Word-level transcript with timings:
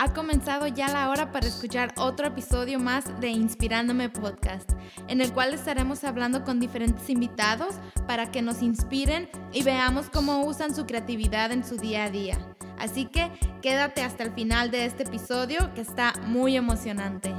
Ha 0.00 0.14
comenzado 0.14 0.68
ya 0.68 0.86
la 0.88 1.10
hora 1.10 1.32
para 1.32 1.48
escuchar 1.48 1.92
otro 1.96 2.28
episodio 2.28 2.78
más 2.78 3.20
de 3.20 3.30
Inspirándome 3.30 4.08
Podcast, 4.08 4.70
en 5.08 5.20
el 5.20 5.32
cual 5.32 5.52
estaremos 5.52 6.04
hablando 6.04 6.44
con 6.44 6.60
diferentes 6.60 7.10
invitados 7.10 7.74
para 8.06 8.30
que 8.30 8.40
nos 8.40 8.62
inspiren 8.62 9.28
y 9.52 9.64
veamos 9.64 10.08
cómo 10.08 10.46
usan 10.46 10.72
su 10.72 10.86
creatividad 10.86 11.50
en 11.50 11.64
su 11.64 11.78
día 11.78 12.04
a 12.04 12.10
día. 12.10 12.38
Así 12.78 13.06
que 13.06 13.28
quédate 13.60 14.02
hasta 14.02 14.22
el 14.22 14.32
final 14.32 14.70
de 14.70 14.84
este 14.84 15.02
episodio 15.02 15.74
que 15.74 15.80
está 15.80 16.12
muy 16.26 16.56
emocionante. 16.56 17.34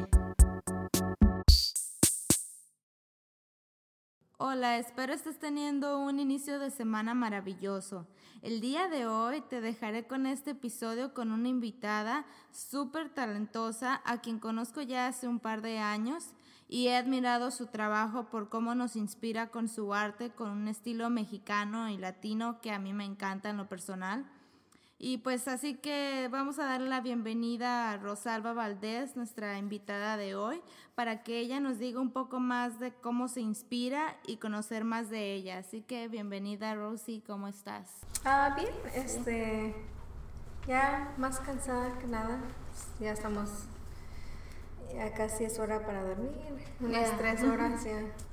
Hola, 4.41 4.77
espero 4.77 5.11
estés 5.11 5.37
teniendo 5.37 5.99
un 5.99 6.17
inicio 6.17 6.59
de 6.59 6.71
semana 6.71 7.13
maravilloso. 7.13 8.07
El 8.41 8.61
día 8.61 8.87
de 8.87 9.05
hoy 9.05 9.41
te 9.41 9.59
dejaré 9.59 10.07
con 10.07 10.25
este 10.25 10.51
episodio 10.51 11.13
con 11.13 11.33
una 11.33 11.49
invitada 11.49 12.25
súper 12.49 13.13
talentosa 13.13 14.01
a 14.05 14.21
quien 14.21 14.39
conozco 14.39 14.81
ya 14.81 15.07
hace 15.07 15.27
un 15.27 15.41
par 15.41 15.61
de 15.61 15.79
años 15.79 16.35
y 16.69 16.87
he 16.87 16.95
admirado 16.95 17.51
su 17.51 17.67
trabajo 17.67 18.29
por 18.29 18.47
cómo 18.47 18.75
nos 18.75 18.95
inspira 18.95 19.47
con 19.51 19.67
su 19.67 19.93
arte, 19.93 20.29
con 20.29 20.51
un 20.51 20.69
estilo 20.69 21.09
mexicano 21.09 21.89
y 21.89 21.97
latino 21.97 22.61
que 22.61 22.71
a 22.71 22.79
mí 22.79 22.93
me 22.93 23.03
encanta 23.03 23.49
en 23.49 23.57
lo 23.57 23.67
personal. 23.67 24.25
Y 25.01 25.19
pues 25.19 25.47
así 25.47 25.75
que 25.75 26.27
vamos 26.29 26.59
a 26.59 26.65
darle 26.65 26.89
la 26.89 26.99
bienvenida 26.99 27.89
a 27.91 27.97
Rosalba 27.97 28.51
Valdés, 28.51 29.15
nuestra 29.15 29.57
invitada 29.57 30.17
de 30.17 30.35
hoy, 30.35 30.61
para 30.93 31.23
que 31.23 31.39
ella 31.39 31.61
nos 31.61 31.79
diga 31.79 32.01
un 32.01 32.11
poco 32.11 32.41
más 32.41 32.81
de 32.81 32.91
cómo 32.91 33.29
se 33.29 33.39
inspira 33.39 34.17
y 34.27 34.37
conocer 34.37 34.83
más 34.83 35.09
de 35.09 35.33
ella. 35.35 35.59
Así 35.59 35.81
que 35.83 36.09
bienvenida 36.09 36.75
Rosy, 36.75 37.23
¿cómo 37.25 37.47
estás? 37.47 37.89
Ah, 38.25 38.53
bien, 38.57 38.73
este, 38.93 39.73
ya 40.67 41.13
más 41.17 41.39
cansada 41.39 41.97
que 41.97 42.07
nada, 42.07 42.37
ya 42.99 43.13
estamos, 43.13 43.49
ya 44.93 45.13
casi 45.13 45.45
es 45.45 45.59
hora 45.59 45.85
para 45.85 46.03
dormir, 46.03 46.35
unas 46.81 47.17
tres 47.17 47.41
horas 47.43 47.85
ya. 47.85 48.01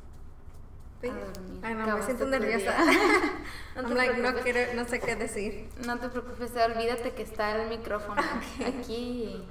Ay, 1.62 1.74
no, 1.74 1.96
me 1.96 2.02
siento 2.02 2.26
nerviosa. 2.26 2.74
no, 3.76 3.82
no, 3.82 4.40
quiero, 4.40 4.74
no 4.74 4.84
sé 4.86 5.00
qué 5.00 5.16
decir. 5.16 5.68
No 5.86 5.98
te 5.98 6.08
preocupes, 6.08 6.52
olvídate 6.56 7.12
que 7.12 7.22
está 7.22 7.56
el 7.56 7.68
micrófono. 7.68 8.22
Aquí 8.66 9.44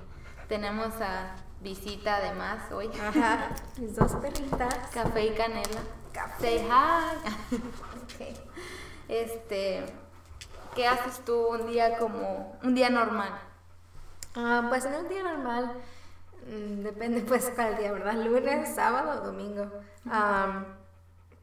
tenemos 0.47 0.93
a 1.01 1.35
visita 1.61 2.17
además 2.17 2.71
hoy. 2.71 2.89
Ajá, 2.99 3.49
mis 3.77 3.95
dos 3.95 4.13
perritas. 4.13 4.73
Café 4.93 5.25
y 5.25 5.29
canela. 5.31 5.81
Café. 6.13 6.41
Say 6.41 6.67
hi. 6.67 7.55
okay. 8.03 8.35
Este, 9.07 9.85
¿qué 10.75 10.87
haces 10.87 11.23
tú 11.25 11.47
un 11.47 11.67
día 11.67 11.97
como, 11.97 12.57
un 12.63 12.73
día 12.73 12.89
normal? 12.89 13.39
Ah, 14.35 14.65
pues 14.67 14.85
en 14.85 14.95
un 14.95 15.07
día 15.07 15.23
normal, 15.23 15.73
mm, 16.47 16.83
depende 16.83 17.21
pues 17.21 17.51
para 17.51 17.69
el 17.69 17.77
día, 17.77 17.91
¿verdad? 17.91 18.15
Lunes, 18.15 18.73
sábado 18.73 19.21
o 19.21 19.25
domingo 19.25 19.71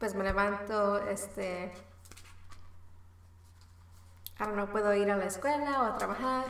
pues 0.03 0.15
me 0.15 0.25
levanto, 0.25 0.97
este, 1.07 1.71
ahora 4.37 4.51
no 4.51 4.69
puedo 4.69 4.93
ir 4.93 5.09
a 5.09 5.15
la 5.15 5.27
escuela 5.27 5.81
o 5.81 5.85
a 5.85 5.97
trabajar, 5.97 6.43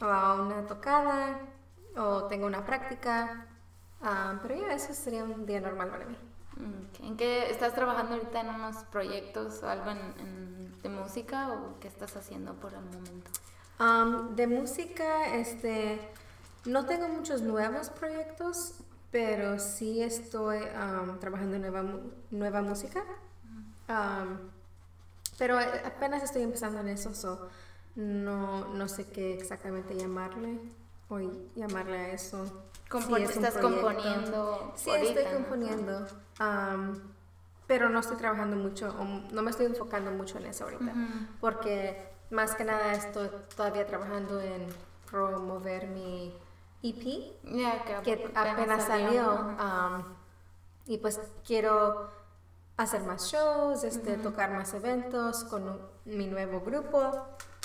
o 0.00 0.04
a 0.04 0.34
una 0.42 0.66
tocada, 0.66 1.38
o 1.96 2.24
tengo 2.24 2.48
una 2.48 2.66
práctica, 2.66 3.46
pero 4.42 4.56
ya 4.56 4.72
eso 4.74 4.92
sería 4.92 5.22
un 5.22 5.46
día 5.46 5.60
normal 5.60 5.90
para 5.90 6.06
mí. 6.06 6.18
¿En 7.00 7.16
qué 7.16 7.48
estás 7.48 7.74
trabajando 7.74 8.16
ahorita 8.16 8.40
en 8.40 8.48
unos 8.56 8.78
proyectos 8.90 9.62
o 9.62 9.68
algo 9.68 9.92
en, 9.92 10.72
de 10.82 10.88
música 10.88 11.52
o 11.52 11.78
qué 11.78 11.86
estás 11.86 12.16
haciendo 12.16 12.54
por 12.54 12.74
el 12.74 12.80
momento? 12.80 13.30
de 14.34 14.46
música, 14.48 15.32
este, 15.36 16.00
no 16.64 16.86
tengo 16.86 17.06
muchos 17.06 17.40
nuevos 17.42 17.88
proyectos, 17.90 18.80
pero 19.10 19.58
sí 19.58 20.02
estoy 20.02 20.60
trabajando 21.20 21.56
en 21.56 21.62
nueva, 21.62 21.84
nueva 22.30 22.62
música. 22.62 23.02
pero 25.38 25.58
apenas 25.58 26.22
estoy 26.22 26.42
empezando 26.42 26.80
en 26.80 26.88
eso, 26.88 27.14
so 27.14 27.48
no, 27.96 28.68
no 28.74 28.88
sé 28.88 29.06
qué 29.06 29.34
exactamente 29.34 29.94
llamarle 29.96 30.58
o 31.08 31.18
llamarle 31.56 31.98
a 31.98 32.08
eso. 32.12 32.64
¿Estás 33.18 33.58
componiendo? 33.58 34.72
Sí, 34.76 34.90
estoy 34.90 35.24
componiendo. 35.34 36.06
pero 37.66 37.88
no 37.90 38.00
estoy 38.00 38.16
trabajando 38.16 38.56
mucho, 38.56 38.94
no 39.30 39.42
me 39.42 39.50
estoy 39.50 39.66
enfocando 39.66 40.10
mucho 40.10 40.38
en 40.38 40.46
eso 40.46 40.64
ahorita, 40.64 40.92
porque 41.40 42.08
más 42.30 42.54
que 42.54 42.64
nada 42.64 42.92
estoy 42.92 43.28
todavía 43.56 43.86
trabajando 43.86 44.40
en 44.40 44.66
promover 45.10 45.88
mi 45.88 46.07
EP 46.82 48.04
que, 48.04 48.32
apenas, 48.34 48.84
salió. 48.84 49.32
Um, 49.32 50.04
y 50.86 50.98
pues 50.98 51.20
quiero 51.46 52.10
hacer 52.76 53.02
más 53.02 53.30
shows, 53.30 53.84
este, 53.84 54.16
tocar 54.16 54.50
más 54.52 54.72
eventos 54.74 55.44
con 55.44 55.80
mi 56.04 56.26
nuevo 56.26 56.60
grupo 56.60 57.12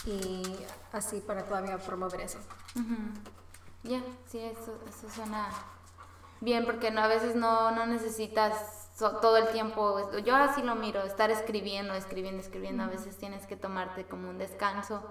y 0.06 0.44
así 0.92 1.22
para 1.22 1.44
todavía 1.44 1.78
promover 1.78 2.22
eso. 2.22 2.40
Ya, 3.84 4.02
sí, 4.26 4.40
eso, 4.40 4.78
eso 4.88 5.10
suena 5.10 5.50
bien 6.42 6.66
porque 6.66 6.92
no, 6.92 7.02
a 7.02 7.08
veces 7.08 7.36
no, 7.36 7.72
no 7.72 7.86
necesitas 7.86 8.90
todo 8.98 9.38
el 9.38 9.48
tiempo, 9.50 10.12
yo 10.20 10.36
así 10.36 10.62
lo 10.62 10.76
miro, 10.76 11.02
estar 11.04 11.32
escribiendo, 11.32 11.94
escribiendo, 11.94 12.42
escribiendo, 12.42 12.84
a 12.84 12.88
veces 12.88 13.18
tienes 13.18 13.46
que 13.46 13.56
tomarte 13.56 14.06
como 14.06 14.30
un 14.30 14.38
descanso 14.38 15.04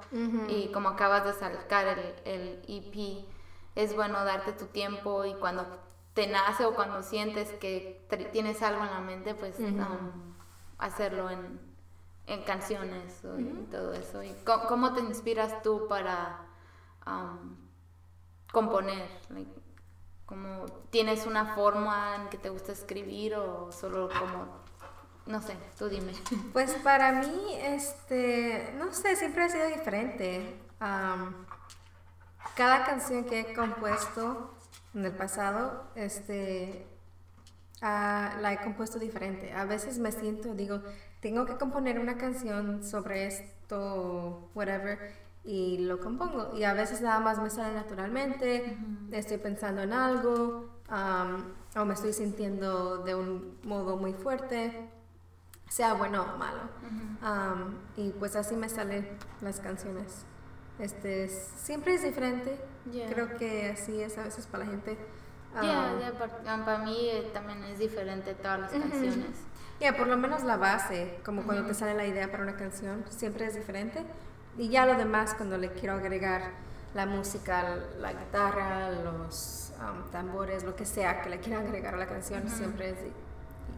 y 0.49 0.69
como 0.73 0.91
acabas 0.91 1.25
de 1.25 1.33
sacar 1.33 1.87
el, 1.87 2.15
el 2.25 2.63
EP 2.69 3.27
es 3.75 3.95
bueno 3.95 4.25
darte 4.25 4.53
tu 4.53 4.67
tiempo 4.67 5.25
y 5.25 5.35
cuando 5.35 5.67
te 6.15 6.27
nace 6.27 6.65
o 6.65 6.75
cuando 6.75 7.03
sientes 7.03 7.51
que 7.53 8.07
tienes 8.33 8.63
algo 8.63 8.85
en 8.85 8.91
la 8.91 9.01
mente, 9.01 9.35
pues 9.35 9.59
um, 9.59 10.35
hacerlo 10.79 11.31
en, 11.31 11.61
en 12.27 12.43
canciones 12.45 13.23
y 13.39 13.71
todo 13.71 13.95
eso. 13.95 14.23
¿Y 14.23 14.35
cómo, 14.45 14.93
te 14.93 15.01
inspiras 15.01 15.63
tú 15.63 15.87
para 15.89 16.47
um, 17.07 17.57
componer? 18.53 19.09
como, 20.27 20.67
¿Tienes 20.91 21.27
una 21.27 21.55
forma 21.55 22.17
en 22.17 22.29
que 22.29 22.39
te 22.39 22.51
gusta 22.51 22.73
escribir 22.73 23.35
o 23.37 23.73
solo 23.73 24.09
como 24.09 24.63
no 25.27 25.41
sé, 25.41 25.57
tú 25.79 25.89
dime. 25.89 26.13
Pues 26.53 26.73
para 26.83 27.13
mí, 27.13 27.55
este, 27.61 28.75
no 28.77 28.93
sé, 28.93 29.15
siempre 29.17 29.45
ha 29.45 29.49
sido 29.49 29.69
diferente. 29.69 30.61
Um, 30.81 31.47
cada 32.57 32.85
canción 32.85 33.25
que 33.25 33.41
he 33.41 33.55
compuesto 33.55 34.51
en 34.95 35.05
el 35.05 35.13
pasado, 35.13 35.85
este, 35.95 36.87
ah, 37.81 38.37
la 38.41 38.53
he 38.53 38.61
compuesto 38.61 38.99
diferente. 38.99 39.53
A 39.53 39.65
veces 39.65 39.99
me 39.99 40.13
siento, 40.13 40.55
digo, 40.55 40.83
tengo 41.21 41.47
que 41.47 41.57
componer 41.57 41.99
una 41.99 42.19
canción 42.19 42.85
sobre 42.85 43.27
esto, 43.27 44.51
whatever, 44.55 44.99
y 45.45 45.79
lo 45.79 46.01
compongo. 46.01 46.53
Y 46.57 46.65
a 46.65 46.75
veces 46.75 47.01
nada 47.01 47.21
más 47.21 47.41
me 47.41 47.51
sale 47.51 47.75
naturalmente, 47.75 48.77
estoy 49.13 49.39
pensando 49.39 49.83
en 49.83 49.93
algo, 49.93 50.69
o 51.75 51.85
me 51.85 51.95
estoy 51.95 52.13
sintiendo 52.13 52.99
de 52.99 53.15
un 53.15 53.59
modo 53.65 53.97
muy 53.97 54.13
fuerte, 54.13 54.91
sea 55.69 55.95
bueno 55.95 56.23
o 56.35 56.39
malo. 56.39 56.61
y 57.97 58.11
pues 58.11 58.37
así 58.37 58.57
me 58.57 58.69
salen 58.69 59.09
las 59.41 59.61
canciones. 59.61 60.27
Este, 60.83 61.29
siempre 61.29 61.95
es 61.95 62.03
diferente. 62.03 62.59
Creo 63.09 63.37
que 63.37 63.71
así 63.71 64.03
es 64.03 64.19
a 64.19 64.25
veces 64.25 64.47
para 64.47 64.65
la 64.65 64.71
gente. 64.73 64.99
Ya, 65.63 65.95
um, 66.57 66.65
para, 66.65 66.79
mí 66.79 67.09
eh, 67.09 67.31
también 67.33 67.63
es 67.65 67.79
diferente 67.79 68.35
todas 68.35 68.61
las 68.61 68.73
canciones. 68.73 69.37
Ya, 69.79 69.97
por 69.97 70.09
lo 70.09 70.17
menos 70.17 70.43
la 70.43 70.57
base, 70.57 71.21
como 71.25 71.43
cuando 71.43 71.67
te 71.67 71.75
sale 71.75 71.95
la 71.95 72.07
idea 72.07 72.31
para 72.31 72.43
una 72.43 72.57
canción, 72.57 73.05
siempre 73.11 73.47
es 73.47 73.55
diferente. 73.55 74.05
Y 74.59 74.71
ya 74.71 74.85
lo 74.85 74.97
demás, 74.97 75.35
cuando 75.35 75.57
le 75.57 75.71
quiero 75.71 75.95
agregar 75.95 76.51
la 76.95 77.07
música, 77.07 77.77
la 78.01 78.13
guitarra, 78.13 78.91
los 78.91 79.73
tambores, 80.11 80.65
lo 80.65 80.75
que 80.75 80.85
sea 80.85 81.23
que 81.23 81.31
le 81.31 81.39
quiera 81.39 81.61
agregar 81.61 81.95
a 81.95 81.99
la 81.99 82.07
canción, 82.07 82.49
siempre 82.49 82.91
es 82.91 82.97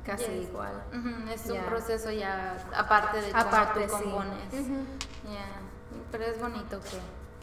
casi 0.06 0.32
igual. 0.32 0.82
Es 1.32 1.50
un 1.50 1.64
proceso 1.64 2.10
ya 2.10 2.56
aparte 2.74 3.20
de 3.20 3.30
aparte, 3.32 3.86
tú 3.86 3.92
compones 3.92 4.54
pero 6.10 6.24
es 6.24 6.40
bonito 6.40 6.80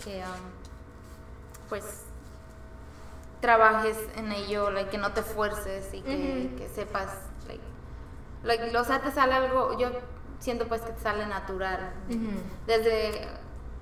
que, 0.03 0.19
um, 0.19 1.69
pues 1.69 2.03
trabajes 3.39 3.97
en 4.15 4.31
ello, 4.31 4.69
que 4.89 4.97
no 4.97 5.13
te 5.13 5.23
fuerces 5.23 5.93
y 5.93 6.01
que, 6.01 6.69
sepas, 6.73 7.09
like, 8.43 8.77
o 8.77 8.83
sea, 8.83 9.01
te 9.01 9.11
sale 9.11 9.33
algo, 9.33 9.77
yo 9.77 9.89
siento 10.39 10.67
pues 10.67 10.81
que 10.81 10.91
te 10.91 11.01
sale 11.01 11.25
natural. 11.25 11.93
Desde, 12.67 13.27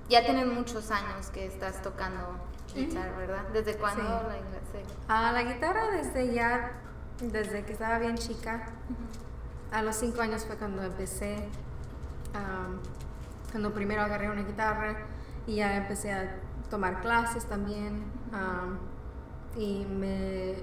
ya 0.08 0.24
tienes 0.24 0.46
muchos 0.46 0.90
años 0.90 1.30
que 1.30 1.46
estás 1.46 1.82
tocando 1.82 2.36
guitarra, 2.74 3.16
¿verdad? 3.16 3.48
¿Desde 3.52 3.76
cuándo? 3.76 4.02
La, 5.08 5.32
la 5.32 5.42
guitarra 5.42 5.90
desde 5.90 6.32
ya, 6.32 6.72
desde 7.20 7.64
que 7.64 7.72
estaba 7.72 7.98
bien 7.98 8.16
chica. 8.16 8.66
A 9.72 9.82
los 9.82 9.96
cinco 9.96 10.20
años 10.20 10.44
fue 10.44 10.56
cuando 10.56 10.82
empecé. 10.82 11.48
Um, 12.34 12.78
cuando 13.50 13.72
primero 13.72 14.02
agarré 14.02 14.30
una 14.30 14.42
guitarra 14.42 14.96
y 15.46 15.56
ya 15.56 15.76
empecé 15.76 16.12
a 16.12 16.36
tomar 16.70 17.00
clases 17.00 17.44
también. 17.46 18.04
um, 18.32 18.78
y 19.56 19.84
me 19.84 20.54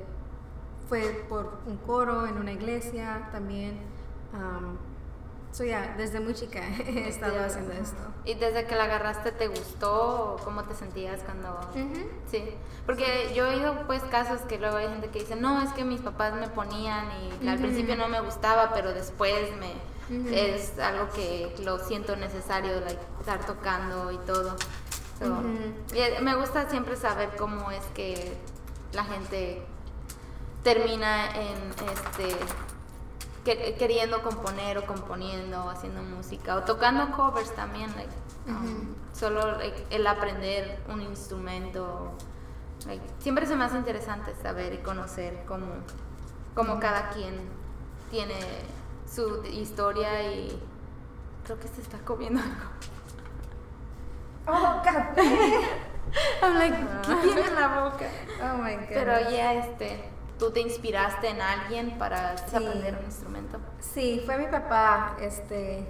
fue 0.88 1.25
por 1.28 1.60
un 1.66 1.78
coro 1.78 2.25
en 2.28 2.38
una 2.38 2.51
iglesia 2.51 3.28
también. 3.31 3.78
Um, 4.34 4.78
so 5.51 5.63
ya, 5.63 5.95
desde 5.98 6.19
muy 6.19 6.34
chica 6.34 6.62
he 6.88 7.07
estado 7.07 7.44
haciendo 7.44 7.74
esto. 7.74 8.01
¿Y 8.25 8.36
desde 8.36 8.66
que 8.66 8.75
la 8.75 8.86
agarraste 8.86 9.31
te 9.31 9.48
gustó 9.48 10.36
o 10.36 10.38
cómo 10.38 10.63
te 10.63 10.75
sentías 10.75 11.22
cuando...? 11.24 11.60
Sí, 12.30 12.44
porque 12.86 13.31
yo 13.36 13.45
he 13.45 13.56
oído 13.56 13.88
pues 13.88 14.04
casos 14.04 14.42
que 14.42 14.57
luego 14.57 14.78
hay 14.78 14.88
gente 14.88 15.10
que 15.10 15.19
dice, 15.19 15.36
no, 15.36 15.62
es 15.62 15.72
que 15.74 15.84
mis 15.84 16.01
papás 16.01 16.34
me 16.34 16.48
ponían 16.48 17.07
y 17.42 17.48
al 17.48 17.57
principio 17.57 17.95
no 17.95 18.07
me 18.07 18.19
gustaba, 18.22 18.74
pero 18.74 18.94
después 18.94 19.56
me 19.57 19.74
Es 20.33 20.80
algo 20.80 21.09
que 21.13 21.54
lo 21.63 21.80
siento 21.80 22.15
necesario, 22.15 22.80
like, 22.81 23.00
estar 23.19 23.45
tocando 23.45 24.12
y 24.12 24.18
todo. 24.19 24.56
So, 25.19 25.25
y, 25.94 26.00
eh, 26.00 26.19
me 26.21 26.36
gusta 26.36 26.69
siempre 26.69 26.95
saber 26.95 27.36
cómo 27.38 27.71
es 27.71 27.83
que 27.95 28.38
la 28.94 29.04
gente 29.04 29.63
termina 30.63 31.27
en 31.36 31.57
este 31.92 32.36
que- 33.44 33.75
queriendo 33.75 34.21
componer 34.21 34.77
o 34.77 34.86
componiendo 34.86 35.65
o 35.65 35.69
haciendo 35.69 36.01
música 36.04 36.56
o 36.56 36.63
tocando 36.63 37.12
covers 37.15 37.53
también 37.56 37.89
like, 37.95 38.12
um, 38.48 38.94
solo 39.13 39.57
like, 39.57 39.86
el 39.89 40.06
aprender 40.06 40.80
un 40.89 41.01
instrumento 41.01 42.12
like, 42.86 43.03
siempre 43.19 43.45
se 43.45 43.56
me 43.56 43.63
hace 43.65 43.77
interesante 43.77 44.33
saber 44.42 44.74
y 44.74 44.77
conocer 44.80 45.44
cómo, 45.48 45.65
cómo 46.56 46.80
cada 46.80 47.10
quien 47.12 47.33
tiene 48.12 48.36
su 49.09 49.44
historia 49.45 50.31
y 50.31 50.62
creo 51.45 51.59
que 51.59 51.68
se 51.68 51.81
está 51.81 51.98
comiendo 52.00 52.42
algo 52.42 52.56
Oh, 54.50 54.81
God. 54.83 55.18
I'm 56.42 56.54
like, 56.56 56.77
¿qué 57.06 57.15
tiene 57.21 57.42
en 57.42 57.56
la 57.56 57.68
boca? 57.81 58.06
Oh 58.42 58.57
my 58.57 58.75
God. 58.75 58.86
Pero 58.88 59.30
ya, 59.30 59.54
este, 59.56 60.09
¿tú 60.39 60.51
te 60.51 60.62
inspiraste 60.62 61.27
en 61.27 61.42
alguien 61.42 61.98
para 61.98 62.38
Sí. 62.38 62.56
aprender 62.56 62.98
un 62.98 63.04
instrumento? 63.06 63.59
Sí, 63.81 64.24
fue 64.25 64.38
mi 64.38 64.48
papá, 64.48 65.18
este, 65.19 65.86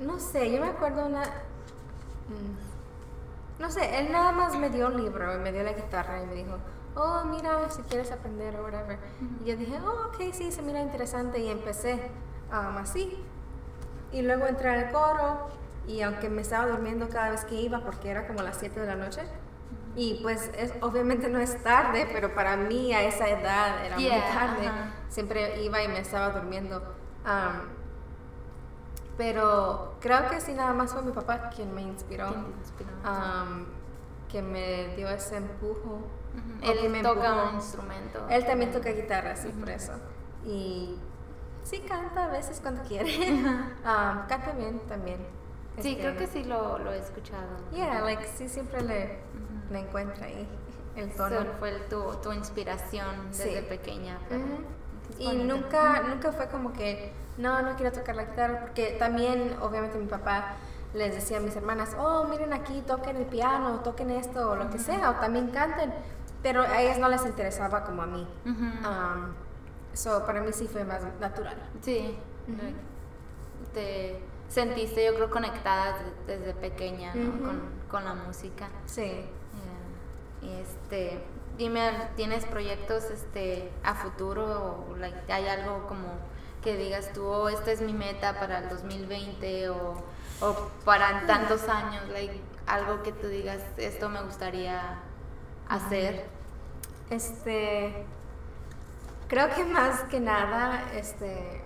no 0.00 0.18
sé, 0.18 0.50
yo 0.50 0.62
me 0.62 0.68
acuerdo 0.68 1.04
una, 1.04 1.20
mm, 2.28 3.60
no 3.60 3.70
sé, 3.70 3.98
él 3.98 4.10
nada 4.10 4.32
más 4.32 4.56
me 4.56 4.70
dio 4.70 4.86
un 4.86 4.96
libro 5.02 5.34
y 5.34 5.38
me 5.40 5.52
dio 5.52 5.62
la 5.62 5.74
guitarra 5.74 6.22
y 6.22 6.26
me 6.26 6.34
dijo, 6.36 6.56
oh, 6.96 7.24
mira, 7.24 7.68
si 7.70 7.82
quieres 7.82 8.10
aprender 8.12 8.56
o 8.56 8.64
whatever. 8.64 8.98
Y 9.42 9.48
yo 9.48 9.56
dije, 9.56 9.78
oh, 9.84 10.08
ok, 10.08 10.32
sí, 10.32 10.52
se 10.52 10.62
mira 10.62 10.80
interesante 10.80 11.38
y 11.38 11.48
empecé 11.48 12.10
um, 12.50 12.78
así. 12.78 13.24
Y 14.12 14.22
luego 14.22 14.46
entré 14.46 14.70
al 14.70 14.92
coro 14.92 15.48
y 15.86 16.02
aunque 16.02 16.28
me 16.28 16.42
estaba 16.42 16.66
durmiendo 16.66 17.08
cada 17.08 17.30
vez 17.30 17.44
que 17.44 17.54
iba 17.54 17.80
porque 17.80 18.10
era 18.10 18.26
como 18.26 18.42
las 18.42 18.58
7 18.58 18.80
de 18.80 18.86
la 18.86 18.96
noche, 18.96 19.22
y 19.96 20.20
pues 20.22 20.50
es, 20.56 20.72
obviamente 20.82 21.28
no 21.28 21.40
es 21.40 21.62
tarde, 21.62 22.08
pero 22.12 22.32
para 22.34 22.56
mí 22.56 22.92
a 22.94 23.02
esa 23.02 23.28
edad 23.28 23.84
era 23.84 23.96
Yeah, 23.96 24.12
muy 24.12 24.34
tarde. 24.34 24.70
Siempre 25.08 25.62
iba 25.62 25.82
y 25.82 25.88
me 25.88 25.98
estaba 25.98 26.30
durmiendo. 26.30 26.82
Am, 27.24 27.62
pero 29.16 29.96
creo 30.00 30.30
que 30.30 30.40
sí, 30.40 30.54
nada 30.54 30.72
más 30.72 30.92
fue 30.92 31.02
mi 31.02 31.12
papá 31.12 31.50
quien 31.50 31.74
me 31.74 31.82
inspiró, 31.82 32.26
am, 33.04 33.66
que 34.28 34.42
me 34.42 34.94
dio 34.96 35.08
ese 35.08 35.36
empujo. 35.36 36.02
Que 36.60 36.72
Él 36.72 36.90
me 36.90 37.02
toca 37.02 37.44
un 37.50 37.54
instrumento. 37.56 38.26
Él 38.28 38.44
también 38.46 38.70
toca 38.72 38.90
guitarra, 38.90 39.36
sí, 39.36 39.48
por 39.48 39.70
eso. 39.70 39.92
Y 40.44 40.96
sí 41.64 41.80
canta 41.80 42.24
a 42.24 42.28
veces 42.28 42.60
cuando 42.60 42.82
quiere. 42.82 43.12
Am, 43.84 44.26
canta 44.28 44.52
bien 44.52 44.78
también. 44.88 45.18
Sí, 45.80 45.90
Este, 45.92 46.02
creo 46.02 46.16
que 46.16 46.26
sí 46.26 46.44
lo, 46.44 46.78
lo 46.78 46.92
he 46.92 46.98
escuchado. 46.98 47.46
Yeah, 47.72 48.00
like 48.02 48.26
sí 48.36 48.48
siempre 48.48 48.82
le, 48.82 49.18
le 49.70 49.78
encuentra 49.78 50.26
ahí 50.26 50.46
el 50.96 51.10
tono. 51.12 51.38
So, 51.40 51.46
fue 51.58 51.70
el- 51.70 51.88
tu, 51.88 52.02
tu 52.22 52.32
inspiración 52.32 53.28
desde 53.30 53.60
Sí. 53.60 53.66
pequeña. 53.68 54.18
para- 54.28 54.40
Y 55.18 55.36
nunca, 55.36 56.02
nunca 56.02 56.32
fue 56.32 56.48
como 56.48 56.72
que, 56.72 57.12
no, 57.38 57.62
no 57.62 57.74
quiero 57.76 57.92
tocar 57.92 58.14
la 58.16 58.24
guitarra, 58.24 58.60
porque 58.60 58.96
también, 58.98 59.56
obviamente, 59.62 59.98
mi 59.98 60.06
papá 60.06 60.56
les 60.92 61.14
decía 61.14 61.38
a 61.38 61.40
mis 61.40 61.54
hermanas, 61.56 61.96
oh, 61.98 62.24
miren 62.24 62.52
aquí, 62.52 62.82
toquen 62.86 63.16
el 63.16 63.26
piano, 63.26 63.80
toquen 63.80 64.10
esto, 64.10 64.50
o 64.50 64.56
lo 64.56 64.68
que 64.70 64.78
sea, 64.78 65.10
o 65.10 65.14
también 65.14 65.48
canten, 65.50 65.92
pero 66.42 66.62
a 66.62 66.80
ellas 66.80 66.98
no 66.98 67.08
les 67.08 67.24
interesaba 67.26 67.84
como 67.84 68.02
a 68.02 68.06
mí. 68.06 68.26
Ujú. 68.46 68.64
Um, 68.88 69.34
so, 69.92 70.24
para 70.26 70.40
mí 70.40 70.52
sí 70.52 70.66
fue 70.66 70.84
más 70.84 71.02
natural. 71.20 71.56
Sí, 71.80 72.18
te 73.74 74.20
sentiste 74.48 75.04
yo 75.04 75.14
creo 75.14 75.30
conectada 75.30 75.96
de- 76.26 76.36
desde 76.38 76.54
pequeña 76.54 77.12
con, 77.12 77.60
con 77.88 78.04
la 78.04 78.14
música. 78.14 78.68
Sí. 78.86 79.02
Yeah. 79.02 79.28
Y 80.50 80.60
este, 80.60 81.22
dime, 81.56 81.90
¿tienes 82.16 82.46
proyectos 82.46 83.04
este 83.10 83.70
a 83.84 83.94
futuro 83.94 84.86
o 84.90 84.96
like, 84.96 85.32
hay 85.32 85.46
algo 85.48 85.86
como 85.86 86.08
que 86.62 86.76
digas 86.76 87.12
tú, 87.12 87.24
oh, 87.26 87.48
esta 87.48 87.70
es 87.72 87.80
mi 87.80 87.92
meta 87.92 88.38
para 88.38 88.58
el 88.58 88.68
2020 88.68 89.70
o, 89.70 89.94
o 90.40 90.70
para 90.84 91.26
tantos 91.26 91.68
años, 91.68 92.06
like, 92.10 92.38
algo 92.66 93.02
que 93.02 93.12
tú 93.12 93.28
digas, 93.28 93.60
esto 93.76 94.08
me 94.08 94.22
gustaría 94.22 94.98
hacer? 95.76 96.26
Este, 97.08 98.04
creo 99.28 99.48
que 99.54 99.64
más 99.64 100.04
que 100.04 100.20
nada, 100.20 100.92
este, 100.94 101.62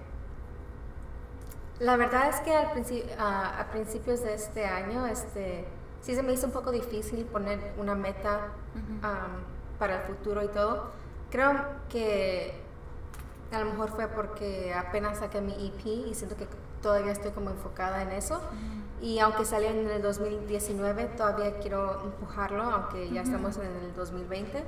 la 1.81 1.97
verdad 1.97 2.29
es 2.29 2.41
que 2.41 2.55
al 2.55 2.73
principio, 2.73 3.13
a 3.19 3.67
principios 3.73 4.23
de 4.23 4.35
este 4.35 4.65
año, 4.65 5.07
este, 5.07 5.67
sí 6.05 6.15
se 6.15 6.23
me 6.23 6.33
hizo 6.33 6.47
un 6.47 6.53
poco 6.53 6.71
difícil 6.71 7.25
poner 7.25 7.73
una 7.79 7.95
meta 7.95 8.49
Ujú. 8.75 9.07
am, 9.07 9.43
para 9.79 10.03
el 10.03 10.03
futuro 10.03 10.43
y 10.43 10.49
todo. 10.49 10.91
Creo 11.31 11.55
que 11.89 12.61
a 13.53 13.59
lo 13.59 13.67
mejor 13.67 13.91
fue 13.91 14.07
porque 14.09 14.75
apenas 14.75 15.19
saqué 15.19 15.41
mi 15.41 15.53
EP 15.53 15.87
y 15.87 16.15
siento 16.15 16.37
que 16.37 16.47
todavía 16.83 17.13
estoy 17.13 17.31
como 17.31 17.51
enfocada 17.51 18.03
en 18.03 18.13
eso. 18.13 18.41
Y 19.05 19.19
aunque 19.19 19.45
salió 19.45 19.69
en 19.69 19.91
el 19.91 20.01
2019, 20.01 21.05
todavía 21.17 21.59
quiero 21.59 22.01
empujarlo, 22.05 22.63
aunque 22.63 23.11
ya 23.11 23.21
estamos 23.21 23.55
en 23.59 23.67
el 23.67 23.95
2020. 23.95 24.65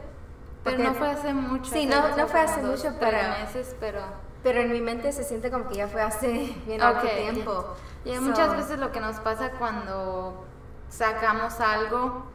Pero 0.63 0.79
no 0.85 0.93
fue 0.95 1.11
hace 1.11 1.33
mucho. 1.33 1.73
Sí, 1.73 1.87
no- 1.87 2.15
no 2.15 2.27
fue 2.29 2.41
hace 2.41 2.61
mucho, 2.63 2.93
pero- 3.01 3.17
meses, 3.41 3.75
pero... 3.81 4.01
Pero 4.43 4.61
en 4.61 4.71
mi 4.73 4.81
mente 4.83 5.11
se 5.13 5.25
siente 5.25 5.51
como 5.51 5.67
que 5.69 5.77
ya 5.77 5.89
fue 5.89 6.03
hace 6.03 6.55
bien 6.67 6.81
largo 6.81 7.01
tiempo. 7.09 7.65
Y 8.05 8.15
So, 8.15 8.21
muchas 8.21 8.55
veces 8.55 8.79
lo 8.79 8.93
que 8.93 9.01
nos 9.01 9.17
pasa 9.21 9.53
cuando 9.53 10.45
sacamos 10.91 11.59
algo, 11.61 12.27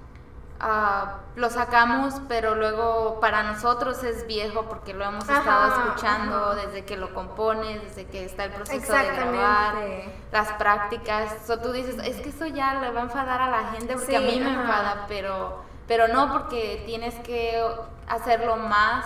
ah, 0.62 1.18
lo 1.36 1.50
sacamos, 1.50 2.16
pero 2.28 2.56
luego 2.56 3.20
para 3.20 3.44
nosotros 3.44 4.04
es 4.04 4.28
viejo 4.28 4.66
porque 4.70 4.94
lo 4.94 5.04
hemos 5.04 5.28
Ajá, 5.30 5.40
estado 5.40 5.86
escuchando 5.86 6.36
ajá. 6.52 6.56
desde 6.56 6.86
que 6.86 6.98
lo 6.98 7.14
compones, 7.14 7.82
desde 7.84 8.06
que 8.06 8.26
está 8.26 8.46
el 8.46 8.52
proceso 8.52 8.94
de 8.94 9.08
grabar, 9.08 9.76
las 10.32 10.52
prácticas. 10.54 11.50
O 11.50 11.58
tú 11.60 11.72
dices, 11.72 11.96
es 12.06 12.22
que 12.22 12.30
eso 12.30 12.46
ya 12.46 12.76
le 12.76 12.92
va 12.92 13.02
a 13.02 13.04
enfadar 13.04 13.42
a 13.42 13.50
la 13.50 13.72
gente 13.72 13.96
porque 13.96 14.16
a 14.16 14.22
mí 14.22 14.40
me 14.40 14.52
ajá. 14.52 14.62
enfada, 14.62 15.06
pero, 15.08 15.64
pero 15.88 16.08
no 16.08 16.32
porque 16.32 16.84
tienes 16.86 17.16
que 17.20 17.62
hacerlo 18.08 18.56
más 18.58 19.06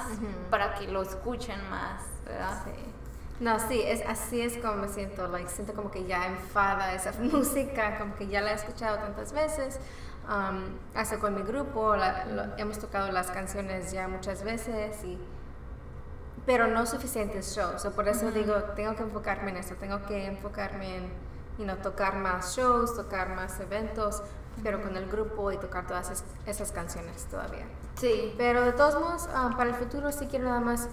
para 0.50 0.76
que 0.76 0.88
lo 0.88 1.02
escuchen 1.02 1.60
más, 1.70 2.02
¿verdad? 2.26 2.62
Sí. 2.66 2.72
No, 3.40 3.60
sí, 3.60 3.82
es, 3.86 4.02
así 4.08 4.40
es 4.42 4.58
como 4.58 4.76
me 4.76 4.88
siento, 4.88 5.28
like, 5.28 5.50
siento 5.50 5.74
como 5.74 5.92
que 5.92 6.06
ya 6.06 6.26
enfada 6.28 6.94
esa 6.94 7.12
música, 7.20 7.98
como 7.98 8.16
que 8.16 8.28
ya 8.28 8.42
la 8.42 8.52
he 8.52 8.56
escuchado 8.56 8.98
tantas 8.98 9.34
veces, 9.34 9.80
um, 10.30 10.64
hasta 10.96 11.18
con 11.20 11.36
mi 11.36 11.42
grupo, 11.44 11.96
la- 11.96 12.26
lo- 12.26 12.58
hemos 12.58 12.80
tocado 12.80 13.12
las 13.12 13.32
canciones 13.32 13.92
ya 13.92 14.08
muchas 14.08 14.44
veces, 14.44 15.04
y, 15.04 15.18
pero 16.46 16.68
no 16.68 16.86
suficientes 16.86 17.56
shows, 17.56 17.82
so 17.82 17.92
por 17.92 18.08
eso 18.08 18.28
Ujú. 18.28 18.36
digo, 18.36 18.54
tengo 18.76 18.96
que 18.96 19.04
enfocarme 19.04 19.52
en 19.52 19.58
eso, 19.58 19.76
tengo 19.76 20.02
que 20.06 20.26
enfocarme 20.28 20.98
en 20.98 21.04
you 21.58 21.64
know, 21.64 21.78
tocar 21.78 22.16
más 22.18 22.56
shows, 22.56 22.96
tocar 22.96 23.36
más 23.36 23.60
eventos, 23.60 24.22
pero 24.62 24.82
con 24.82 24.96
el 24.98 25.10
grupo 25.10 25.52
y 25.52 25.58
tocar 25.58 25.88
todas 25.88 26.10
es- 26.12 26.24
esas 26.46 26.72
canciones 26.72 27.26
todavía. 27.26 27.66
Sí. 27.96 28.34
Pero 28.38 28.62
de 28.64 28.74
todos 28.74 29.00
modos, 29.00 29.30
ah, 29.34 29.52
para 29.58 29.70
el 29.70 29.76
futuro 29.76 30.12
sí 30.12 30.28
quiero 30.28 30.46
nada 30.50 30.60
más, 30.60 30.90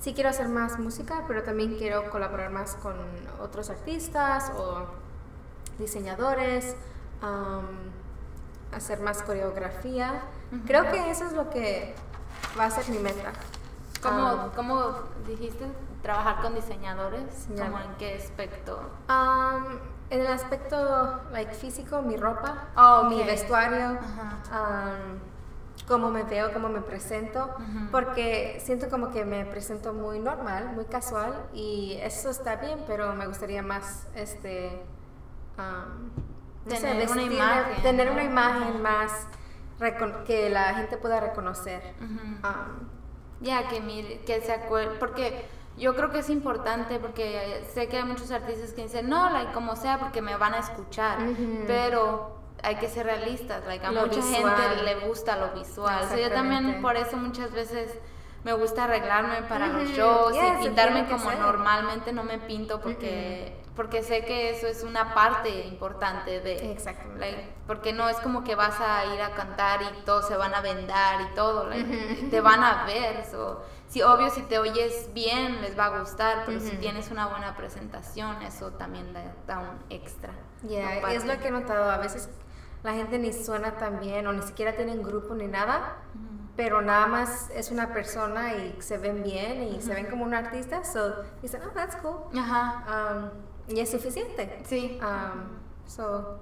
sí 0.00 0.12
quiero 0.12 0.28
hacer 0.30 0.48
más 0.48 0.78
música, 0.78 1.22
pero 1.28 1.42
también 1.44 1.76
quiero 1.78 2.10
colaborar 2.10 2.50
más 2.50 2.74
con 2.74 2.96
otros 3.40 3.70
artistas 3.70 4.50
o 4.56 4.86
diseñadores, 5.78 6.74
am, 7.22 7.64
hacer 8.72 9.00
más 9.00 9.22
coreografía. 9.22 10.22
Ujú. 10.52 10.62
Creo 10.66 10.90
que 10.90 11.10
eso 11.10 11.24
es 11.26 11.32
lo 11.32 11.50
que 11.50 11.94
va 12.58 12.64
a 12.66 12.70
ser 12.70 12.88
mi 12.90 12.98
meta. 12.98 13.32
¿Cómo, 14.02 14.26
Am, 14.28 14.50
cómo 14.54 14.92
dijiste? 15.26 15.66
¿Trabajar 16.02 16.40
con 16.42 16.54
diseñadores? 16.54 17.48
Ya. 17.54 17.64
¿Cómo 17.64 17.78
en 17.80 17.94
qué 17.98 18.14
aspecto? 18.16 18.80
am, 19.08 19.78
en 20.10 20.20
el 20.20 20.26
aspecto 20.28 21.20
like, 21.32 21.52
físico, 21.54 22.00
mi 22.02 22.16
ropa, 22.16 22.68
Oh, 22.76 23.04
mi 23.08 23.20
ok. 23.20 23.26
vestuario, 23.26 23.98
Ajá. 23.98 24.38
am, 24.52 25.18
cómo 25.88 26.10
me 26.10 26.22
veo, 26.24 26.52
cómo 26.52 26.68
me 26.68 26.80
presento, 26.80 27.44
Ujú. 27.58 27.90
porque 27.90 28.60
siento 28.64 28.88
como 28.88 29.10
que 29.10 29.24
me 29.24 29.44
presento 29.46 29.92
muy 29.92 30.20
normal, 30.20 30.70
muy 30.74 30.84
casual 30.84 31.34
y 31.52 31.98
eso 32.02 32.30
está 32.30 32.56
bien, 32.56 32.84
pero 32.86 33.14
me 33.14 33.26
gustaría 33.26 33.62
más 33.62 34.06
este 34.14 34.80
tener 36.68 37.10
una 37.10 37.22
imagen. 37.22 37.82
Tener 37.82 38.10
una 38.10 38.24
imagen 38.24 38.82
más 38.82 39.26
que 40.26 40.50
la 40.50 40.74
gente 40.74 40.96
pueda 40.96 41.20
reconocer. 41.20 41.82
Um, 42.00 42.88
ya, 43.40 43.68
que 43.68 43.80
mire, 43.80 44.20
que 44.20 44.40
se 44.40 44.52
acuerde, 44.52 44.96
porque 44.98 45.46
yo 45.76 45.94
creo 45.94 46.10
que 46.10 46.20
es 46.20 46.30
importante 46.30 46.98
porque 46.98 47.62
sé 47.74 47.86
que 47.88 47.98
hay 47.98 48.04
muchos 48.04 48.30
artistas 48.30 48.72
que 48.72 48.82
dicen, 48.84 49.08
no, 49.08 49.30
like, 49.30 49.52
como 49.52 49.76
sea, 49.76 49.98
porque 49.98 50.22
me 50.22 50.36
van 50.36 50.54
a 50.54 50.58
escuchar, 50.58 51.18
pero 51.66 52.38
hay 52.62 52.76
que 52.76 52.88
ser 52.88 53.06
realistas, 53.06 53.64
like, 53.66 53.84
a 53.84 53.92
mucha 53.92 54.22
gente 54.22 54.82
le 54.84 55.06
gusta 55.06 55.36
lo 55.36 55.52
visual. 55.52 56.04
yo 56.18 56.30
también 56.30 56.80
por 56.80 56.96
eso 56.96 57.16
muchas 57.16 57.52
veces 57.52 57.98
me 58.46 58.52
gusta 58.52 58.84
arreglarme 58.84 59.42
para 59.42 59.66
los 59.66 59.90
shows 59.90 60.36
y 60.36 60.62
pintarme 60.62 61.08
como 61.08 61.32
normalmente 61.32 62.12
no 62.12 62.22
me 62.22 62.38
pinto 62.38 62.80
porque 62.80 63.60
porque 63.74 64.04
sé 64.04 64.24
que 64.24 64.50
eso 64.50 64.68
es 64.68 64.84
una 64.84 65.14
parte 65.14 65.66
importante 65.66 66.40
de 66.40 66.70
Exactamente. 66.70 67.52
porque 67.66 67.92
no 67.92 68.08
es 68.08 68.16
como 68.18 68.44
que 68.44 68.54
vas 68.54 68.80
a 68.80 69.04
ir 69.12 69.20
a 69.20 69.34
cantar 69.34 69.82
y 69.82 70.04
todos 70.04 70.28
se 70.28 70.36
van 70.36 70.54
a 70.54 70.60
vendar 70.60 71.22
y 71.22 71.34
todo 71.34 71.68
te 72.30 72.40
van 72.40 72.62
a 72.62 72.84
ver 72.84 73.24
so, 73.24 73.64
si 73.88 74.02
obvio 74.02 74.30
si 74.30 74.42
te 74.42 74.60
oyes 74.60 75.10
bien 75.12 75.60
les 75.60 75.76
va 75.76 75.86
a 75.86 75.98
gustar 75.98 76.44
pero 76.46 76.60
si 76.60 76.76
tienes 76.76 77.10
una 77.10 77.26
buena 77.26 77.56
presentación 77.56 78.42
eso 78.42 78.70
también 78.74 79.12
da, 79.48 79.58
un 79.58 79.76
extra 79.90 80.32
yeah, 80.62 81.00
es 81.10 81.24
lo 81.24 81.36
que 81.40 81.48
he 81.48 81.50
notado 81.50 81.90
a 81.90 81.98
veces 81.98 82.30
la 82.84 82.92
gente 82.92 83.18
ni 83.18 83.32
suena 83.32 83.72
tan 83.72 83.98
bien 83.98 84.24
o 84.28 84.32
ni 84.32 84.42
siquiera 84.42 84.76
tienen 84.76 85.02
grupo 85.02 85.34
ni 85.34 85.48
nada 85.48 85.96
pero 86.56 86.80
nada 86.82 87.06
más 87.06 87.50
es 87.50 87.70
una 87.70 87.92
persona 87.92 88.54
y 88.54 88.76
se 88.80 88.98
ven 88.98 89.22
bien 89.22 89.62
y 89.62 89.82
se 89.82 89.94
ven 89.94 90.06
como 90.06 90.24
un 90.24 90.34
artista 90.34 90.84
so 90.84 91.22
dicen 91.42 91.60
oh 91.66 91.70
that's 91.74 91.96
cool 91.96 92.24
Ajá. 92.34 92.84
Um, 92.88 93.30
y 93.68 93.80
es 93.80 93.90
suficiente. 93.90 94.62
Sí. 94.64 94.98
Um, 95.02 95.58
so, 95.86 96.38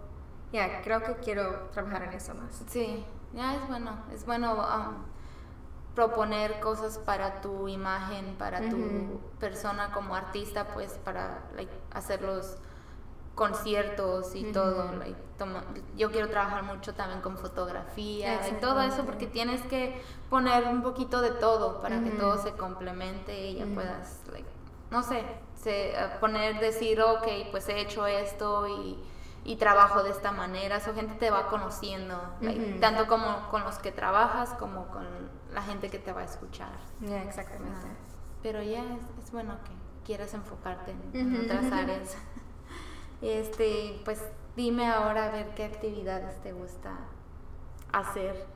yeah, 0.53 0.83
creo 0.83 1.03
que 1.03 1.15
quiero 1.15 1.69
trabajar 1.73 2.05
en 2.05 2.13
eso 2.13 2.35
más. 2.35 2.63
Sí, 2.67 3.05
ya 3.33 3.57
es 3.57 3.69
bueno, 3.69 3.93
es 4.13 4.27
bueno 4.27 4.55
um, 4.55 4.95
proponer 5.95 6.61
cosas 6.61 6.99
para 6.99 7.41
tu 7.41 7.69
imagen, 7.69 8.37
para 8.37 8.61
tu 8.69 9.21
persona 9.39 9.93
como 9.93 10.15
artista, 10.15 10.69
pues 10.75 10.99
para 11.05 11.43
hacer 11.93 12.23
los 12.23 12.59
conciertos 13.35 14.35
y 14.35 14.53
todo. 14.53 14.91
yo 15.97 16.11
quiero 16.11 16.29
trabajar 16.29 16.63
mucho 16.63 16.95
también 16.95 17.21
con 17.21 17.37
fotografía 17.37 18.49
y 18.49 18.53
todo 18.61 18.81
eso 18.81 19.05
porque 19.05 19.27
tienes 19.27 19.61
que 19.63 20.01
poner 20.31 20.65
un 20.69 20.83
poquito 20.83 21.21
de 21.21 21.31
todo 21.31 21.81
para 21.81 22.03
que 22.03 22.11
todo 22.11 22.39
se 22.39 22.53
complemente 22.53 23.49
y 23.49 23.57
ya 23.57 23.67
puedas, 23.67 24.21
no 24.91 25.03
sé, 25.03 25.25
poner, 26.21 26.61
decir, 26.61 27.01
ok, 27.01 27.27
pues 27.51 27.69
he 27.69 27.81
hecho 27.81 28.07
esto 28.07 28.69
y, 28.69 28.99
y 29.45 29.57
trabajo 29.57 30.03
de 30.03 30.11
esta 30.11 30.33
manera, 30.33 30.81
su 30.81 30.95
gente 30.95 31.15
te 31.15 31.31
va 31.31 31.49
conociendo, 31.49 32.21
tanto 32.81 33.07
como 33.07 33.49
con 33.51 33.65
los 33.65 33.79
que 33.79 33.93
trabajas 33.93 34.51
como 34.55 34.87
con 34.89 35.07
la 35.53 35.63
gente 35.63 35.91
que 35.91 35.99
te 35.99 36.13
va 36.13 36.21
a 36.21 36.25
escuchar. 36.25 36.73
exactamente. 37.27 37.89
pero 38.43 38.63
ya 38.63 38.83
es, 39.23 39.33
bueno 39.33 39.57
que 39.65 39.73
quieras 40.05 40.35
enfocarte 40.35 40.95
en, 41.13 41.45
otras 41.45 41.73
áreas. 41.73 42.17
Este, 43.23 44.01
pues 44.05 44.23
dime 44.57 44.87
ahora 44.87 45.27
a 45.27 45.31
ver 45.31 45.55
qué 45.55 45.65
actividades 45.65 46.41
te 46.43 46.53
gusta 46.53 46.93
hacer. 47.93 48.47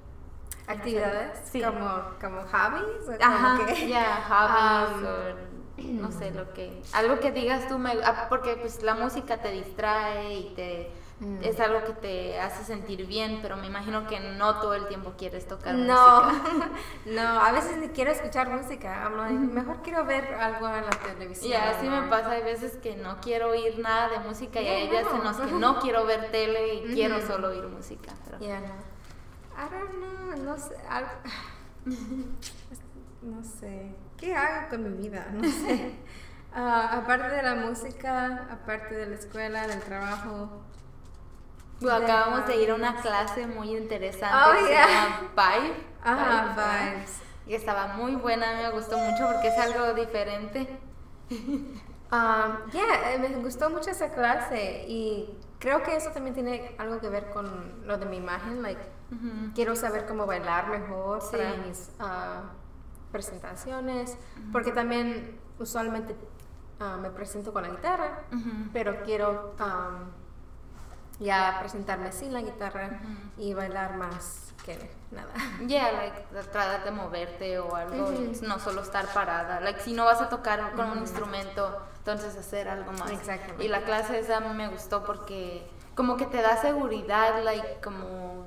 ¿Actividades? 0.67 1.39
Sí. 1.51 1.63
¿Como, 1.63 1.89
como 2.21 2.43
hobbies? 2.43 3.21
Ajá, 3.21 3.75
ya, 3.75 4.25
hobbies 4.29 5.09
o 5.09 5.49
no 5.83 6.11
sé, 6.11 6.33
lo 6.33 6.53
que, 6.53 6.83
algo 6.93 7.21
que 7.21 7.31
digas 7.31 7.69
tú, 7.69 7.79
me, 7.79 7.93
ah, 8.05 8.27
porque 8.29 8.57
pues 8.57 8.83
la 8.83 8.95
música 8.95 9.39
te 9.39 9.53
distrae 9.53 10.35
y 10.35 10.55
te, 10.55 10.91
mm. 11.21 11.39
es 11.43 11.59
algo 11.61 11.85
que 11.85 11.93
te 11.93 12.41
hace 12.41 12.65
sentir 12.65 13.07
bien, 13.07 13.41
pero 13.43 13.57
me 13.57 13.67
imagino 13.67 14.07
que 14.07 14.21
no 14.21 14.61
todo 14.61 14.75
el 14.75 14.87
tiempo 14.89 15.15
quieres 15.17 15.47
tocar 15.47 15.75
no, 15.75 16.23
música. 16.23 16.71
no, 17.07 17.41
a 17.41 17.53
veces 17.53 17.79
ni 17.79 17.89
quiero 17.89 18.11
escuchar 18.11 18.51
música, 18.51 19.09
mejor 19.09 19.83
quiero 19.83 20.05
ver 20.05 20.35
algo 20.35 20.69
en 20.69 20.85
la 20.85 20.91
televisión. 20.91 21.53
Y 21.53 21.55
así 21.55 21.89
me 21.89 22.03
pasa, 22.03 22.31
hay 22.33 22.43
veces 22.43 22.77
que 22.79 22.97
no 22.97 23.21
quiero 23.21 23.51
oír 23.51 23.79
nada 23.79 24.09
de 24.09 24.19
música 24.21 24.61
y 24.61 24.69
hay 24.69 24.89
días 24.89 25.07
en 25.13 25.25
los 25.25 25.37
que 25.37 25.53
no 25.53 25.81
quiero 25.81 26.05
ver 26.07 26.31
tele 26.31 26.75
y 26.75 26.95
quiero 26.95 27.21
solo 27.27 27.49
oír 27.49 27.67
música. 27.67 28.13
Pero... 28.25 28.39
Yeah, 28.39 28.61
no. 28.61 28.89
I 29.59 29.69
don't 29.71 29.91
know, 29.91 30.45
no 30.45 30.57
sé, 30.57 30.77
no 33.23 33.43
sé. 33.43 33.95
¿qué 34.19 34.35
hago 34.35 34.69
con 34.69 34.83
mi 34.85 35.09
vida? 35.09 35.27
No 35.33 35.43
sé. 35.45 35.95
Ah, 36.51 37.03
aparte 37.03 37.29
de 37.29 37.43
la 37.43 37.55
música, 37.57 38.49
aparte 38.51 38.95
de 38.95 39.07
la 39.07 39.17
escuela, 39.17 39.67
del 39.67 39.81
trabajo. 39.81 40.63
Acabamos 41.87 42.47
de 42.47 42.63
ir 42.63 42.71
a 42.71 42.75
una 42.75 42.97
clase 43.01 43.47
muy 43.47 43.77
interesante 43.77 44.37
oh, 44.37 44.53
que 44.53 44.67
se 44.67 44.75
llama 44.75 45.31
Vibe. 45.37 45.75
Ajá, 46.03 46.55
Vibes. 46.57 47.21
Y 47.47 47.55
estaba 47.55 47.89
muy 47.95 48.17
buena, 48.17 48.55
me 48.55 48.71
gustó 48.71 48.99
mucho 48.99 49.27
porque 49.33 49.49
es 49.49 49.59
algo 49.59 49.95
diferente. 49.95 50.79
Um, 52.11 52.71
yeah, 52.73 53.13
eh, 53.13 53.19
me 53.19 53.29
gustó 53.43 53.69
mucho 53.69 53.91
esa 53.91 54.09
clase 54.15 54.87
y 54.89 55.39
creo 55.59 55.83
que 55.83 55.95
eso 55.95 56.11
también 56.11 56.35
tiene 56.35 56.75
algo 56.79 57.01
que 57.01 57.11
ver 57.11 57.29
con 57.31 57.87
lo 57.87 57.99
de 57.99 58.07
mi 58.07 58.17
imagen. 58.17 58.63
Like, 58.63 58.81
quiero 59.55 59.77
saber 59.77 60.07
cómo 60.07 60.25
bailar 60.25 60.69
mejor 60.69 61.21
para 61.31 61.57
mis 61.67 61.91
uh, 62.01 62.49
presentaciones, 63.13 64.17
porque 64.53 64.73
también 64.73 65.39
usualmente 65.59 66.17
ah, 66.81 66.97
me 67.01 67.11
presento 67.11 67.53
con 67.53 67.63
la 67.65 67.69
guitarra, 67.71 68.23
pero 68.73 69.03
quiero 69.03 69.55
ya 71.21 71.57
presentarme 71.61 72.13
sin 72.13 72.33
la 72.33 72.43
guitarra 72.43 73.01
y 73.37 73.55
bailar 73.55 73.97
más 73.97 74.55
que 74.65 74.91
nada. 75.11 75.33
Yeah, 75.67 75.93
like 75.93 76.23
tratar 76.31 76.85
de 76.85 76.91
moverte 76.91 77.59
o 77.59 77.75
algo, 77.75 78.13
no 78.43 78.59
solo 78.59 78.83
estar 78.83 79.07
parada. 79.13 79.61
Like 79.61 79.81
si 79.81 79.93
no 79.93 80.05
vas 80.05 80.21
a 80.21 80.29
tocar 80.29 80.73
con 80.75 80.91
un 80.91 80.99
instrumento, 80.99 81.83
entonces 81.99 82.37
hacer 82.37 82.69
algo 82.69 82.93
más. 82.93 83.11
Exactamente. 83.11 83.65
Y 83.65 83.69
la 83.69 83.83
clase 83.83 84.19
esa 84.19 84.41
me 84.41 84.69
gustó 84.69 85.05
porque 85.05 85.69
como 85.95 86.17
que 86.17 86.27
te 86.27 86.41
da 86.41 86.57
seguridad, 86.61 87.43
like 87.43 87.81
como 87.83 88.47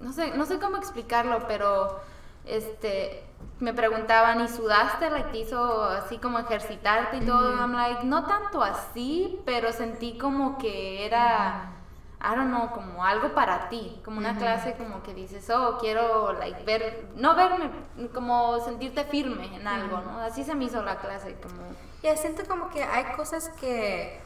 no 0.00 0.12
sé, 0.12 0.30
no 0.36 0.46
sé 0.46 0.58
cómo 0.58 0.76
explicarlo, 0.76 1.46
pero 1.48 2.00
este 2.44 3.27
me 3.60 3.72
preguntaban, 3.72 4.40
¿y 4.40 4.48
sudaste? 4.48 5.10
Like, 5.10 5.30
te 5.30 5.38
hizo 5.38 5.84
así 5.84 6.18
como 6.18 6.38
ejercitarte 6.38 7.18
y 7.18 7.20
todo. 7.20 7.56
I'm 7.56 7.72
like, 7.72 8.04
no 8.04 8.24
tanto 8.24 8.62
así, 8.62 9.40
pero 9.44 9.72
sentí 9.72 10.16
como 10.16 10.58
que 10.58 11.04
era, 11.04 11.72
I 12.20 12.36
don't 12.36 12.48
know, 12.48 12.70
como 12.70 13.04
algo 13.04 13.34
para 13.34 13.68
ti. 13.68 14.00
Como 14.04 14.18
una 14.18 14.36
clase 14.36 14.74
como 14.76 15.02
que 15.02 15.12
dices, 15.12 15.50
oh, 15.50 15.78
quiero, 15.80 16.34
like, 16.34 16.62
ver, 16.64 17.08
no 17.16 17.34
verme, 17.34 17.70
como 18.14 18.60
sentirte 18.60 19.04
firme 19.04 19.56
en 19.56 19.66
algo, 19.66 20.00
¿no? 20.02 20.20
Así 20.20 20.44
se 20.44 20.54
me 20.54 20.66
hizo 20.66 20.82
la 20.82 20.96
clase, 20.96 21.36
como... 21.42 21.62
Ya, 22.02 22.16
siento 22.16 22.44
como 22.46 22.70
que 22.70 22.84
hay 22.84 23.16
cosas 23.16 23.48
que 23.60 24.20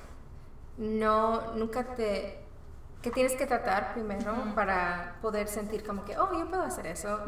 no, 0.77 1.53
nunca 1.55 1.85
te 1.95 2.43
que 3.03 3.11
tienes 3.11 3.35
que 3.35 3.47
tratar 3.47 3.95
primero 3.95 4.33
para 4.55 5.17
poder 5.21 5.49
sentir 5.49 5.85
como 5.85 6.05
que, 6.05 6.17
oh, 6.17 6.33
yo 6.39 6.49
puedo 6.49 6.63
hacer 6.63 6.87
eso. 6.87 7.19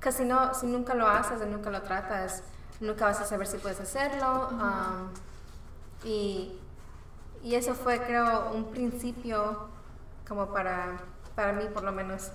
Que 0.00 0.12
si, 0.12 0.24
no, 0.24 0.54
si 0.54 0.66
nunca 0.66 0.94
lo 0.94 1.06
haces 1.06 1.40
y 1.42 1.46
nunca 1.50 1.70
lo 1.70 1.82
tratas, 1.82 2.42
nunca 2.80 3.06
vas 3.06 3.20
a 3.20 3.24
saber 3.24 3.46
si 3.46 3.58
puedes 3.58 3.80
hacerlo. 3.80 4.48
Um, 4.50 5.08
y, 6.04 6.58
y, 7.42 7.54
eso 7.54 7.74
fue, 7.74 8.00
creo, 8.00 8.52
un 8.52 8.70
principio 8.70 9.68
como 10.28 10.46
para, 10.52 10.98
para 11.34 11.52
mí, 11.52 11.64
por 11.72 11.82
lo 11.82 11.92
menos, 11.92 12.30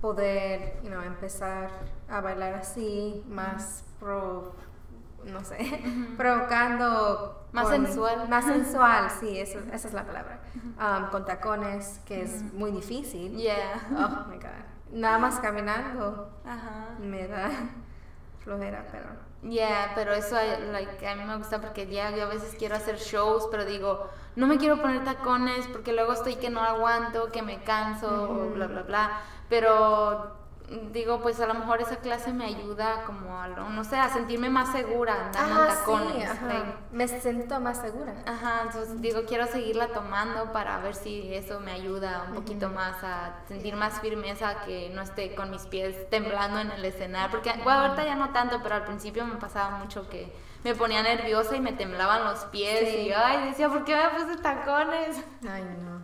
poder 0.00 0.80
you 0.82 0.90
know, 0.90 1.02
empezar 1.02 1.70
a 2.08 2.20
bailar 2.20 2.54
así, 2.54 3.22
más 3.28 3.84
pro, 3.98 4.54
no 5.24 5.42
sé, 5.44 5.82
provocando. 6.16 7.46
Más 7.52 7.68
sensual. 7.68 8.28
Más 8.28 8.44
sensual, 8.44 9.10
sí, 9.18 9.38
eso, 9.38 9.58
esa 9.72 9.88
es 9.88 9.94
la 9.94 10.04
palabra. 10.04 10.40
Um, 10.78 11.10
con 11.10 11.24
tacones, 11.24 12.00
que 12.04 12.22
es 12.22 12.42
muy 12.52 12.70
difícil. 12.70 13.36
Yeah. 13.36 13.88
Oh 13.90 14.28
my 14.28 14.36
God 14.36 14.69
nada 14.92 15.18
más 15.18 15.38
caminando 15.40 16.30
Ajá. 16.44 16.96
me 16.98 17.28
da 17.28 17.50
flojera, 18.44 18.86
pero... 18.90 19.30
Yeah, 19.42 19.92
pero 19.94 20.12
eso 20.12 20.36
like, 20.70 21.06
a 21.06 21.16
mí 21.16 21.24
me 21.24 21.36
gusta 21.38 21.62
porque 21.62 21.86
ya 21.86 22.14
yo 22.14 22.24
a 22.24 22.28
veces 22.28 22.54
quiero 22.58 22.76
hacer 22.76 22.98
shows, 22.98 23.48
pero 23.50 23.64
digo, 23.64 24.06
no 24.36 24.46
me 24.46 24.58
quiero 24.58 24.82
poner 24.82 25.02
tacones 25.02 25.66
porque 25.68 25.94
luego 25.94 26.12
estoy 26.12 26.36
que 26.36 26.50
no 26.50 26.60
aguanto, 26.60 27.32
que 27.32 27.40
me 27.40 27.62
canso, 27.62 28.50
bla, 28.54 28.66
bla, 28.66 28.82
bla. 28.82 29.20
Pero 29.48 30.39
digo, 30.92 31.20
pues 31.20 31.40
a 31.40 31.46
lo 31.46 31.54
mejor 31.54 31.80
esa 31.80 31.96
clase 31.96 32.32
me 32.32 32.44
ayuda 32.44 33.04
como 33.04 33.36
a, 33.36 33.48
no 33.48 33.84
sé, 33.84 33.96
a 33.96 34.08
sentirme 34.08 34.50
más 34.50 34.70
segura 34.72 35.26
andando 35.26 35.62
en 35.62 35.68
tacones. 35.68 36.30
me 36.92 37.08
siento 37.08 37.60
más 37.60 37.80
segura. 37.80 38.14
Ajá, 38.26 38.62
entonces 38.66 39.00
digo, 39.00 39.22
quiero 39.26 39.46
seguirla 39.46 39.88
tomando 39.88 40.52
para 40.52 40.78
ver 40.78 40.94
si 40.94 41.34
eso 41.34 41.60
me 41.60 41.72
ayuda 41.72 42.26
un 42.28 42.34
poquito 42.34 42.68
más 42.68 43.02
a 43.02 43.40
sentir 43.48 43.74
más 43.76 44.00
firmeza, 44.00 44.62
que 44.64 44.90
no 44.94 45.02
esté 45.02 45.34
con 45.34 45.50
mis 45.50 45.62
pies 45.62 46.08
temblando 46.08 46.60
en 46.60 46.70
el 46.70 46.84
escenario. 46.84 47.30
Porque, 47.30 47.52
bueno, 47.64 47.80
ahorita 47.80 48.04
ya 48.04 48.14
no 48.14 48.30
tanto, 48.30 48.60
pero 48.62 48.76
al 48.76 48.84
principio 48.84 49.24
me 49.24 49.36
pasaba 49.36 49.78
mucho 49.78 50.08
que 50.08 50.32
me 50.62 50.74
ponía 50.74 51.02
nerviosa 51.02 51.56
y 51.56 51.60
me 51.60 51.72
temblaban 51.72 52.24
los 52.24 52.40
pies 52.46 52.94
y 52.94 53.12
ay, 53.12 53.48
decía, 53.48 53.68
¿por 53.68 53.84
qué 53.84 53.96
me 53.96 54.08
puse 54.10 54.36
tacones? 54.36 55.22
Ay, 55.48 55.64
no. 55.82 55.99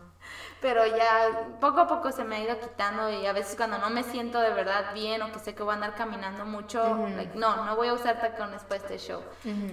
Pero 0.60 0.86
ya 0.86 1.48
poco 1.60 1.80
a 1.80 1.86
poco 1.86 2.12
se 2.12 2.24
me 2.24 2.36
ha 2.36 2.40
ido 2.40 2.58
quitando 2.58 3.10
y 3.10 3.26
a 3.26 3.32
veces 3.32 3.56
cuando 3.56 3.78
no 3.78 3.90
me 3.90 4.02
siento 4.02 4.40
de 4.40 4.50
verdad 4.50 4.94
bien 4.94 5.20
o 5.22 5.30
que 5.30 5.38
sé 5.38 5.54
que 5.54 5.62
voy 5.62 5.72
a 5.72 5.74
andar 5.74 5.94
caminando 5.94 6.44
mucho, 6.44 7.06
like, 7.16 7.36
no, 7.38 7.64
no 7.64 7.76
voy 7.76 7.88
a 7.88 7.94
usar 7.94 8.20
tacones 8.20 8.62
para 8.62 8.76
este 8.76 8.98
show. 8.98 9.22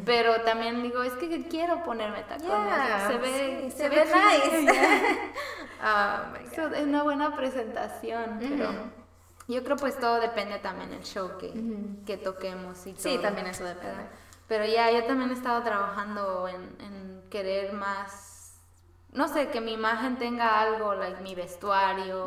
Pero 0.06 0.42
también 0.42 0.84
digo, 0.84 1.04
es 1.04 1.14
que 1.14 1.48
quiero 1.48 1.84
ponerme 1.84 2.24
tacones. 2.24 3.04
se 3.08 3.18
ve, 3.18 3.72
se, 3.72 3.90
ve, 3.90 4.06
nice. 4.06 4.72
oh 5.84 6.74
es 6.76 6.84
una 6.84 7.04
buena 7.04 7.36
presentación, 7.36 8.40
pero 8.40 8.72
yo 9.48 9.64
creo 9.64 9.78
pues 9.78 10.00
todo 10.00 10.20
depende 10.20 10.60
también 10.60 10.90
del 10.90 11.04
show 11.04 11.38
que, 11.38 11.54
que 12.06 12.18
toquemos 12.18 12.86
y 12.88 12.94
todo. 12.94 13.04
Sí, 13.04 13.18
también 13.22 13.48
eso 13.48 13.64
depende. 13.64 14.04
Pero 14.48 14.66
ya, 14.66 14.92
yo 14.92 15.06
también 15.06 15.32
he 15.32 15.34
estado 15.34 15.64
trabajando 15.64 16.48
en, 16.48 16.76
en 16.80 17.24
querer 17.30 17.74
más, 17.74 18.33
no 19.14 19.28
sé, 19.28 19.50
que 19.50 19.62
mi 19.62 19.74
imagen 19.74 20.18
tenga 20.18 20.60
algo, 20.60 20.96
like 20.96 21.22
mi 21.22 21.36
vestuario 21.36 22.26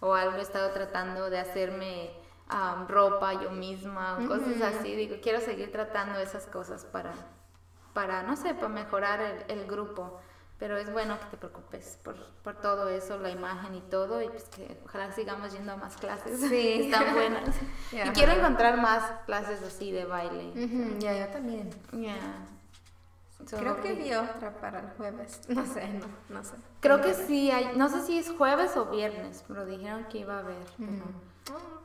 o, 0.00 0.14
algo. 0.14 0.36
He 0.36 0.42
estado 0.42 0.70
tratando 0.72 1.30
de 1.30 1.38
hacerme 1.38 2.10
um, 2.50 2.86
ropa 2.88 3.34
yo 3.34 3.50
misma 3.50 4.18
o 4.18 4.26
cosas 4.26 4.60
así. 4.62 4.94
Digo, 4.94 5.16
quiero 5.22 5.40
seguir 5.40 5.70
tratando 5.70 6.18
esas 6.18 6.46
cosas 6.46 6.84
para, 6.84 7.12
para 7.94 8.22
no 8.22 8.36
sé, 8.36 8.54
para 8.54 8.68
mejorar 8.68 9.20
el, 9.20 9.60
el 9.60 9.66
grupo. 9.66 10.20
Pero 10.58 10.76
es 10.76 10.92
bueno 10.92 11.18
que 11.18 11.24
te 11.26 11.36
preocupes 11.38 11.98
por, 12.04 12.16
por, 12.42 12.60
todo 12.60 12.90
eso, 12.90 13.18
la 13.18 13.30
imagen 13.30 13.74
y 13.74 13.80
todo, 13.80 14.20
y 14.20 14.28
pues 14.28 14.44
que 14.50 14.78
ojalá 14.84 15.10
sigamos 15.10 15.54
yendo 15.54 15.72
a 15.72 15.76
más 15.76 15.96
clases. 15.96 16.38
Sí. 16.38 16.82
Están 16.84 17.14
buenas. 17.14 17.56
y 17.92 18.10
quiero 18.10 18.32
encontrar 18.32 18.76
más 18.76 19.10
clases 19.24 19.62
así 19.62 19.90
de 19.90 20.04
baile. 20.04 20.52
Ya, 20.98 21.18
yo 21.18 21.32
también. 21.32 21.70
Ya. 21.92 22.18
Creo 23.48 23.80
que 23.80 23.94
vi 23.94 24.12
otra 24.14 24.52
para 24.60 24.80
el 24.80 24.90
jueves. 24.96 25.40
No 25.48 25.66
sé, 25.66 25.88
no, 25.88 26.06
no 26.28 26.44
sé. 26.44 26.54
Creo 26.80 27.00
que 27.00 27.14
sí, 27.14 27.50
hay, 27.50 27.76
no 27.76 27.88
sé 27.88 28.02
si 28.02 28.18
es 28.18 28.30
jueves 28.30 28.76
o 28.76 28.86
viernes, 28.86 29.44
pero 29.46 29.66
dijeron 29.66 30.04
que 30.04 30.18
iba 30.18 30.36
a 30.36 30.38
haber. 30.40 30.66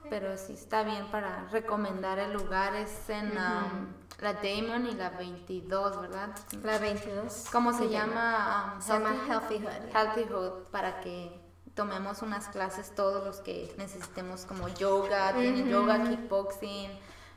Pero, 0.10 0.34
oh, 0.34 0.38
sí 0.38 0.54
está 0.54 0.84
bien 0.84 1.10
para 1.12 1.48
recomendar 1.52 2.20
el 2.20 2.34
lugar. 2.34 2.76
Es 2.76 3.10
en 3.10 3.32
um, 3.32 3.88
la 4.20 4.34
Damon 4.34 4.86
y 4.86 4.94
la 4.94 5.10
22, 5.10 6.02
¿verdad? 6.02 6.30
La 6.64 6.78
22. 6.78 7.46
¿Cómo 7.52 7.74
se 7.74 7.90
llama? 7.90 8.76
Um, 8.76 8.82
se 8.82 8.94
llama 8.94 9.16
Healthy 9.28 9.60
Hood. 9.60 9.96
Healthy 9.96 10.24
Hood, 10.32 10.64
para 10.72 11.02
que 11.02 11.46
tomemos 11.76 12.22
unas 12.22 12.48
clases 12.48 12.96
todos 12.96 13.24
los 13.24 13.40
que 13.40 13.74
necesitemos 13.78 14.46
como 14.46 14.70
yoga, 14.70 15.34
tienen 15.34 15.68
yoga, 15.68 16.04
kickboxing, 16.04 16.90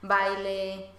baile, 0.03 0.91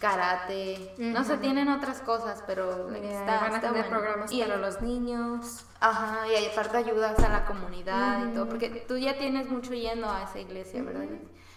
karate, 0.00 0.94
no 0.98 1.24
sé, 1.24 1.38
tienen 1.38 1.68
otras 1.68 2.00
cosas, 2.00 2.42
pero 2.46 2.88
van 2.88 3.54
a 3.54 3.60
tener 3.60 3.88
programas 3.88 4.32
y 4.32 4.42
para 4.42 4.56
los 4.56 4.82
niños. 4.82 5.64
Ajá, 5.80 6.26
y 6.28 6.46
aparte 6.46 6.76
ayudas 6.76 7.18
a 7.20 7.28
la 7.28 7.46
comunidad 7.46 8.26
y 8.26 8.34
todo, 8.34 8.48
porque 8.48 8.84
tú 8.86 8.98
ya 8.98 9.16
tienes 9.18 9.48
mucho 9.48 9.74
yendo 9.74 10.10
a 10.10 10.24
esa 10.24 10.40
iglesia, 10.40 10.82
¿verdad? 10.82 11.06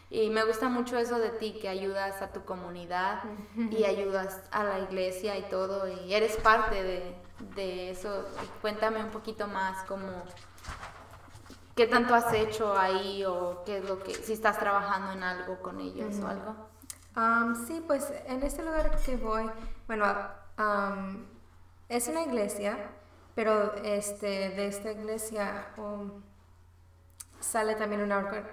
Y 0.09 0.29
me 0.29 0.43
gusta 0.43 0.69
mucho 0.69 0.97
eso 0.97 1.17
de 1.17 1.29
ti, 1.31 1.57
que 1.59 1.67
ayudas 1.69 2.21
a 2.21 2.27
tu 2.31 2.45
comunidad 2.45 3.23
y 3.55 3.83
ayudas 3.83 4.41
a 4.51 4.63
la 4.63 4.79
iglesia 4.79 5.37
y 5.37 5.43
todo, 5.43 5.87
y 5.87 6.13
eres 6.13 6.37
parte 6.37 6.83
de, 6.83 7.15
de 7.55 7.89
eso. 7.89 8.25
Cuéntame 8.61 9.03
un 9.03 9.09
poquito 9.09 9.47
más 9.47 9.83
como 9.85 10.07
qué 11.75 11.87
tanto 11.87 12.13
has 12.13 12.31
hecho 12.33 12.77
ahí 12.77 13.25
o 13.25 13.63
qué 13.65 13.77
es 13.77 13.89
lo 13.89 13.99
que, 14.03 14.13
si 14.13 14.33
estás 14.33 14.59
trabajando 14.59 15.13
en 15.13 15.23
algo 15.23 15.59
con 15.59 15.79
ellos 15.79 16.19
o 16.19 16.27
algo. 16.27 16.72
Sí, 17.67 17.83
pues 17.85 18.11
en 18.27 18.43
este 18.43 18.63
lugar 18.63 18.97
que 19.05 19.15
voy, 19.17 19.49
bueno, 19.87 20.05
es 21.89 22.07
una 22.07 22.23
iglesia, 22.23 22.77
pero 23.35 23.75
este, 23.83 24.49
de 24.49 24.67
esta 24.67 24.91
iglesia 24.91 25.67
sale 27.39 27.75
también 27.75 28.01
una, 28.01 28.47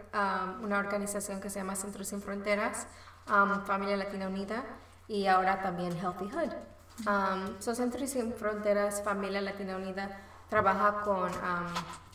una 0.62 0.78
organización 0.78 1.40
que 1.40 1.48
se 1.48 1.60
llama 1.60 1.76
Centros 1.76 2.08
Sin 2.08 2.20
Fronteras, 2.20 2.86
Familia 3.66 3.96
Latina 3.96 4.26
Unida 4.26 4.64
y 5.08 5.26
ahora 5.26 5.62
también 5.62 5.96
Healthy 5.96 6.30
Hood. 6.30 6.52
Um, 7.06 7.58
Centros 7.60 8.10
Sin 8.10 8.32
Fronteras, 8.34 9.02
Familia 9.02 9.40
Latina 9.40 9.76
Unida 9.76 10.20
trabaja 10.48 11.00
con 11.02 11.30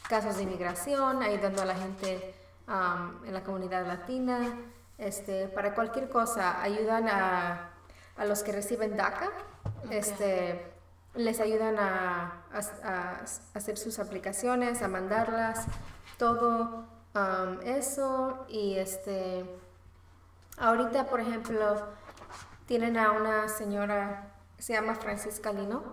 casos 0.08 0.38
de 0.38 0.44
inmigración, 0.44 1.24
ayudando 1.24 1.62
a 1.62 1.66
la 1.66 1.76
gente 1.76 2.36
en 2.68 3.34
la 3.34 3.44
comunidad 3.44 3.88
latina, 3.88 4.56
este, 4.98 5.48
para 5.48 5.74
cualquier 5.74 6.10
cosa, 6.10 6.62
ayudan 6.62 7.08
a, 7.10 7.72
a 8.18 8.26
los 8.26 8.44
que 8.44 8.52
reciben 8.52 8.96
DACA, 8.96 9.30
este, 9.90 10.74
les 11.16 11.40
ayudan 11.40 11.78
a, 11.80 12.46
a, 12.84 13.22
hacer 13.54 13.78
sus 13.78 14.00
aplicaciones, 14.00 14.82
a 14.82 14.88
mandarlas, 14.88 15.66
todo 16.18 16.86
eso. 17.64 18.46
Y 18.50 18.78
este, 18.78 19.46
ahorita, 20.58 21.06
por 21.06 21.20
ejemplo, 21.20 21.88
tienen 22.66 22.98
a 22.98 23.12
una 23.12 23.48
señora, 23.48 24.34
se 24.58 24.74
llama 24.74 24.96
Francisca 24.96 25.52
Lino, 25.52 25.84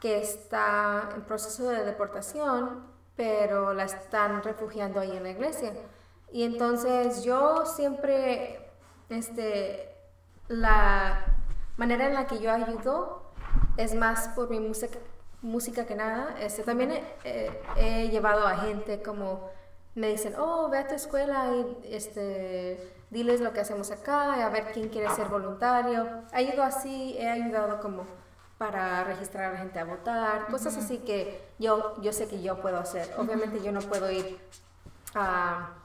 que 0.00 0.20
está 0.22 1.10
en 1.14 1.22
proceso 1.22 1.68
de 1.68 1.84
deportación, 1.84 2.86
pero 3.16 3.74
la 3.74 3.84
están 3.84 4.42
refugiando 4.42 5.00
ahí 5.00 5.16
en 5.16 5.22
la 5.22 5.30
iglesia. 5.30 5.72
Y 6.32 6.44
entonces 6.44 7.24
yo 7.24 7.66
siempre, 7.66 8.70
este, 9.08 9.94
la 10.48 11.24
manera 11.76 12.06
en 12.06 12.14
la 12.14 12.26
que 12.26 12.38
yo 12.38 12.52
ayudo 12.52 13.32
es 13.76 13.94
más 13.94 14.28
por 14.28 14.50
mi 14.50 14.60
música, 14.60 14.98
música 15.42 15.86
que 15.86 15.94
nada. 15.94 16.36
Este, 16.40 16.62
también 16.62 17.02
he, 17.24 18.08
llevado 18.10 18.46
a 18.46 18.56
gente 18.58 19.02
como 19.02 19.50
me 19.94 20.08
dicen, 20.08 20.34
oh, 20.38 20.68
ve 20.68 20.78
a 20.78 20.86
tu 20.86 20.94
escuela 20.94 21.50
y 21.52 21.94
este, 21.94 22.92
diles 23.10 23.40
lo 23.40 23.52
que 23.52 23.60
hacemos 23.60 23.90
acá, 23.90 24.46
a 24.46 24.48
ver 24.50 24.70
quién 24.72 24.88
quiere 24.88 25.08
ser 25.10 25.28
voluntario. 25.28 26.22
Ayudo 26.32 26.62
así, 26.62 27.16
he 27.18 27.28
ayudado 27.28 27.80
como 27.80 28.06
para 28.56 29.02
registrar 29.04 29.46
a 29.46 29.52
la 29.54 29.58
gente 29.58 29.78
a 29.78 29.84
votar, 29.84 30.46
cosas 30.48 30.76
así 30.76 30.98
que 30.98 31.42
yo, 31.58 32.00
yo 32.02 32.12
sé 32.12 32.28
que 32.28 32.42
yo 32.42 32.60
puedo 32.60 32.78
hacer. 32.78 33.10
Obviamente 33.18 33.62
yo 33.62 33.72
no 33.72 33.80
puedo 33.80 34.10
ir 34.10 34.38
a 35.14 35.79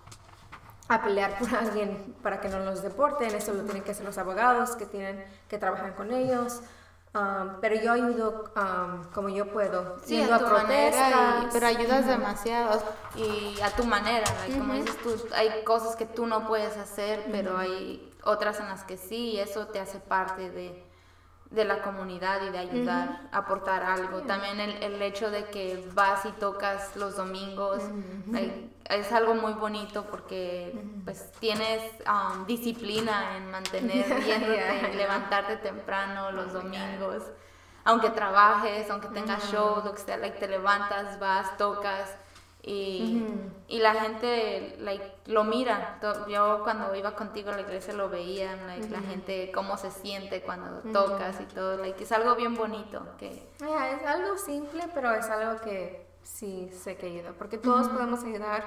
a 0.87 1.01
pelear 1.03 1.37
por 1.37 1.53
alguien 1.55 2.15
para 2.21 2.39
que 2.39 2.49
no 2.49 2.59
los 2.59 2.81
deporten, 2.81 3.33
eso 3.33 3.53
lo 3.53 3.63
tienen 3.63 3.83
que 3.83 3.91
hacer 3.91 4.05
los 4.05 4.17
abogados 4.17 4.75
que 4.75 4.85
tienen 4.85 5.23
que 5.47 5.57
trabajar 5.57 5.95
con 5.95 6.11
ellos. 6.11 6.61
Um, 7.13 7.61
pero 7.61 7.75
yo 7.75 7.93
ayudo 7.93 8.51
um, 8.57 9.05
como 9.13 9.29
yo 9.29 9.47
puedo. 9.47 9.97
Sí, 10.03 10.21
a, 10.21 10.37
tu 10.37 10.47
manera, 10.47 11.47
pero 11.53 11.65
ayudas 11.65 12.05
demasiado 12.05 12.83
y 13.15 13.57
a 13.61 13.69
tu 13.71 13.85
manera. 13.85 14.25
Como 14.57 14.73
dices 14.73 14.97
tú, 14.97 15.15
hay 15.33 15.63
cosas 15.63 15.95
que 15.95 16.05
tú 16.05 16.27
no 16.27 16.45
puedes 16.45 16.75
hacer, 16.75 17.25
pero 17.31 17.57
hay 17.57 18.13
otras 18.25 18.59
en 18.59 18.67
las 18.67 18.83
que 18.83 18.97
sí, 18.97 19.31
y 19.31 19.39
eso 19.39 19.67
te 19.67 19.79
hace 19.79 19.99
parte 19.99 20.51
de, 20.51 20.84
de 21.51 21.63
la 21.63 21.81
comunidad 21.81 22.41
y 22.47 22.49
de 22.49 22.57
ayudar, 22.57 23.29
aportar 23.31 23.83
algo. 23.83 24.21
También 24.21 24.59
el, 24.59 24.83
el, 24.83 25.01
hecho 25.01 25.31
de 25.31 25.45
que 25.45 25.87
vas 25.93 26.25
y 26.25 26.31
tocas 26.33 26.95
los 26.95 27.15
domingos 27.15 27.81
es 28.89 29.11
algo 29.11 29.35
muy 29.35 29.53
bonito 29.53 30.05
porque 30.05 30.77
pues 31.03 31.31
tienes 31.39 31.81
um, 32.07 32.45
disciplina 32.45 33.37
en 33.37 33.49
mantener 33.49 34.05
viéndote, 34.23 34.93
levantarte 34.95 35.57
temprano 35.57 36.31
los 36.31 36.53
domingos. 36.53 37.23
Aunque 37.83 38.09
trabajes, 38.09 38.89
aunque 38.89 39.07
tengas 39.09 39.51
show, 39.51 39.81
lo 39.83 39.93
que 39.93 40.01
sea, 40.01 40.17
like, 40.17 40.39
te 40.39 40.47
levantas, 40.47 41.19
vas, 41.19 41.55
tocas 41.57 42.15
y, 42.67 43.23
y 43.67 43.79
la 43.79 43.93
gente 43.93 44.75
like, 44.79 45.05
lo 45.27 45.43
mira. 45.43 45.99
Yo 46.27 46.61
cuando 46.63 46.95
iba 46.95 47.15
contigo 47.15 47.51
a 47.51 47.53
la 47.53 47.61
iglesia 47.61 47.93
lo 47.93 48.09
veía, 48.09 48.55
like, 48.65 48.89
la 48.89 49.01
gente 49.01 49.51
cómo 49.53 49.77
se 49.77 49.91
siente 49.91 50.41
cuando 50.41 50.79
tocas 50.91 51.39
y 51.41 51.45
todo. 51.45 51.77
Like, 51.77 52.03
es 52.03 52.11
algo 52.11 52.35
bien 52.35 52.55
bonito. 52.55 53.05
Que... 53.19 53.47
es 53.59 54.07
algo 54.07 54.37
simple, 54.37 54.83
pero 54.93 55.13
es 55.13 55.29
algo 55.29 55.61
que 55.61 56.07
sí 56.23 56.71
sé 56.73 56.97
que 56.97 57.05
ayuda, 57.05 57.33
porque 57.37 57.59
todos 57.59 57.87
podemos 57.87 58.23
ayudar 58.23 58.65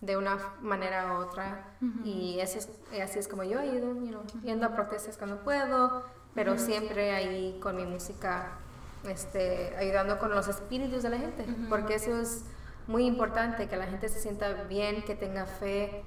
de 0.00 0.16
una 0.16 0.38
manera 0.60 1.14
u 1.14 1.22
otra 1.22 1.76
y 2.04 2.40
así 2.40 2.58
es, 2.58 2.68
así 3.00 3.18
es 3.18 3.28
como 3.28 3.44
yo 3.44 3.58
ayudo, 3.58 3.94
yendo 4.42 4.66
a 4.66 4.74
protestas 4.74 5.16
cuando 5.16 5.38
puedo, 5.42 6.04
pero 6.34 6.58
siempre 6.58 7.12
ahí 7.12 7.58
con 7.60 7.76
mi 7.76 7.84
música 7.84 8.58
este, 9.08 9.74
ayudando 9.76 10.18
con 10.18 10.30
los 10.30 10.48
espíritus 10.48 11.02
de 11.02 11.10
la 11.10 11.18
gente, 11.18 11.46
porque 11.68 11.94
eso 11.94 12.18
es 12.20 12.44
muy 12.86 13.06
importante, 13.06 13.68
que 13.68 13.76
la 13.76 13.86
gente 13.86 14.08
se 14.08 14.20
sienta 14.20 14.64
bien, 14.64 15.02
que 15.04 15.14
tenga 15.14 15.46
fe, 15.46 16.04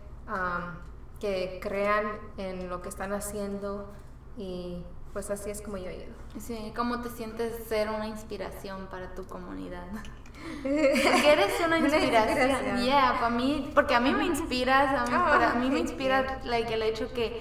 que 1.20 1.60
crean 1.62 2.06
en 2.38 2.70
lo 2.70 2.82
que 2.82 2.90
están 2.90 3.14
haciendo 3.14 3.92
y 4.38 4.84
pues 5.14 5.30
así 5.30 5.50
es 5.50 5.62
como 5.62 5.78
yo 5.78 5.90
ayudo. 5.90 6.14
Sí, 6.40 6.74
¿cómo 6.76 7.02
te 7.02 7.10
sientes 7.10 7.66
ser 7.68 7.90
una 7.90 8.08
inspiración 8.08 8.88
para 8.88 9.16
tu 9.16 9.26
comunidad? 9.26 9.86
Porque 10.62 11.32
eres 11.32 11.54
una 11.66 11.80
inspiración. 11.80 12.78
Yeah, 12.84 13.18
para 13.20 13.30
mí, 13.30 13.72
porque 13.74 13.96
a 13.96 14.00
mí 14.00 14.14
me 14.14 14.26
inspiras, 14.26 14.94
a 14.94 15.06
mí, 15.10 15.18
para 15.18 15.54
mí 15.56 15.70
me 15.70 15.80
inspira 15.80 16.42
like, 16.44 16.72
el 16.74 16.84
hecho 16.84 17.12
que 17.14 17.40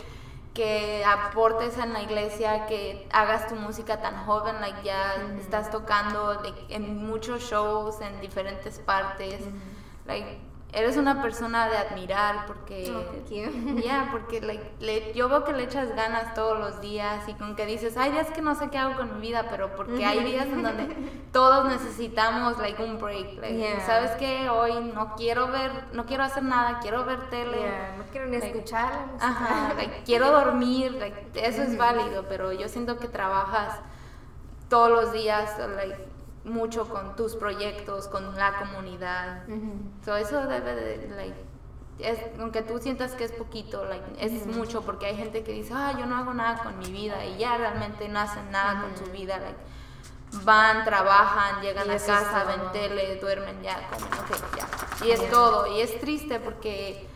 que 0.55 1.05
aportes 1.05 1.77
en 1.79 1.93
la 1.93 2.03
iglesia, 2.03 2.67
que 2.67 3.09
hagas 3.13 3.49
tu 3.49 3.57
música 3.57 4.01
tan 4.01 4.25
joven, 4.25 4.61
like 4.61 4.83
ya 4.85 5.15
estás 5.41 5.71
tocando 5.71 6.41
en 6.69 7.05
muchos 7.05 7.43
shows 7.43 8.01
en 8.01 8.21
diferentes 8.21 8.79
partes, 8.79 9.41
like 10.07 10.39
eres 10.75 10.97
una 10.97 11.23
persona 11.23 11.69
de 11.69 11.77
admirar 11.77 12.47
porque 12.47 12.93
oh, 12.93 13.81
ya 13.81 14.09
porque 14.13 14.41
le, 14.81 15.13
yo 15.15 15.29
veo 15.29 15.45
que 15.45 15.53
le 15.53 15.65
echas 15.65 15.95
ganas 15.95 16.35
todos 16.35 16.59
los 16.59 16.81
días 16.81 17.29
y 17.29 17.35
con 17.35 17.55
que 17.55 17.65
dices 17.65 17.97
hay 17.97 18.11
días 18.11 18.31
que 18.31 18.43
no 18.43 18.55
sé 18.55 18.69
qué 18.71 18.79
hago 18.79 18.97
con 18.97 19.15
mi 19.15 19.21
vida 19.21 19.47
pero 19.51 19.75
porque 19.77 20.05
hay 20.05 20.25
días 20.25 20.47
en 20.47 20.63
donde 20.63 20.97
todos 21.33 21.67
necesitamos 21.67 22.59
like 22.59 22.83
un 22.83 23.01
break 23.01 23.41
sabes 23.87 24.11
que 24.13 24.49
hoy 24.51 24.93
no 24.95 25.15
quiero 25.15 25.49
ver 25.49 25.71
no 25.93 26.07
quiero 26.07 26.25
hacer 26.25 26.43
nada 26.43 26.81
quiero 26.81 27.05
ver 27.05 27.31
tele 27.31 27.59
no 27.97 28.05
quiero 28.11 28.27
ni 28.27 28.37
escuchar 28.37 28.93
ajá, 29.21 29.75
quiero 30.05 30.31
dormir 30.31 30.99
eso 31.35 31.63
es 31.63 31.77
válido 31.77 32.25
pero 32.29 32.53
yo 32.53 32.69
siento 32.69 32.99
que 32.99 33.09
trabajas 33.09 33.79
todos 34.69 34.91
los 34.91 35.13
días 35.13 35.57
like 35.77 36.14
mucho 36.45 36.89
con 36.89 37.17
tus 37.17 37.37
proyectos, 37.37 38.09
con 38.09 38.35
la 38.37 38.59
comunidad. 38.59 39.45
eso 39.49 40.47
debe 40.47 40.75
de, 40.75 41.35
es, 41.99 42.19
aunque 42.41 42.63
tú 42.63 42.79
sientas 42.79 43.13
que 43.13 43.25
es 43.25 43.33
poquito, 43.33 43.85
es 44.19 44.47
mucho 44.47 44.83
porque 44.83 45.07
hay 45.07 45.17
gente 45.17 45.45
que 45.45 45.53
dice, 45.53 45.73
ah, 45.75 45.95
yo 45.99 46.07
no 46.07 46.17
hago 46.17 46.35
nada 46.35 46.63
con 46.63 46.79
mi 46.79 46.91
vida 46.91 47.25
y 47.25 47.39
ya 47.39 47.57
realmente 47.57 48.09
no 48.09 48.21
hacen 48.21 48.51
nada 48.51 48.83
con 48.83 48.97
su 48.97 49.11
vida. 49.13 49.41
van, 50.43 50.85
trabajan, 50.85 51.63
llegan 51.63 51.89
a 51.91 51.97
casa, 51.97 52.45
ven 52.45 52.73
tele, 52.73 53.17
duermen, 53.17 53.63
ya, 53.63 53.89
comen, 53.91 54.11
ya. 54.57 55.07
Y 55.07 55.11
es 55.13 55.31
todo. 55.31 55.67
Y 55.77 55.81
es 55.81 56.01
triste 56.01 56.41
porque 56.41 57.07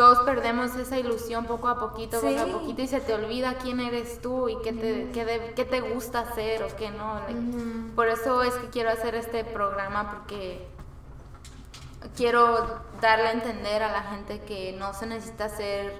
todos 0.00 0.20
perdemos 0.20 0.74
esa 0.76 0.98
ilusión 0.98 1.44
poco 1.44 1.68
a 1.68 1.78
poquito, 1.78 2.22
poco 2.22 2.40
a 2.40 2.46
poquito, 2.46 2.80
y 2.80 2.88
se 2.88 3.02
te 3.02 3.12
olvida 3.12 3.58
quién 3.62 3.80
eres 3.80 4.22
tú 4.22 4.48
y 4.48 4.56
qué 4.62 4.72
te, 4.72 5.10
qué, 5.54 5.64
te 5.66 5.80
gusta 5.82 6.20
hacer 6.20 6.62
o 6.62 6.74
qué 6.74 6.90
no. 6.90 7.20
Por 7.94 8.08
eso 8.08 8.42
es 8.42 8.54
que 8.54 8.70
quiero 8.70 8.88
hacer 8.88 9.14
este 9.14 9.44
programa, 9.44 10.10
porque 10.10 10.66
quiero 12.16 12.80
darle 13.02 13.28
a 13.28 13.32
entender 13.32 13.82
a 13.82 13.92
la 13.92 14.02
gente 14.04 14.40
que 14.40 14.72
no 14.72 14.94
se 14.94 15.04
necesita 15.04 15.50
ser 15.50 15.92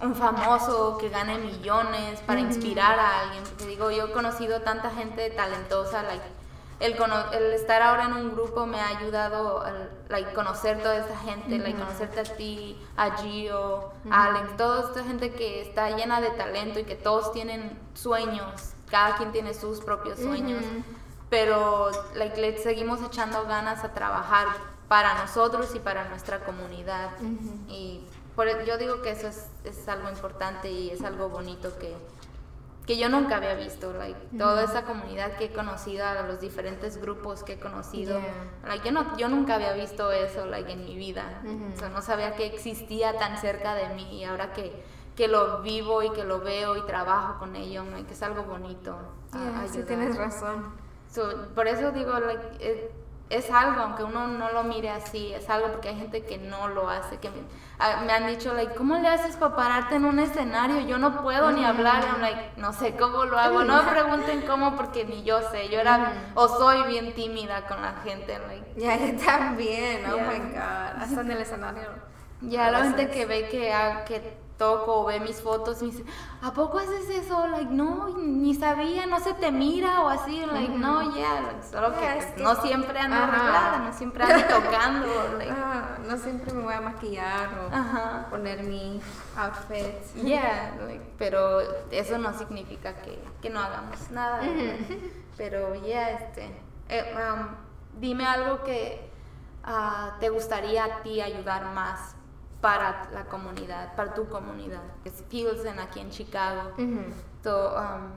un 0.00 0.14
famoso 0.14 0.96
que 0.96 1.10
gane 1.10 1.36
millones 1.36 2.20
para 2.20 2.40
inspirar 2.40 2.98
a 2.98 3.20
alguien. 3.20 3.44
Porque 3.44 3.66
digo, 3.66 3.90
yo 3.90 4.06
he 4.06 4.12
conocido 4.12 4.62
tanta 4.62 4.88
gente 4.92 5.28
talentosa, 5.28 6.02
like, 6.04 6.24
el, 6.80 6.96
el, 7.32 7.52
estar 7.52 7.82
ahora 7.82 8.06
en 8.06 8.14
un 8.14 8.32
grupo 8.32 8.66
me 8.66 8.80
ha 8.80 8.88
ayudado 8.88 9.60
a 9.60 10.34
conocer 10.34 10.82
toda 10.82 10.96
esta 10.96 11.16
gente, 11.18 11.58
like, 11.58 11.78
conocerte 11.78 12.20
a 12.20 12.24
ti, 12.24 12.78
a 12.96 13.16
Gio, 13.18 13.92
a 14.10 14.24
Alex, 14.24 14.56
toda 14.56 14.88
esta 14.88 15.04
gente 15.04 15.30
que 15.32 15.60
está 15.60 15.90
llena 15.90 16.20
de 16.20 16.30
talento 16.30 16.80
y 16.80 16.84
que 16.84 16.96
todos 16.96 17.32
tienen 17.32 17.78
sueños, 17.94 18.72
cada 18.90 19.16
quien 19.16 19.30
tiene 19.30 19.52
sus 19.52 19.80
propios 19.80 20.18
sueños, 20.18 20.64
pero 21.28 21.90
like, 22.14 22.40
le 22.40 22.56
seguimos 22.58 23.02
echando 23.02 23.44
ganas 23.44 23.84
a 23.84 23.92
trabajar 23.92 24.48
para 24.88 25.14
nosotros 25.14 25.72
y 25.74 25.78
para 25.78 26.08
nuestra 26.08 26.40
comunidad. 26.40 27.10
Y 27.68 28.04
por, 28.34 28.48
e, 28.48 28.66
yo 28.66 28.78
digo 28.78 29.02
que 29.02 29.10
eso 29.10 29.28
es, 29.28 29.46
es 29.64 29.86
algo 29.86 30.08
importante 30.08 30.70
y 30.70 30.90
es 30.90 31.02
algo 31.02 31.28
bonito 31.28 31.78
que 31.78 31.94
que 32.90 32.96
yo 32.96 33.08
nunca 33.08 33.36
había 33.36 33.54
visto, 33.54 33.92
like, 33.92 34.18
toda 34.36 34.64
esa 34.64 34.82
comunidad 34.82 35.36
que 35.36 35.44
he 35.44 35.52
conocido, 35.52 36.04
a 36.04 36.22
los 36.22 36.40
diferentes 36.40 37.00
grupos 37.00 37.44
que 37.44 37.52
he 37.52 37.60
conocido, 37.60 38.20
like, 38.66 38.84
yo, 38.84 38.90
no, 38.90 39.16
yo 39.16 39.28
nunca 39.28 39.54
había 39.54 39.74
visto 39.74 40.10
eso 40.10 40.44
like, 40.46 40.72
en 40.72 40.84
mi 40.84 40.96
vida, 40.96 41.40
o 41.72 41.78
sea, 41.78 41.88
no 41.90 42.02
sabía 42.02 42.34
que 42.34 42.46
existía 42.46 43.16
tan 43.16 43.38
cerca 43.38 43.76
de 43.76 43.90
mí 43.94 44.18
y 44.18 44.24
ahora 44.24 44.52
que, 44.52 44.82
que 45.14 45.28
lo 45.28 45.62
vivo 45.62 46.02
y 46.02 46.10
que 46.10 46.24
lo 46.24 46.40
veo 46.40 46.76
y 46.76 46.82
trabajo 46.84 47.38
con 47.38 47.54
ello, 47.54 47.84
que 48.08 48.12
es 48.12 48.22
algo 48.24 48.42
bonito. 48.42 48.98
sí, 49.68 49.84
tienes 49.84 50.16
razón. 50.16 50.74
por 51.54 51.68
eso 51.68 51.92
digo, 51.92 52.18
like, 52.18 52.42
eh, 52.58 52.90
es 53.30 53.48
algo, 53.50 53.80
aunque 53.80 54.02
uno 54.02 54.26
no 54.26 54.50
lo 54.50 54.64
mire 54.64 54.90
así, 54.90 55.32
es 55.32 55.48
algo 55.48 55.68
porque 55.68 55.88
hay 55.88 55.96
gente 55.96 56.24
que 56.24 56.36
no 56.36 56.68
lo 56.68 56.90
hace, 56.90 57.18
que 57.18 57.30
me, 57.30 57.36
ah, 57.78 58.04
han 58.10 58.26
dicho, 58.26 58.52
like, 58.52 58.74
¿cómo 58.74 58.96
le 58.96 59.08
haces 59.08 59.36
para 59.36 59.54
pararte 59.54 59.94
en 59.94 60.04
un 60.04 60.18
escenario? 60.18 60.80
Yo 60.80 60.98
no 60.98 61.22
puedo 61.22 61.52
ni 61.52 61.64
hablar, 61.64 62.18
like, 62.20 62.52
no 62.56 62.72
sé 62.72 62.96
cómo 62.96 63.24
lo 63.24 63.38
hago, 63.38 63.62
no 63.62 63.82
me 63.82 63.90
pregunten 63.90 64.42
cómo 64.42 64.76
porque 64.76 65.04
ni 65.04 65.22
yo 65.22 65.40
sé, 65.50 65.68
yo 65.68 65.80
era, 65.80 66.12
o 66.34 66.48
soy 66.48 66.82
bien 66.88 67.14
tímida 67.14 67.66
con 67.68 67.80
la 67.80 67.94
gente, 68.04 68.38
like. 68.48 68.74
Ya, 68.76 68.96
yo 68.96 69.16
también, 69.24 70.04
oh 70.06 70.18
my 70.18 70.38
god, 70.50 71.02
hasta 71.02 71.20
en 71.20 71.30
el 71.30 71.38
escenario. 71.38 72.09
Ya, 72.42 72.70
la 72.70 72.82
gente 72.84 73.10
que 73.10 73.26
ve 73.26 73.48
que, 73.48 73.72
que 74.06 74.40
toco 74.60 75.00
o 75.00 75.04
ve 75.06 75.20
mis 75.20 75.40
fotos 75.40 75.80
y 75.80 75.86
me 75.86 75.90
dice, 75.90 76.04
¿a 76.42 76.52
poco 76.52 76.78
haces 76.78 77.08
eso? 77.08 77.46
Like, 77.48 77.72
no, 77.72 78.18
ni 78.18 78.54
sabía, 78.54 79.06
no 79.06 79.18
se 79.18 79.32
te 79.32 79.50
mira 79.50 80.02
o 80.02 80.08
así, 80.08 80.44
like, 80.44 80.74
no, 80.74 81.16
ya, 81.16 81.62
solo 81.62 81.94
que, 81.98 82.42
no 82.42 82.54
siempre 82.56 82.98
ando 82.98 83.16
arreglada, 83.16 83.78
no 83.78 83.92
siempre 83.94 84.22
ando 84.22 84.46
tocando, 84.46 85.38
like. 85.38 85.54
no 86.06 86.18
siempre 86.18 86.52
me 86.52 86.62
voy 86.62 86.74
a 86.74 86.80
maquillar 86.82 87.48
o 87.58 88.30
poner 88.30 88.62
mi 88.64 89.00
outfit. 89.36 89.96
Yeah, 90.22 90.76
pero 91.16 91.60
eso 91.90 92.18
no 92.18 92.36
significa 92.36 92.94
que, 93.00 93.18
que 93.40 93.48
no 93.48 93.60
hagamos 93.60 94.10
nada, 94.10 94.42
pero 95.38 95.74
ya, 95.74 96.10
este, 96.10 96.50
eh, 96.90 97.14
um, 97.16 97.46
dime 97.98 98.26
algo 98.26 98.62
que 98.62 99.10
uh, 99.66 100.18
te 100.20 100.28
gustaría 100.28 100.84
a 100.84 101.02
ti 101.02 101.22
ayudar 101.22 101.64
más 101.72 102.14
para 102.60 103.08
la 103.12 103.24
comunidad, 103.24 103.94
para 103.96 104.14
tu 104.14 104.28
comunidad, 104.28 104.82
es 105.04 105.22
Pilsen 105.28 105.78
aquí 105.78 106.00
en 106.00 106.10
Chicago. 106.10 106.72
Um, 106.78 108.12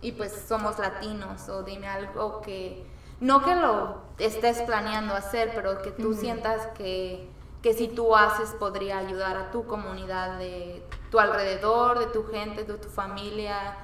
y 0.00 0.12
pues 0.12 0.32
somos 0.46 0.78
latinos, 0.78 1.48
o 1.48 1.62
dime 1.62 1.88
algo 1.88 2.40
que, 2.40 2.86
no 3.20 3.44
que 3.44 3.54
lo 3.54 4.02
estés 4.18 4.62
planeando 4.62 5.14
hacer, 5.14 5.52
pero 5.54 5.82
que 5.82 5.90
tú 5.90 6.14
sientas 6.14 6.68
que, 6.68 7.28
que 7.62 7.74
si 7.74 7.88
tú 7.88 8.14
haces 8.14 8.50
podría 8.50 8.98
ayudar 8.98 9.36
a 9.36 9.50
tu 9.50 9.66
comunidad 9.66 10.38
de 10.38 10.86
tu 11.10 11.18
alrededor, 11.18 11.98
de 11.98 12.06
tu 12.06 12.24
gente, 12.28 12.64
de 12.64 12.74
tu 12.74 12.88
familia, 12.88 13.76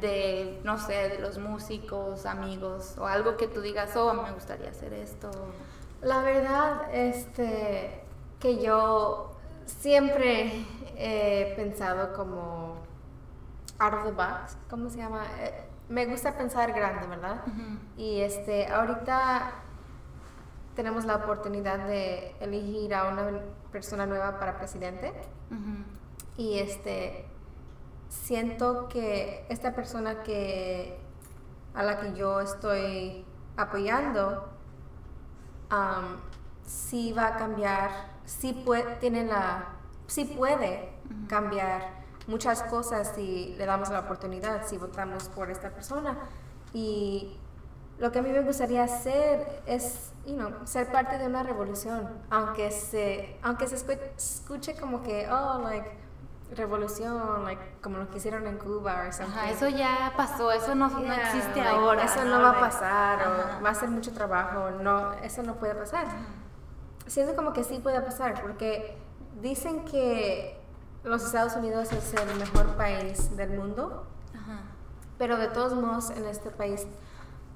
de, 0.00 0.60
no 0.64 0.78
sé, 0.78 1.10
de 1.10 1.18
los 1.20 1.38
músicos, 1.38 2.26
amigos, 2.26 2.96
o 2.98 3.06
algo 3.06 3.36
que 3.36 3.46
tú 3.46 3.60
digas, 3.60 3.94
oh, 3.96 4.12
me 4.12 4.32
gustaría 4.32 4.70
hacer 4.70 4.92
esto. 4.92 5.30
La 6.02 6.22
verdad, 6.22 6.92
este, 6.92 8.03
que 8.44 8.62
yo 8.62 9.30
siempre 9.64 10.66
he 10.98 11.54
pensado 11.56 12.12
como 12.12 12.76
out 13.78 13.94
of 13.94 14.04
the 14.04 14.12
box, 14.12 14.58
¿cómo 14.68 14.90
se 14.90 14.98
llama? 14.98 15.24
Eh, 15.40 15.64
me 15.88 16.04
gusta 16.04 16.36
pensar 16.36 16.74
grande, 16.74 17.06
¿verdad? 17.06 17.40
Y 17.96 18.20
este, 18.20 18.66
ahorita 18.66 19.50
tenemos 20.76 21.06
la 21.06 21.16
oportunidad 21.16 21.86
de 21.86 22.36
elegir 22.38 22.94
a 22.94 23.08
una 23.08 23.40
persona 23.72 24.04
nueva 24.04 24.38
para 24.38 24.58
presidente. 24.58 25.14
Y 26.36 26.58
este, 26.58 27.24
siento 28.10 28.88
que 28.88 29.46
esta 29.48 29.74
persona 29.74 30.22
que 30.22 30.98
a 31.72 31.82
la 31.82 31.98
que 31.98 32.14
yo 32.14 32.42
estoy 32.42 33.24
apoyando 33.56 34.50
um, 35.72 36.18
sí 36.66 37.14
va 37.14 37.28
a 37.28 37.36
cambiar 37.36 38.13
sí 38.24 38.52
puede, 38.52 38.96
tiene 38.96 39.24
la, 39.24 39.68
sí 40.06 40.24
puede 40.24 40.92
cambiar 41.28 42.04
muchas 42.26 42.62
cosas 42.62 43.12
si 43.14 43.54
le 43.58 43.66
damos 43.66 43.90
la 43.90 44.00
oportunidad, 44.00 44.66
si 44.66 44.78
votamos 44.78 45.28
por 45.28 45.50
esta 45.50 45.70
persona. 45.70 46.16
Y 46.72 47.38
lo 47.98 48.10
que 48.10 48.18
a 48.18 48.22
mí 48.22 48.30
me 48.30 48.40
gustaría 48.40 48.84
hacer 48.84 49.62
es, 49.66 50.12
you 50.26 50.34
know, 50.34 50.50
ser 50.64 50.90
parte 50.90 51.18
de 51.18 51.26
una 51.26 51.42
revolución, 51.42 52.08
aunque 52.30 52.70
se, 52.70 53.38
aunque 53.42 53.68
se 53.68 53.76
escuche 53.76 54.76
como 54.76 55.02
que, 55.02 55.28
oh, 55.30 55.60
like, 55.62 56.04
revolución, 56.56 57.44
like, 57.44 57.62
como 57.82 57.98
lo 57.98 58.10
que 58.10 58.18
hicieron 58.18 58.46
en 58.46 58.58
Cuba 58.58 59.04
o 59.06 59.22
Ajá, 59.22 59.50
eso 59.50 59.68
ya 59.68 60.12
pasó, 60.16 60.52
eso 60.52 60.74
no, 60.74 60.88
no 60.88 61.12
existe 61.12 61.60
ahora. 61.60 62.04
Eso 62.04 62.24
no, 62.24 62.40
va 62.40 62.50
a 62.50 62.60
pasar, 62.60 63.58
o 63.58 63.62
va 63.62 63.70
a 63.70 63.74
ser 63.74 63.88
mucho 63.90 64.12
trabajo, 64.12 64.70
no, 64.70 65.12
eso 65.14 65.42
no 65.42 65.54
puede 65.54 65.74
pasar 65.74 66.06
siento 67.06 67.36
como 67.36 67.52
que 67.52 67.64
sí 67.64 67.78
puede 67.78 68.00
pasar, 68.00 68.42
porque 68.42 68.96
dicen 69.40 69.84
que 69.84 70.60
los 71.02 71.24
Estados 71.24 71.54
Unidos 71.56 71.92
es 71.92 72.14
el 72.14 72.38
mejor 72.38 72.76
país 72.76 73.36
del 73.36 73.50
mundo, 73.50 74.06
pero 75.18 75.36
de 75.36 75.48
todos 75.48 75.74
modos 75.74 76.10
en 76.10 76.24
este 76.24 76.50
país 76.50 76.86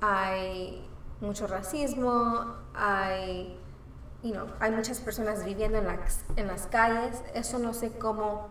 hay 0.01 0.89
mucho 1.21 1.47
racismo, 1.47 2.55
hay, 2.75 3.59
you 4.23 4.33
know, 4.33 4.47
hay 4.61 4.71
muchas 4.71 5.01
personas 5.01 5.45
viviendo 5.45 5.79
en 5.79 5.87
las, 5.87 6.25
en 6.37 6.47
las 6.47 6.67
calles, 6.67 7.23
eso 7.35 7.59
no 7.59 7.75
sé 7.75 7.99
cómo, 7.99 8.49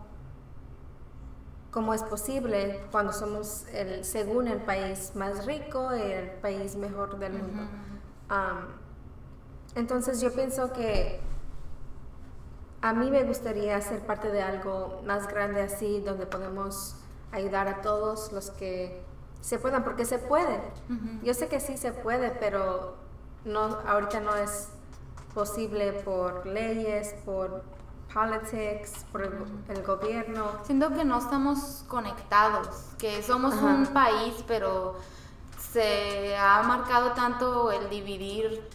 cómo 1.70 1.94
es 1.94 2.02
posible 2.02 2.82
cuando 2.90 3.12
somos, 3.12 3.66
el, 3.72 4.04
según 4.04 4.48
el 4.48 4.60
país 4.60 5.12
más 5.14 5.46
rico, 5.46 5.92
el 5.92 6.30
país 6.40 6.76
mejor 6.76 7.18
del 7.18 7.34
mundo. 7.34 7.62
Entonces 9.78 10.20
yo 10.20 10.32
pienso 10.32 10.72
que 10.72 11.20
a 12.82 12.92
mí 12.92 13.12
me 13.12 13.22
gustaría 13.22 13.80
ser 13.80 14.04
parte 14.04 14.28
de 14.28 14.42
algo 14.42 15.00
más 15.06 15.28
grande 15.28 15.62
así, 15.62 16.00
donde 16.00 16.26
podemos 16.26 16.96
ayudar 17.30 17.68
a 17.68 17.80
todos 17.80 18.32
los 18.32 18.50
que 18.50 19.00
se 19.40 19.60
puedan, 19.60 19.84
porque 19.84 20.04
se 20.04 20.18
puede. 20.18 20.60
Yo 21.22 21.32
sé 21.32 21.46
que 21.46 21.60
sí 21.60 21.76
se 21.76 21.92
puede, 21.92 22.30
pero 22.30 22.96
no, 23.44 23.78
ahorita 23.86 24.18
no 24.18 24.34
es 24.34 24.68
posible 25.32 25.92
por 25.92 26.44
leyes, 26.44 27.14
por 27.24 27.62
politics, 28.12 29.04
por 29.12 29.22
el, 29.22 29.82
gobierno. 29.84 30.44
Siento 30.64 30.92
que 30.92 31.04
no 31.04 31.18
estamos 31.18 31.84
conectados, 31.86 32.66
que 32.98 33.22
somos 33.22 33.54
un 33.54 33.86
país, 33.86 34.44
pero 34.48 34.96
se 35.70 36.36
ha 36.36 36.64
marcado 36.64 37.12
tanto 37.12 37.70
el 37.70 37.88
dividir 37.90 38.68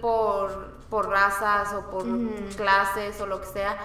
por, 0.00 0.72
por 0.90 1.08
razas 1.08 1.72
o 1.74 1.90
por 1.90 2.04
clases 2.56 3.20
o 3.20 3.26
lo 3.26 3.40
que 3.40 3.46
sea, 3.46 3.76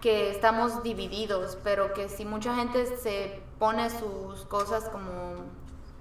que 0.00 0.30
estamos 0.30 0.82
divididos, 0.82 1.58
pero 1.62 1.92
que 1.92 2.08
si 2.08 2.24
mucha 2.24 2.54
gente 2.54 2.86
se 2.96 3.42
pone 3.58 3.90
sus 3.90 4.44
cosas 4.46 4.84
como... 4.88 5.44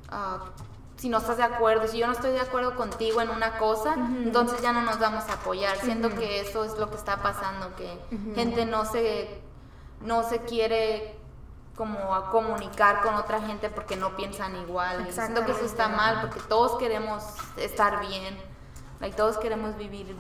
Ah, 0.10 0.40
si 0.98 1.10
no 1.10 1.18
estás 1.18 1.38
de 1.38 1.44
acuerdo, 1.44 1.88
si 1.88 1.98
yo 1.98 2.08
no 2.08 2.14
estoy 2.14 2.32
de 2.32 2.40
acuerdo 2.40 2.76
contigo 2.76 3.22
en 3.22 3.30
una 3.30 3.58
cosa, 3.58 3.96
entonces 3.96 4.62
ya 4.62 4.72
no 4.72 4.82
nos 4.82 4.98
vamos 4.98 5.26
a 5.30 5.34
apoyar. 5.34 5.78
Siento 5.78 6.10
que 6.10 6.40
eso 6.40 6.64
es 6.64 6.78
lo 6.78 6.90
que 6.90 6.96
está 6.96 7.22
pasando, 7.22 7.76
que 7.76 8.00
gente 8.34 8.66
no 8.66 8.86
se, 8.86 9.42
no 10.00 10.24
se 10.24 10.40
quiere 10.40 11.20
como 11.76 12.16
a 12.16 12.32
comunicar 12.32 13.02
con 13.02 13.16
otra 13.16 13.42
gente 13.42 13.70
porque 13.70 13.98
no 13.98 14.16
piensan 14.16 14.56
igual. 14.56 15.06
siento 15.12 15.46
que 15.46 15.52
eso 15.52 15.66
está 15.66 15.90
mal 15.90 16.22
porque 16.22 16.40
todos 16.48 16.78
queremos 16.80 17.24
estar 17.58 18.00
bien, 18.00 18.38
like, 19.00 19.16
todos 19.16 19.38
queremos 19.38 19.78
vivir 19.78 20.16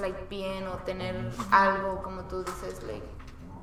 like, 0.00 0.26
bien 0.28 0.66
o 0.68 0.76
tener 0.84 1.30
algo, 1.50 2.02
como 2.02 2.22
tú 2.22 2.44
dices, 2.44 2.82
like. 2.84 3.06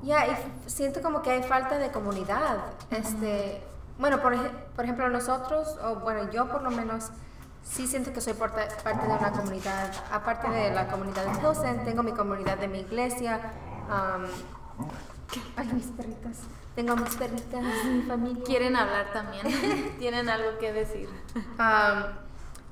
Ya, 0.02 0.26
y 0.26 0.36
siento 0.66 1.00
como 1.02 1.22
que 1.22 1.30
hay 1.30 1.42
falta 1.42 1.78
de 1.78 1.90
comunidad. 1.90 2.58
Este 2.90 3.62
bueno, 3.98 4.20
por, 4.20 4.36
por 4.74 4.84
ejemplo, 4.84 5.08
nosotros, 5.08 5.76
o 5.82 5.96
bueno, 5.96 6.30
yo 6.30 6.48
por 6.48 6.62
lo 6.62 6.70
menos, 6.70 7.10
sí 7.62 7.86
siento 7.86 8.12
que 8.12 8.20
soy 8.20 8.34
parte, 8.34 8.60
de 8.60 9.06
una 9.06 9.32
comunidad. 9.32 9.92
Aparte 10.12 10.50
de 10.50 10.70
la 10.74 10.88
comunidad 10.88 11.24
de 11.24 11.38
Pilsen, 11.38 11.84
tengo 11.84 12.02
mi 12.02 12.12
comunidad 12.12 12.58
de 12.58 12.68
mi 12.68 12.80
iglesia. 12.80 13.40
ay, 15.56 15.66
mis 15.72 15.86
perritas. 15.86 16.40
Tengo 16.74 16.94
mis 16.94 17.16
perritas, 17.16 17.64
mi 17.86 18.02
familia. 18.02 18.44
Quieren 18.44 18.76
hablar 18.76 19.12
también. 19.14 19.96
Tienen 19.98 20.28
algo 20.28 20.58
que 20.58 20.72
decir. 20.74 21.08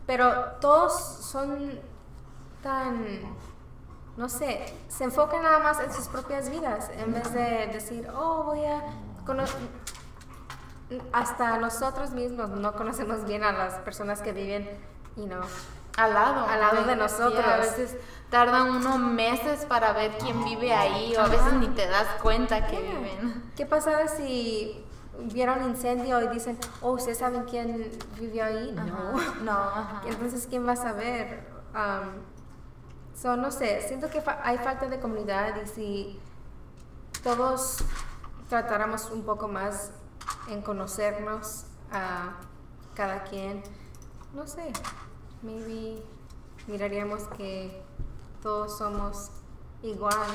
Pero 0.07 0.53
todos 0.61 0.93
son 0.93 1.81
tan, 2.63 3.21
no 4.17 4.29
sé, 4.29 4.65
se 4.89 5.05
enfocan 5.05 5.43
nada 5.43 5.59
más 5.59 5.81
en 5.81 5.93
sus 5.93 6.09
propias 6.09 6.51
vidas 6.51 6.91
en 6.97 7.13
vez 7.13 7.33
de 7.33 7.69
decir, 7.73 8.09
oh, 8.15 8.45
voy 8.45 8.65
a 8.65 8.83
hasta 11.13 11.57
nosotros 11.59 12.11
mismos 12.11 12.51
no 12.51 12.75
conocemos 12.75 13.25
bien 13.25 13.43
a 13.43 13.53
las 13.53 13.75
personas 13.81 14.21
que 14.21 14.33
viven, 14.33 14.69
y 15.17 15.27
no 15.27 15.41
al 15.97 16.13
lado, 16.13 16.47
al 16.47 16.61
lado 16.61 16.85
de 16.85 16.97
nosotros. 16.97 17.45
a 17.45 17.57
veces 17.59 17.97
tardan 18.31 18.71
unos 18.71 18.99
meses 18.99 19.65
para 19.65 19.93
ver 19.93 20.13
quién 20.19 20.45
vive 20.45 20.73
ahí 20.73 21.15
o 21.17 21.21
a 21.21 21.29
veces 21.29 21.53
ni 21.55 21.69
te 21.69 21.87
das 21.87 22.07
cuenta 22.21 22.67
que 22.67 22.81
viven. 22.81 23.53
¿Qué 23.57 23.65
pasa 23.65 24.09
si 24.09 24.85
vieron 25.33 25.63
incendio 25.69 26.21
y 26.23 26.29
dicen, 26.29 26.59
oh, 26.81 26.93
¿ustedes 26.93 27.19
saben 27.19 27.45
quién 27.45 27.91
vivió 28.19 28.45
ahí? 28.45 28.73
No. 28.73 29.13
No, 29.43 30.01
Entonces, 30.07 30.47
¿quién 30.49 30.67
va 30.67 30.73
a 30.73 30.77
saber? 30.77 31.47
Um, 31.75 33.41
no 33.41 33.51
sé, 33.51 33.81
siento 33.87 34.11
que 34.11 34.23
hay 34.43 34.59
falta 34.59 34.87
de 34.87 35.01
comunidad 35.01 35.55
y 35.63 35.67
si 35.67 36.21
todos 37.23 37.79
tratáramos 38.49 39.11
un 39.11 39.23
poco 39.23 39.49
más 39.49 39.93
en 40.49 40.61
conocernos 40.63 41.65
a 41.91 42.35
cada 42.95 43.25
quien, 43.25 43.63
no 44.35 44.47
sé, 44.47 44.73
maybe 45.43 46.03
miraríamos 46.67 47.23
que 47.37 47.83
todos 48.43 48.77
somos 48.77 49.31
igual. 49.83 50.27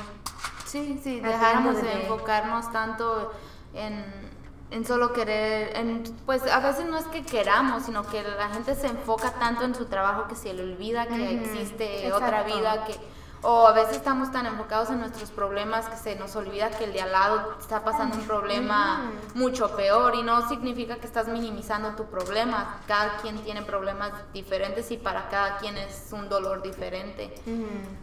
Sí, 0.66 1.00
sí, 1.02 1.20
dejáramos 1.20 1.82
de, 1.82 2.02
enfocarnos 2.02 2.70
tanto 2.72 3.32
en, 3.74 4.29
en 4.70 4.84
solo 4.84 5.12
querer, 5.12 5.76
en, 5.76 6.04
pues 6.26 6.46
a 6.46 6.60
veces 6.60 6.86
no 6.86 6.96
es 6.96 7.06
que 7.06 7.22
queramos, 7.22 7.84
sino 7.84 8.06
que 8.06 8.22
la 8.22 8.48
gente 8.50 8.74
se 8.74 8.86
enfoca 8.86 9.32
tanto 9.32 9.64
en 9.64 9.74
su 9.74 9.86
trabajo 9.86 10.28
que 10.28 10.36
se 10.36 10.52
le 10.52 10.62
olvida 10.62 11.06
que 11.06 11.34
existe 11.34 12.12
otra 12.12 12.44
vida, 12.44 12.84
que 12.84 12.94
o 13.42 13.66
a 13.66 13.72
veces 13.72 13.96
estamos 13.96 14.30
tan 14.30 14.44
enfocados 14.44 14.90
en 14.90 15.00
nuestros 15.00 15.30
problemas 15.30 15.88
que 15.88 15.96
se 15.96 16.14
nos 16.16 16.36
olvida 16.36 16.68
que 16.70 16.84
el 16.84 16.92
de 16.92 17.00
al 17.00 17.12
lado 17.12 17.56
está 17.58 17.82
pasando 17.82 18.16
un 18.16 18.24
problema 18.24 19.10
mucho 19.34 19.74
peor 19.76 20.14
y 20.14 20.22
no 20.22 20.46
significa 20.48 20.96
que 20.96 21.06
estás 21.06 21.26
minimizando 21.26 21.92
tu 21.92 22.04
problema. 22.04 22.80
Cada 22.86 23.16
quien 23.16 23.38
tiene 23.38 23.62
problemas 23.62 24.12
diferentes 24.34 24.90
y 24.90 24.98
para 24.98 25.30
cada 25.30 25.56
quien 25.56 25.78
es 25.78 26.08
un 26.12 26.28
dolor 26.28 26.60
diferente. 26.60 27.34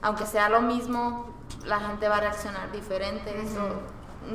Aunque 0.02 0.26
sea 0.26 0.50
lo 0.50 0.62
mismo, 0.62 1.28
la 1.66 1.80
gente 1.82 2.10
va 2.10 2.18
a 2.18 2.22
reaccionar 2.22 2.72
diferente. 2.72 3.40
Eso, 3.40 3.62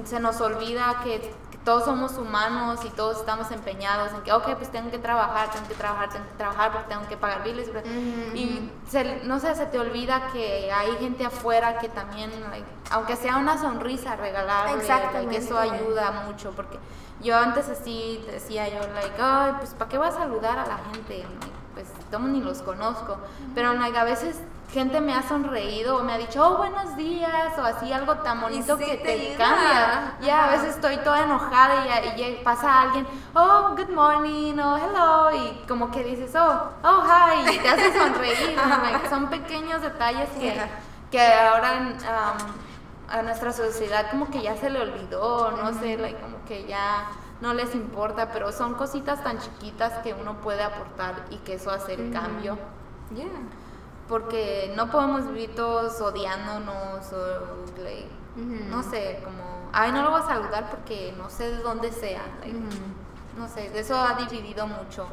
se 0.04 0.20
nos 0.20 0.40
olvida 0.40 1.00
que 1.02 1.34
todos 1.64 1.84
somos 1.84 2.18
humanos 2.18 2.80
y 2.84 2.90
todos 2.90 3.18
estamos 3.18 3.50
empeñados 3.50 4.12
en 4.12 4.22
que, 4.22 4.32
ok, 4.32 4.56
pues 4.56 4.70
tengo 4.70 4.90
que 4.90 4.98
trabajar, 4.98 5.50
tengo 5.50 5.68
que 5.68 5.74
trabajar, 5.74 6.08
tengo 6.10 6.26
que 6.26 6.36
trabajar 6.36 6.72
porque 6.72 6.88
tengo 6.88 7.08
que 7.08 7.16
pagar 7.16 7.44
biles. 7.44 7.70
Y 8.34 8.70
no 9.24 9.38
sé, 9.38 9.54
se 9.54 9.66
te 9.66 9.78
olvida 9.78 10.28
que 10.32 10.72
hay 10.72 10.96
gente 10.96 11.24
afuera 11.24 11.78
que 11.78 11.88
también, 11.88 12.30
aunque 12.90 13.16
sea 13.16 13.36
una 13.36 13.58
sonrisa 13.58 14.16
regalable, 14.16 14.82
que 15.28 15.36
eso 15.36 15.58
ayuda 15.58 16.24
mucho. 16.26 16.50
Porque 16.50 16.78
yo 17.20 17.36
antes 17.36 17.68
así 17.68 18.24
decía 18.30 18.68
yo, 18.68 18.80
like, 18.94 19.14
ay, 19.20 19.54
pues 19.58 19.74
¿para 19.74 19.88
qué 19.88 19.98
voy 19.98 20.08
a 20.08 20.12
saludar 20.12 20.58
a 20.58 20.66
la 20.66 20.78
gente? 20.92 21.24
Pues 21.74 21.86
tomo 22.10 22.28
ni 22.28 22.40
los 22.40 22.60
conozco. 22.62 23.18
Pero 23.54 23.72
like, 23.74 23.96
a 23.96 24.04
veces 24.04 24.40
gente 24.72 25.00
me 25.02 25.12
ha 25.12 25.22
sonreído 25.22 25.98
o 25.98 26.02
me 26.02 26.14
ha 26.14 26.18
dicho, 26.18 26.42
oh, 26.42 26.56
buenos 26.56 26.96
días, 26.96 27.58
o 27.58 27.62
así 27.62 27.92
algo 27.92 28.16
tan 28.18 28.40
bonito 28.40 28.78
que 28.78 28.96
te, 28.96 29.34
cambia. 29.36 30.14
Ya, 30.22 30.46
a 30.46 30.50
veces 30.52 30.76
estoy 30.76 30.96
toda 30.98 31.24
enojada 31.24 31.84
y, 32.16 32.40
pasa 32.42 32.80
alguien, 32.80 33.06
oh, 33.34 33.74
good 33.76 33.90
morning, 33.90 34.58
o 34.58 34.76
hello, 34.78 35.30
y 35.36 35.66
como 35.68 35.90
que 35.90 36.02
dices, 36.02 36.34
oh, 36.36 36.70
oh, 36.82 37.04
hi, 37.04 37.54
y 37.54 37.58
te 37.58 37.68
hace 37.68 37.92
sonreír. 37.92 38.58
son 39.10 39.28
pequeños 39.28 39.82
detalles 39.82 40.30
que, 40.30 40.58
que 41.10 41.20
ahora 41.20 41.72
um, 41.74 43.14
a 43.14 43.22
nuestra 43.22 43.52
sociedad 43.52 44.10
como 44.10 44.30
que 44.30 44.40
ya 44.40 44.56
se 44.56 44.70
le 44.70 44.80
olvidó, 44.80 45.50
no 45.50 45.74
sé, 45.74 45.98
como 46.20 46.42
que 46.46 46.64
ya 46.66 47.08
no 47.42 47.52
les 47.52 47.74
importa, 47.74 48.30
pero 48.32 48.50
son 48.52 48.74
cositas 48.74 49.22
tan 49.22 49.38
chiquitas 49.38 49.98
que 49.98 50.14
uno 50.14 50.40
puede 50.40 50.62
aportar 50.62 51.26
y 51.28 51.36
que 51.38 51.54
eso 51.54 51.70
hace 51.70 51.92
el 51.92 52.10
cambio. 52.10 52.56
Yeah 53.14 53.28
porque 54.08 54.72
no 54.76 54.90
podemos 54.90 55.26
vivir 55.28 55.54
todos 55.54 56.00
odiándonos 56.00 57.12
o, 57.12 57.62
no 58.36 58.82
sé, 58.82 59.20
como, 59.24 59.70
ay, 59.72 59.92
no 59.92 60.02
lo 60.02 60.10
voy 60.10 60.20
a 60.20 60.26
saludar 60.26 60.70
porque 60.70 61.14
no 61.16 61.30
sé 61.30 61.50
de 61.50 61.58
dónde 61.58 61.92
sea, 61.92 62.22
no 63.36 63.48
sé, 63.48 63.70
eso 63.78 63.96
ha 63.96 64.14
dividido 64.14 64.66
mucho 64.66 65.06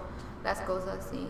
las 0.43 0.62
cosas 0.62 1.10
y 1.13 1.28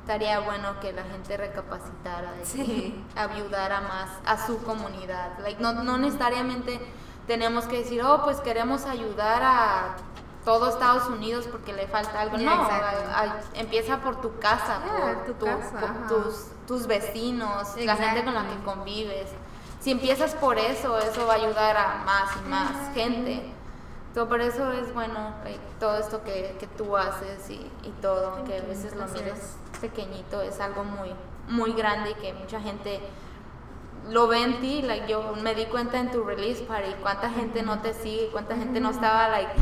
estaría 0.00 0.40
bueno 0.40 0.80
que 0.80 0.92
la 0.92 1.02
gente 1.04 1.36
recapacitara 1.36 2.32
y 2.56 3.04
ayudara 3.16 3.80
más 3.82 4.10
a 4.24 4.46
su 4.46 4.62
comunidad, 4.62 5.38
like, 5.40 5.62
no, 5.62 5.72
no 5.72 5.98
necesariamente 5.98 6.80
tenemos 7.26 7.66
que 7.66 7.78
decir, 7.78 8.02
oh, 8.02 8.22
pues 8.24 8.40
queremos 8.40 8.86
ayudar 8.86 9.42
a 9.42 9.96
todo 10.48 10.70
Estados 10.70 11.06
Unidos 11.10 11.46
porque 11.50 11.74
le 11.74 11.86
falta 11.88 12.22
algo. 12.22 12.38
no, 12.38 12.66
empieza 13.52 13.98
por 13.98 14.22
tu 14.22 14.38
casa, 14.38 14.80
por, 14.80 15.36
tus, 16.08 16.46
tus, 16.66 16.86
vecinos, 16.86 17.76
la 17.76 17.96
gente 17.96 18.24
con 18.24 18.32
la 18.32 18.48
que 18.48 18.56
convives. 18.64 19.28
Si 19.78 19.90
empiezas 19.90 20.34
por 20.34 20.58
eso, 20.58 20.98
eso 21.00 21.26
va 21.26 21.34
a 21.34 21.36
ayudar 21.36 21.76
a 21.76 21.96
más 22.06 22.30
y 22.34 22.48
más 22.48 22.94
gente. 22.94 23.52
Todo 24.14 24.26
por 24.26 24.40
eso 24.40 24.72
es 24.72 24.94
bueno 24.94 25.34
todo 25.78 25.98
esto 25.98 26.24
que, 26.24 26.56
que 26.58 26.66
tú 26.66 26.96
haces 26.96 27.50
y, 27.50 27.70
y 27.84 27.90
todo, 28.00 28.42
que 28.44 28.56
a 28.56 28.62
veces 28.62 28.96
lo 28.96 29.06
mires 29.08 29.58
pequeñito, 29.82 30.40
es 30.40 30.60
algo 30.60 30.82
muy, 30.82 31.10
muy 31.46 31.74
grande 31.74 32.12
y 32.12 32.14
que 32.14 32.32
mucha 32.32 32.58
gente 32.58 33.00
lo 34.08 34.28
ve 34.28 34.42
en 34.42 34.60
ti. 34.62 34.80
Like, 34.80 35.08
yo 35.08 35.34
me 35.42 35.54
di 35.54 35.66
cuenta 35.66 35.98
en 35.98 36.10
tu 36.10 36.24
release 36.24 36.64
party, 36.64 36.94
cuánta 37.02 37.28
gente 37.28 37.62
no 37.62 37.80
te 37.80 37.92
sigue, 37.92 38.30
cuánta 38.32 38.56
gente 38.56 38.80
no 38.80 38.88
estaba 38.88 39.28
like 39.28 39.52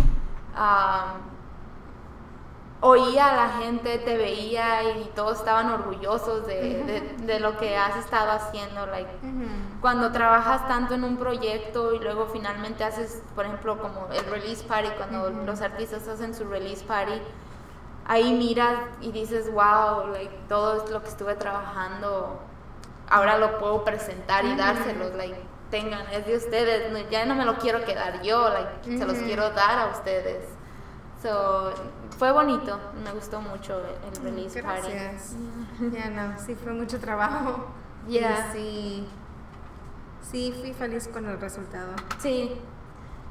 oía 2.80 3.28
a 3.30 3.36
la 3.36 3.48
gente, 3.58 3.98
te 3.98 4.16
veía 4.16 4.82
y 4.98 5.10
todos 5.14 5.38
estaban 5.38 5.70
orgullosos 5.70 6.46
de, 6.46 7.38
lo 7.40 7.56
que 7.58 7.76
has 7.76 7.96
estado 7.96 8.30
haciendo. 8.32 8.86
Like, 8.86 9.10
Cuando 9.80 10.12
trabajas 10.12 10.66
tanto 10.68 10.94
en 10.94 11.04
un 11.04 11.16
proyecto 11.16 11.94
y 11.94 11.98
luego 11.98 12.26
finalmente 12.26 12.84
haces, 12.84 13.22
por 13.34 13.46
ejemplo, 13.46 13.78
como 13.78 14.08
el 14.12 14.24
release 14.30 14.64
party, 14.64 14.88
cuando 14.96 15.30
los 15.30 15.60
artistas 15.60 16.06
hacen 16.08 16.34
su 16.34 16.44
release 16.44 16.84
party, 16.84 17.20
ahí 18.06 18.32
miras 18.34 18.78
y 19.00 19.12
dices, 19.12 19.52
wow, 19.52 20.08
like, 20.12 20.34
todo 20.48 20.84
lo 20.90 21.02
que 21.02 21.08
estuve 21.08 21.34
trabajando, 21.34 22.38
ahora 23.08 23.38
lo 23.38 23.58
puedo 23.58 23.84
presentar 23.84 24.44
y 24.44 24.54
dárselos. 24.54 25.14
Like, 25.14 25.55
tengan, 25.80 26.06
es 26.12 26.26
de 26.26 26.36
ustedes, 26.36 26.92
no- 26.92 27.10
ya 27.10 27.24
no 27.26 27.34
me 27.34 27.44
lo 27.44 27.56
quiero 27.58 27.84
quedar 27.84 28.22
yo, 28.22 28.48
like, 28.48 28.98
se 28.98 29.04
los 29.04 29.18
quiero 29.18 29.50
dar 29.50 29.78
a 29.78 29.86
ustedes. 29.92 30.44
So, 31.22 31.72
fue 32.18 32.30
bonito, 32.32 32.78
me 33.04 33.10
gustó 33.12 33.40
mucho 33.40 33.80
el 34.06 34.22
release 34.22 34.62
party. 34.62 34.90
Gracias. 34.90 35.34
Ya 35.92 36.08
no, 36.10 36.38
sí 36.38 36.54
fue 36.54 36.72
mucho 36.72 36.98
trabajo. 36.98 37.66
Yeah. 38.08 38.52
sí, 38.52 39.06
sí 40.22 40.54
fui 40.60 40.72
feliz 40.72 41.08
con 41.08 41.26
el 41.26 41.38
resultado. 41.40 41.92
Sí, 42.20 42.52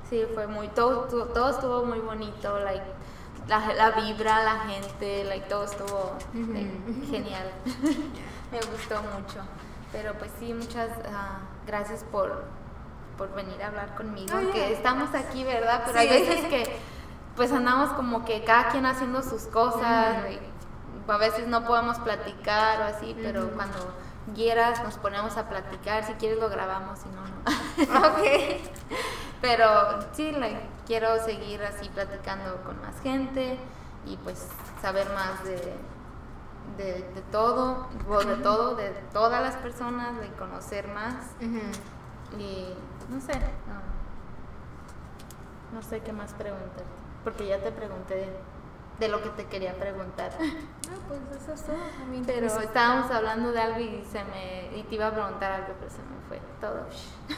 sí, 0.10 0.26
fue 0.34 0.48
muy, 0.48 0.68
todo, 0.70 1.02
todo, 1.06 1.50
estuvo 1.50 1.86
muy 1.86 2.00
bonito, 2.00 2.60
like, 2.60 2.84
la, 3.48 3.60
la 3.74 3.92
vibra, 3.92 4.44
la 4.44 4.60
gente, 4.68 5.24
like, 5.26 5.48
todo 5.48 5.64
estuvo 5.66 6.18
like, 6.34 6.78
Ujú. 6.90 7.12
genial. 7.12 7.50
Me 8.52 8.60
gustó 8.72 9.02
mucho. 9.02 9.40
Pero 9.96 10.14
pues 10.16 10.32
sí, 10.40 10.54
muchas 10.54 10.90
ah, 11.12 11.40
gracias 11.66 12.04
por, 12.04 12.44
por 13.18 13.34
venir 13.34 13.62
a 13.64 13.68
hablar 13.68 13.96
conmigo. 13.96 14.36
Oh, 14.38 14.52
que 14.52 14.74
estamos 14.74 15.14
aquí, 15.16 15.44
¿verdad? 15.44 15.84
Pero 15.86 16.00
hay 16.00 16.08
Sí. 16.10 16.14
veces 16.14 16.46
que 16.46 16.78
pues 17.36 17.52
andamos 17.52 17.90
como 17.94 18.24
que 18.26 18.44
cada 18.44 18.70
quien 18.70 18.86
haciendo 18.86 19.22
sus 19.22 19.44
cosas. 19.44 20.18
A 21.08 21.18
veces 21.18 21.48
no 21.48 21.66
podemos 21.66 21.98
platicar 22.00 22.82
o 22.82 22.84
así, 22.86 23.16
pero 23.22 23.52
cuando 23.52 23.78
quieras 24.34 24.84
nos 24.84 24.98
ponemos 24.98 25.38
a 25.38 25.48
platicar. 25.50 26.04
Si 26.04 26.14
quieres 26.14 26.40
lo 26.40 26.50
grabamos, 26.50 27.00
si 27.00 27.10
no, 27.10 27.22
no. 27.22 28.08
ok. 28.08 28.24
Pero 29.42 29.68
sí, 30.14 30.32
like, 30.32 30.60
quiero 30.88 31.24
seguir 31.24 31.62
así 31.64 31.90
platicando 31.90 32.62
con 32.64 32.82
más 32.82 33.00
gente 33.02 33.60
y 34.06 34.18
pues 34.18 34.48
saber 34.82 35.08
más 35.14 35.44
de, 35.44 35.76
de, 36.78 36.94
de 37.14 37.22
todo, 37.32 37.88
o 38.10 38.24
de 38.24 38.36
todo, 38.38 38.76
de 38.76 38.90
todas 39.14 39.42
las 39.42 39.56
personas, 39.58 40.20
de 40.20 40.30
conocer 40.34 40.88
más 40.88 41.32
y 42.38 42.74
no 43.10 43.22
sé, 43.22 43.34
no, 43.34 43.82
no 45.74 45.82
sé 45.82 46.02
qué 46.02 46.12
más 46.14 46.34
preguntar, 46.34 46.84
porque 47.24 47.48
ya 47.48 47.60
te 47.62 47.72
pregunté 47.72 48.30
de 49.00 49.08
lo 49.10 49.22
que 49.22 49.30
te 49.30 49.46
quería 49.46 49.74
preguntar. 49.76 50.32
No, 50.86 51.00
pues 51.08 51.42
eso 51.42 51.54
es 51.54 51.64
todo. 51.64 51.76
I 51.76 52.12
mean, 52.12 52.26
Pero 52.26 52.48
pues, 52.48 52.64
estábamos 52.64 53.10
hablando 53.10 53.52
de 53.52 53.60
algo 53.60 53.80
y 53.80 54.06
se 54.06 54.24
me 54.24 54.78
y 54.78 54.84
te 54.84 54.96
iba 54.96 55.08
a 55.08 55.12
preguntar 55.12 55.52
algo, 55.52 55.74
pero 55.80 55.90
se 55.90 55.98
me 55.98 56.16
fue 56.28 56.40
todo. 56.62 56.86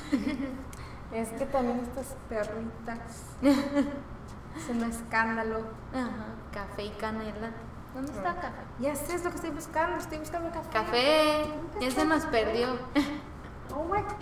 Es 1.13 1.29
que 1.29 1.45
también 1.45 1.79
estas 1.79 2.17
perritas 2.27 3.37
es 3.41 4.69
un 4.69 4.83
escándalo. 4.83 5.59
Ajá, 5.93 6.35
café 6.51 6.83
y 6.83 6.89
canela. 6.89 7.51
¿Dónde 7.97 8.11
está 8.11 8.29
el 8.29 8.35
café? 8.35 8.53
Ya 8.79 8.95
sé, 8.95 9.15
es 9.15 9.23
lo 9.23 9.31
que 9.31 9.35
estoy 9.37 9.49
buscando. 9.49 9.97
Estoy 9.97 10.19
buscando 10.19 10.51
café. 10.51 10.69
Café, 10.71 11.45
ya 11.81 11.89
se 11.91 12.05
nos 12.05 12.25
perdió. 12.25 12.77
Oh 13.75 13.83
my 13.83 14.01
god, 14.01 14.13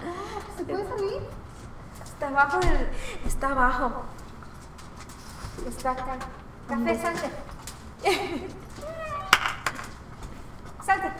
¿se 0.57 0.63
puede 0.63 0.87
salir? 0.87 1.21
Está 2.03 2.27
abajo 2.29 2.57
del. 2.59 2.89
Está 3.25 3.49
abajo. 3.51 4.03
Está 5.67 5.91
acá. 5.91 6.17
Café, 6.67 6.99
salte. 7.01 7.29
salte. 10.85 11.11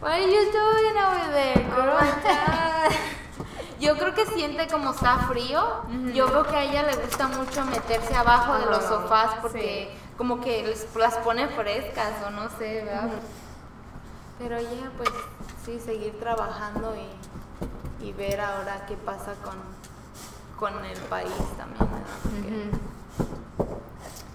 What 0.00 0.12
are 0.12 0.20
you 0.22 0.52
doing 0.52 0.96
over 0.98 1.32
there, 1.32 1.66
Oh 1.72 1.82
girl? 1.82 1.94
my 1.98 2.10
god. 2.22 2.92
Yo 3.80 3.96
creo 3.96 4.14
que 4.14 4.26
siente 4.26 4.68
como 4.68 4.90
está 4.90 5.18
frío. 5.28 5.84
Yo 6.12 6.26
veo 6.28 6.44
que 6.46 6.56
a 6.56 6.62
ella 6.64 6.82
le 6.82 6.96
gusta 6.96 7.28
mucho 7.28 7.64
meterse 7.64 8.14
abajo 8.14 8.58
de 8.58 8.66
los 8.66 8.84
Ah, 8.84 8.88
sofás 8.88 9.30
porque 9.40 9.96
como 10.18 10.40
que 10.40 10.62
les- 10.64 10.94
las 10.96 11.16
pone 11.18 11.48
frescas 11.48 12.12
o 12.26 12.30
no 12.30 12.50
sé, 12.58 12.82
¿verdad? 12.84 13.08
Pero 14.38 14.60
ya, 14.60 14.90
pues 14.96 15.08
sí, 15.64 15.80
seguir 15.80 16.18
trabajando 16.20 16.94
y, 16.96 18.04
y 18.06 18.12
ver 18.12 18.40
ahora 18.40 18.84
qué 18.86 18.96
pasa 18.96 19.34
con, 19.44 19.54
con 20.58 20.84
el 20.84 20.98
país 21.02 21.32
también, 21.56 21.78
¿verdad? 21.88 22.06
Porque, 22.22 22.48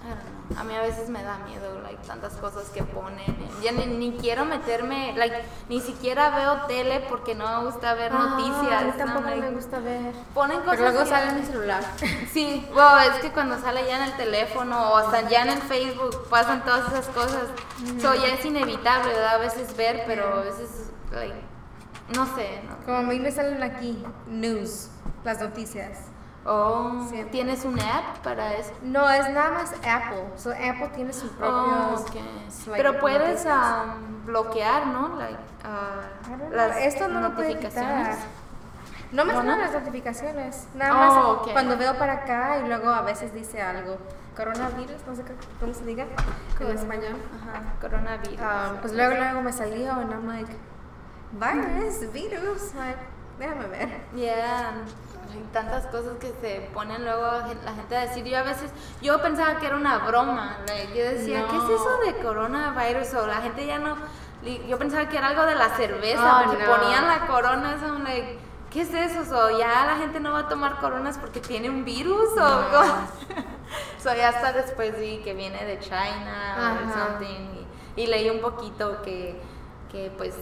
I 0.03 0.09
don't 0.09 0.21
know, 0.21 0.42
A 0.57 0.63
mí 0.63 0.75
a 0.75 0.81
veces 0.81 1.09
me 1.09 1.23
da 1.23 1.39
miedo, 1.39 1.79
like, 1.81 2.05
tantas 2.05 2.33
cosas 2.33 2.69
que 2.69 2.83
ponen. 2.83 3.35
Ya 3.63 3.71
ni, 3.71 3.85
ni 3.85 4.17
quiero 4.17 4.45
meterme, 4.45 5.13
like, 5.15 5.43
ni 5.69 5.79
siquiera 5.79 6.29
veo 6.31 6.65
tele 6.67 6.99
porque 7.09 7.33
no 7.33 7.47
me 7.47 7.65
gusta 7.65 7.93
ver 7.93 8.11
noticias. 8.11 8.71
Ah, 8.71 8.79
a 8.79 8.83
mí 8.83 8.91
¿no? 8.91 8.97
tampoco 8.97 9.29
Like, 9.29 9.41
me 9.41 9.51
gusta 9.51 9.79
ver. 9.79 10.13
Ponen 10.33 10.59
cosas 10.59 10.77
Pero 10.77 10.91
luego 10.91 11.05
sale 11.05 11.29
en 11.31 11.39
mi 11.39 11.45
celular. 11.45 11.83
Sí, 12.33 12.67
wow, 12.73 12.97
es 13.11 13.21
que 13.21 13.31
cuando 13.31 13.59
sale 13.59 13.85
ya 13.87 13.97
en 13.97 14.11
el 14.11 14.17
teléfono 14.17 14.91
o 14.91 14.97
hasta 14.97 15.29
ya 15.29 15.43
en 15.43 15.49
el 15.49 15.61
Facebook 15.61 16.27
pasan 16.29 16.63
todas 16.63 16.91
esas 16.91 17.07
cosas. 17.07 17.43
So, 18.01 18.13
ya 18.15 18.33
es 18.33 18.45
inevitable, 18.45 19.13
¿verdad? 19.13 19.35
A 19.35 19.37
veces 19.37 19.75
ver, 19.77 20.03
pero 20.07 20.39
a 20.39 20.41
veces, 20.41 20.91
like, 21.11 21.35
no 22.15 22.25
sé. 22.35 22.61
¿no? 22.67 22.85
Como 22.85 22.97
a 22.97 23.01
mí 23.01 23.19
me 23.19 23.31
salen 23.31 23.61
aquí, 23.63 24.03
news, 24.27 24.89
las 25.23 25.39
noticias. 25.39 26.12
Oh. 26.45 27.07
¿tienes 27.31 27.63
un 27.63 27.79
app 27.79 28.17
para 28.23 28.53
eso? 28.55 28.71
No, 28.81 29.09
es 29.09 29.29
nada 29.29 29.51
más 29.51 29.73
Apple. 29.87 30.25
So, 30.35 30.51
Apple 30.51 30.89
tiene 30.93 31.13
sus 31.13 31.31
Oh, 31.31 31.37
propios. 31.37 32.01
ok. 32.01 32.15
like, 32.67 32.83
Pero 32.83 32.99
puedes 32.99 33.45
ah, 33.47 33.95
bloquear, 34.25 34.87
¿no? 34.87 35.15
Like, 35.17 35.37
know, 36.37 36.49
las 36.51 36.77
Esto 36.77 37.07
no 37.07 37.21
lo 37.21 37.33
puede 37.35 37.53
notificaciones. 37.55 38.17
No 39.11 39.25
me 39.25 39.33
¿No, 39.33 39.39
salen 39.39 39.57
no? 39.57 39.63
las 39.63 39.73
notificaciones. 39.73 40.67
Nada 40.73 40.91
Oh, 40.91 40.97
más 40.97 41.37
ok. 41.43 41.51
cuando 41.53 41.77
veo 41.77 41.97
para 41.97 42.13
acá 42.13 42.57
y 42.63 42.67
luego 42.67 42.89
a 42.89 43.01
veces 43.03 43.33
dice 43.33 43.61
algo. 43.61 43.97
Coronavirus, 44.35 45.05
no 45.07 45.15
sé 45.15 45.23
cómo 45.59 45.73
se 45.73 45.85
diga 45.85 46.07
en 46.59 46.71
español. 46.71 47.15
Ajá, 47.39 47.61
coronavirus. 47.79 48.39
Um, 48.39 48.77
pues 48.81 48.91
luego, 48.93 49.15
luego 49.15 49.41
me 49.43 49.53
salió 49.53 49.91
and 49.91 50.11
I'm 50.11 50.27
like, 50.27 50.51
virus, 51.33 52.11
virus. 52.11 52.73
Like, 52.73 52.97
déjame 53.37 53.67
ver. 53.67 54.01
Yeah, 54.15 54.71
hay 55.31 55.43
tantas 55.51 55.85
cosas 55.87 56.17
que 56.19 56.33
se 56.41 56.69
ponen 56.73 57.03
luego 57.03 57.25
la 57.63 57.73
gente 57.73 57.95
a 57.95 58.01
decir. 58.01 58.23
Yo 58.25 58.37
a 58.39 58.43
veces, 58.43 58.71
yo 59.01 59.21
pensaba 59.21 59.59
que 59.59 59.67
era 59.67 59.75
una 59.75 59.99
broma. 59.99 60.57
like, 60.67 60.97
yo 60.97 61.03
decía, 61.05 61.45
¿qué 61.49 61.57
es 61.57 61.63
eso 61.63 61.97
de 62.05 62.21
coronavirus? 62.23 63.13
O 63.15 63.27
la 63.27 63.41
gente 63.41 63.65
ya 63.65 63.79
no. 63.79 63.95
Yo 64.67 64.77
pensaba 64.77 65.07
que 65.07 65.17
era 65.17 65.27
algo 65.29 65.45
de 65.45 65.55
la 65.55 65.69
cerveza, 65.69 66.41
Oh, 66.41 66.45
porque 66.49 66.63
no. 66.65 66.75
ponían 66.75 67.07
la 67.07 67.27
corona. 67.27 67.77
So, 67.79 67.85
I'm 67.87 68.03
like, 68.03 68.37
¿qué 68.71 68.81
es 68.81 68.93
eso? 68.93 69.23
So, 69.25 69.57
ya 69.57 69.85
la 69.85 69.95
gente 69.97 70.19
no 70.19 70.33
va 70.33 70.39
a 70.39 70.47
tomar 70.49 70.79
coronas 70.79 71.17
porque 71.17 71.39
tiene 71.39 71.69
un 71.69 71.85
virus 71.85 72.31
o 72.33 72.39
No. 72.39 72.83
so, 74.03 74.13
ya 74.15 74.29
hasta 74.29 74.51
después 74.51 74.99
vi 74.99 75.19
que 75.23 75.33
viene 75.33 75.63
de 75.65 75.79
China 75.79 76.77
o 76.85 76.93
something. 76.93 77.65
Y, 77.95 78.01
y 78.01 78.07
leí 78.07 78.29
un 78.29 78.41
poquito 78.41 79.01
que, 79.01 79.39
que 79.91 80.11
pues 80.17 80.35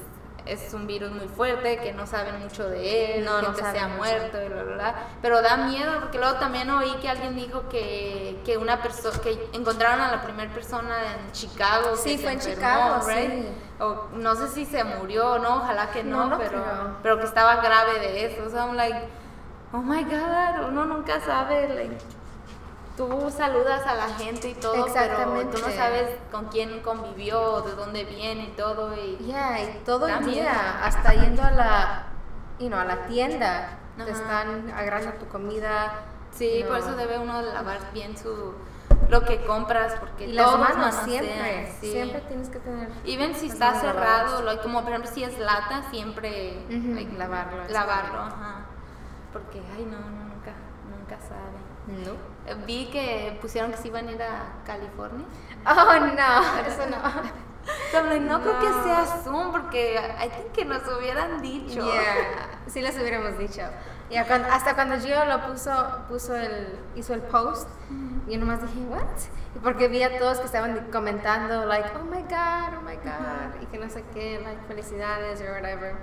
es 0.46 0.74
un 0.74 0.88
virus 0.88 1.12
muy 1.12 1.28
fuerte, 1.28 1.78
que 1.78 1.94
no 1.94 2.08
saben 2.08 2.40
mucho 2.40 2.68
de 2.68 3.18
él, 3.18 3.26
No, 3.26 3.42
no 3.42 3.48
gente 3.48 3.60
se 3.60 3.66
saben 3.66 3.84
ha 3.84 3.88
muerto 3.90 4.42
y 4.42 4.48
bla, 4.48 4.64
bla, 4.64 4.74
bla. 4.76 4.96
Pero 5.22 5.42
da 5.42 5.58
miedo 5.58 6.00
porque 6.00 6.18
luego 6.18 6.36
también 6.40 6.70
oí 6.70 6.92
que 7.02 7.10
alguien 7.10 7.36
dijo 7.36 7.70
que, 7.70 8.42
que 8.46 8.58
una 8.58 8.82
persona, 8.82 9.18
que 9.20 9.50
encontraron 9.54 10.02
a 10.02 10.12
la 10.12 10.22
primera 10.22 10.52
persona 10.54 10.96
en 11.14 11.32
Chicago. 11.32 11.96
Sí, 11.96 12.18
se 12.18 12.24
fue 12.24 12.32
en 12.34 12.38
enfermó, 12.40 12.56
Chicago, 12.56 13.08
right? 13.08 13.32
sí. 13.32 13.48
O 13.80 14.08
no 14.14 14.36
sé 14.36 14.48
si 14.50 14.66
se 14.66 14.84
murió 14.84 15.34
o 15.34 15.40
no, 15.40 15.58
ojalá 15.58 15.92
que 15.92 16.04
no, 16.04 16.18
No, 16.18 16.28
no 16.32 16.38
pero, 16.38 16.50
creo. 16.64 16.98
pero 17.04 17.18
que 17.20 17.26
estaba 17.26 17.58
grave 17.58 18.00
de 18.00 18.26
eso. 18.26 18.44
O 18.46 18.50
sea, 18.50 18.66
I'm 18.66 18.76
like, 18.76 19.00
oh 19.74 19.78
my 19.78 20.04
god, 20.04 20.68
uno 20.68 20.86
nunca 20.86 21.20
sabe, 21.22 21.68
like, 21.70 21.98
tú 23.10 23.32
saludas 23.32 23.86
a 23.88 23.96
la 23.96 24.10
gente 24.16 24.50
y 24.50 24.54
todo, 24.54 24.86
pero 24.94 25.50
tú 25.50 25.58
no 25.60 25.70
sabes 25.72 26.18
con 26.32 26.46
quién 26.48 26.82
convivió, 26.82 27.62
de 27.62 27.74
dónde 27.74 28.04
viene 28.06 28.44
y 28.46 28.52
todo. 28.52 28.94
Y, 28.96 29.18
Ya, 29.26 29.60
y 29.62 29.82
todo 29.86 30.08
el 30.08 30.24
día, 30.26 30.44
miedo. 30.44 30.50
hasta 30.84 31.14
yendo 31.14 31.44
a 31.44 31.52
la, 31.52 32.04
you 32.60 32.68
know, 32.68 32.80
a 32.80 32.86
la 32.86 33.06
tienda, 33.08 33.78
te 33.98 34.04
Ajá. 34.04 34.12
están 34.12 34.72
agarrando 34.72 35.14
tu 35.14 35.28
comida. 35.28 35.94
Sí, 36.32 36.64
por 36.68 36.78
eso 36.78 36.96
debe 36.96 37.18
uno 37.20 37.42
lavar 37.42 37.80
bien 37.94 38.18
su 38.18 38.54
lo 39.10 39.24
que 39.26 39.44
compras 39.46 39.96
porque 40.00 40.26
Y 40.26 40.34
las 40.34 40.52
manos 40.58 40.78
manosean, 40.78 41.26
siempre, 41.26 41.74
sí. 41.82 41.92
siempre 41.92 42.22
tienes 42.22 42.50
que 42.50 42.60
tener. 42.60 42.90
Y 43.04 43.18
ven 43.18 43.36
si 43.36 43.48
está 43.48 43.68
manos 43.68 43.82
cerrado, 43.82 44.42
like, 44.44 44.62
como 44.62 44.82
por 44.82 44.90
ejemplo 44.92 45.12
si 45.12 45.24
es 45.24 45.38
lata, 45.40 45.84
siempre 45.92 46.64
Ujú, 46.70 46.94
like, 46.96 47.18
lavarlo, 47.18 47.64
Lavarlo, 47.68 48.20
ajá. 48.22 48.66
Porque 49.34 49.62
ay 49.76 49.84
no, 49.86 50.00
no 50.00 50.24
nunca 50.34 50.54
nunca 50.90 51.18
sabe. 51.28 52.06
No. 52.06 52.31
Vi 52.66 52.90
que 52.92 53.38
pusieron 53.42 53.72
que 53.72 53.78
se 53.78 53.88
iban 53.88 54.08
a 54.08 54.12
ir 54.12 54.22
a 54.22 54.64
California. 54.66 55.26
Oh, 55.66 55.94
no, 56.00 56.68
eso 56.68 56.86
no. 56.90 56.98
So, 57.92 58.02
like, 58.02 58.22
no, 58.22 58.42
creo 58.42 58.60
que 58.60 58.70
No. 58.70 58.84
sea 58.84 59.06
Zoom 59.24 59.52
porque 59.52 59.96
I 60.20 60.30
think 60.30 60.52
que 60.52 60.66
nos 60.66 60.82
hubieran 60.88 61.42
dicho. 61.44 61.86
Yeah, 61.86 62.50
sí 62.66 62.82
les 62.82 62.98
hubiéramos 62.98 63.38
dicho. 63.38 63.62
Cuando- 64.28 64.48
hasta 64.52 64.74
cuando 64.74 65.00
Gio 65.00 65.24
lo 65.26 65.46
puso, 65.46 65.72
puso 66.10 66.36
el, 66.36 66.80
hizo 66.96 67.14
el 67.14 67.22
post, 67.22 67.70
yo 68.28 68.40
nomás 68.40 68.62
dije, 68.64 68.80
what? 68.90 69.04
Y 69.56 69.60
porque 69.60 69.88
vi 69.90 70.02
a 70.02 70.18
todos 70.18 70.40
que 70.40 70.48
estaban 70.48 70.88
comentando, 70.92 71.66
like, 71.68 71.88
oh 71.96 72.04
my 72.04 72.24
god, 72.24 72.80
oh 72.80 72.82
my 72.82 72.96
god, 72.96 73.62
y 73.62 73.68
que 73.68 73.78
no 73.78 73.90
sé 73.90 74.04
qué, 74.12 74.40
like, 74.44 74.60
felicidades 74.68 75.40
or 75.42 75.52
whatever. 75.52 75.96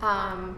Um, 0.00 0.56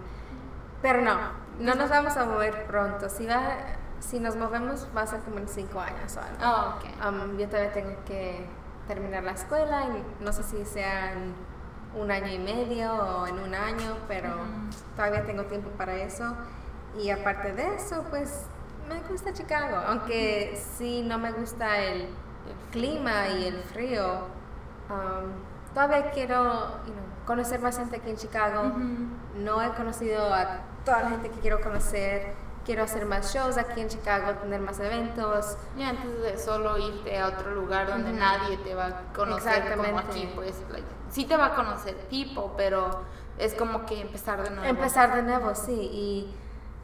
pero 0.81 1.03
no, 1.03 1.17
no 1.59 1.75
nos 1.75 1.91
vamos 1.91 2.17
a 2.17 2.25
mover 2.25 2.67
pronto. 2.67 3.09
Si, 3.09 3.27
va, 3.27 3.57
si 4.01 4.21
nos 4.21 4.37
movemos, 4.37 4.87
va 4.97 5.03
a 5.03 5.07
ser 5.07 5.21
como 5.21 5.39
en 5.39 5.49
cinco 5.49 5.81
años 5.81 6.17
o 6.17 6.21
algo. 6.21 6.39
Oh, 6.43 6.77
ok. 6.77 7.07
Um, 7.07 7.39
yo 7.39 7.49
todavía 7.49 7.73
tengo 7.73 7.97
que 8.05 8.47
terminar 8.87 9.23
la 9.25 9.33
escuela 9.33 9.87
y 9.87 10.25
no 10.25 10.33
sé 10.33 10.43
si 10.43 10.65
sean 10.65 11.35
un 11.95 12.11
año 12.11 12.29
y 12.29 12.39
medio 12.39 12.93
o 12.95 13.27
en 13.27 13.39
un 13.39 13.55
año, 13.55 13.97
pero 14.07 14.31
todavía 14.97 15.25
tengo 15.25 15.45
tiempo 15.45 15.71
para 15.71 15.95
eso. 15.97 16.37
Y 16.99 17.11
aparte 17.11 17.53
de 17.53 17.75
eso, 17.75 18.05
pues 18.11 18.47
me 18.89 19.01
gusta 19.09 19.33
Chicago, 19.33 19.77
aunque 19.87 20.59
sí 20.77 21.03
no 21.03 21.19
me 21.19 21.33
gusta 21.33 21.79
el, 21.79 22.09
clima 22.73 23.29
y 23.29 23.45
el 23.47 23.63
frío. 23.63 24.23
Um, 24.89 25.75
todavía 25.75 26.11
quiero 26.13 26.79
conocer 27.27 27.61
más 27.61 27.77
gente 27.77 27.97
aquí 27.97 28.11
en 28.11 28.17
Chicago. 28.17 28.73
No 29.37 29.63
he 29.63 29.71
conocido 29.75 30.33
a 30.33 30.61
toda 30.85 31.03
la 31.03 31.11
gente 31.11 31.31
que 31.31 31.41
quiero 31.41 31.61
conocer. 31.61 32.35
Quiero 32.69 32.83
hacer 32.83 33.07
más 33.07 33.33
shows 33.33 33.57
aquí 33.57 33.81
en 33.81 33.89
Chicago, 33.89 34.31
tener 34.43 34.61
más 34.61 34.79
eventos. 34.79 35.57
Y 35.75 35.83
antes 35.83 36.21
de 36.21 36.37
solo 36.37 36.77
irte 36.77 37.19
a 37.19 37.29
otro 37.29 37.55
lugar 37.55 37.87
donde 37.89 38.13
nadie 38.13 38.59
te 38.59 38.75
va 38.75 38.89
a 38.89 39.13
conocer 39.15 39.75
como 39.75 39.99
aquí, 39.99 40.31
pues 40.35 40.55
sí 41.09 41.25
te 41.25 41.39
va 41.39 41.47
a 41.47 41.55
conocer 41.55 41.95
tipo, 42.11 42.53
pero 42.59 43.05
es 43.39 43.55
como 43.55 43.87
que 43.87 44.03
empezar 44.03 44.43
de 44.43 44.51
nuevo. 44.51 44.69
Empezar 44.69 45.15
de 45.15 45.23
nuevo, 45.23 45.55
sí. 45.55 45.73
Y 45.73 46.35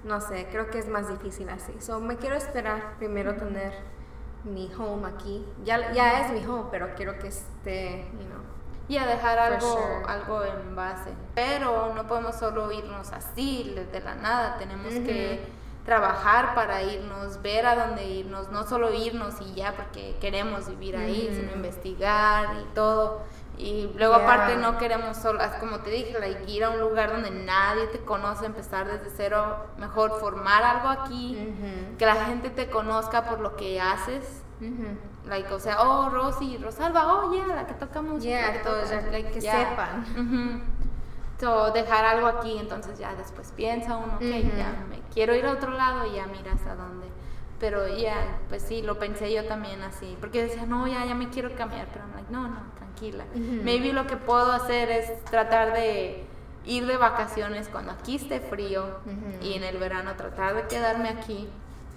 no 0.04 0.22
sé, 0.22 0.48
creo 0.50 0.70
que 0.70 0.78
es 0.78 0.88
más 0.88 1.06
difícil 1.06 1.50
así. 1.50 1.74
So, 1.80 2.00
me 2.00 2.16
quiero 2.16 2.36
esperar 2.36 2.94
primero 2.96 3.34
tener 3.34 3.74
mi 4.42 4.72
home 4.72 5.06
aquí. 5.06 5.44
Ya, 5.64 5.92
ya 5.92 6.24
es 6.24 6.32
mi 6.32 6.46
home, 6.46 6.68
pero 6.70 6.94
quiero 6.94 7.18
que 7.18 7.28
esté, 7.28 8.10
you 8.12 8.24
know. 8.24 8.40
Y 8.88 8.96
a 8.96 9.04
dejar 9.04 9.38
algo, 9.38 10.02
algo 10.08 10.44
en 10.44 10.74
base. 10.74 11.10
Pero 11.34 11.92
no 11.94 12.06
podemos 12.06 12.36
solo 12.36 12.72
irnos 12.72 13.12
así, 13.12 13.76
de 13.92 14.00
la 14.00 14.14
nada. 14.14 14.56
Tenemos 14.56 14.94
que 14.94 15.62
trabajar 15.84 16.54
para 16.54 16.82
irnos, 16.82 17.42
ver 17.42 17.66
a 17.66 17.86
dónde 17.86 18.04
irnos, 18.04 18.50
no 18.50 18.66
solo 18.66 18.92
irnos 18.92 19.34
y 19.40 19.54
ya 19.54 19.72
porque 19.72 20.16
queremos 20.20 20.68
vivir 20.68 20.96
ahí, 20.96 21.30
sino 21.34 21.52
investigar 21.52 22.56
y 22.62 22.74
todo. 22.74 23.22
Y 23.56 23.90
luego 23.96 24.14
aparte 24.14 24.56
no 24.56 24.78
queremos 24.78 25.16
solo, 25.16 25.38
como 25.60 25.78
te 25.80 25.90
dije, 25.90 26.16
ir 26.48 26.64
a 26.64 26.70
un 26.70 26.80
lugar 26.80 27.12
donde 27.12 27.30
nadie 27.30 27.86
te 27.88 28.00
conoce, 28.00 28.46
empezar 28.46 28.86
desde 28.86 29.14
cero, 29.16 29.66
mejor 29.78 30.18
formar 30.18 30.62
algo 30.64 30.88
aquí, 30.88 31.54
que 31.98 32.06
la 32.06 32.16
gente 32.26 32.50
te 32.50 32.68
conozca 32.68 33.24
por 33.24 33.40
lo 33.40 33.54
que 33.56 33.80
haces. 33.80 34.42
Like, 35.26 35.52
o 35.52 35.58
sea, 35.58 35.82
oh, 35.82 36.10
Rosy, 36.10 36.58
Rosalba, 36.58 37.14
oh, 37.14 37.32
yeah, 37.32 37.46
la 37.46 37.66
que 37.66 37.74
toca 37.74 38.02
música. 38.02 38.52
que, 38.52 38.58
todos 38.58 38.88
que 39.32 39.40
sepan. 39.40 40.62
So, 41.40 41.72
dejar 41.72 42.04
algo 42.04 42.26
aquí, 42.28 42.56
entonces 42.58 42.98
ya 42.98 43.14
después 43.14 43.52
piensa 43.56 43.96
uno, 43.96 44.14
ok, 44.14 44.22
ya 44.56 44.84
me 44.88 45.00
quiero 45.12 45.34
ir 45.34 45.44
a 45.46 45.50
otro 45.50 45.72
lado 45.72 46.06
y 46.06 46.14
ya 46.16 46.26
miras 46.26 46.64
a 46.66 46.74
dónde. 46.74 47.08
Pero 47.58 47.88
ya, 47.88 48.38
pues 48.48 48.62
sí, 48.62 48.82
lo 48.82 48.98
pensé 48.98 49.32
yo 49.32 49.44
también 49.46 49.82
así, 49.82 50.16
porque 50.20 50.42
decía, 50.44 50.66
no, 50.66 50.86
ya, 50.86 51.04
ya 51.06 51.14
me 51.14 51.30
quiero 51.30 51.54
cambiar, 51.56 51.88
pero 51.92 52.04
I'm 52.04 52.14
like, 52.14 52.32
no, 52.32 52.48
no, 52.48 52.60
tranquila. 52.76 53.24
Maybe 53.34 53.92
lo 53.92 54.06
que 54.06 54.16
puedo 54.16 54.52
hacer 54.52 54.90
es 54.90 55.24
tratar 55.24 55.72
de 55.72 56.24
ir 56.66 56.86
de 56.86 56.96
vacaciones 56.96 57.68
cuando 57.68 57.92
aquí 57.92 58.16
esté 58.16 58.40
frío 58.40 58.86
y 59.42 59.54
en 59.54 59.64
el 59.64 59.78
verano 59.78 60.14
tratar 60.16 60.54
de 60.54 60.66
quedarme 60.66 61.08
aquí 61.08 61.48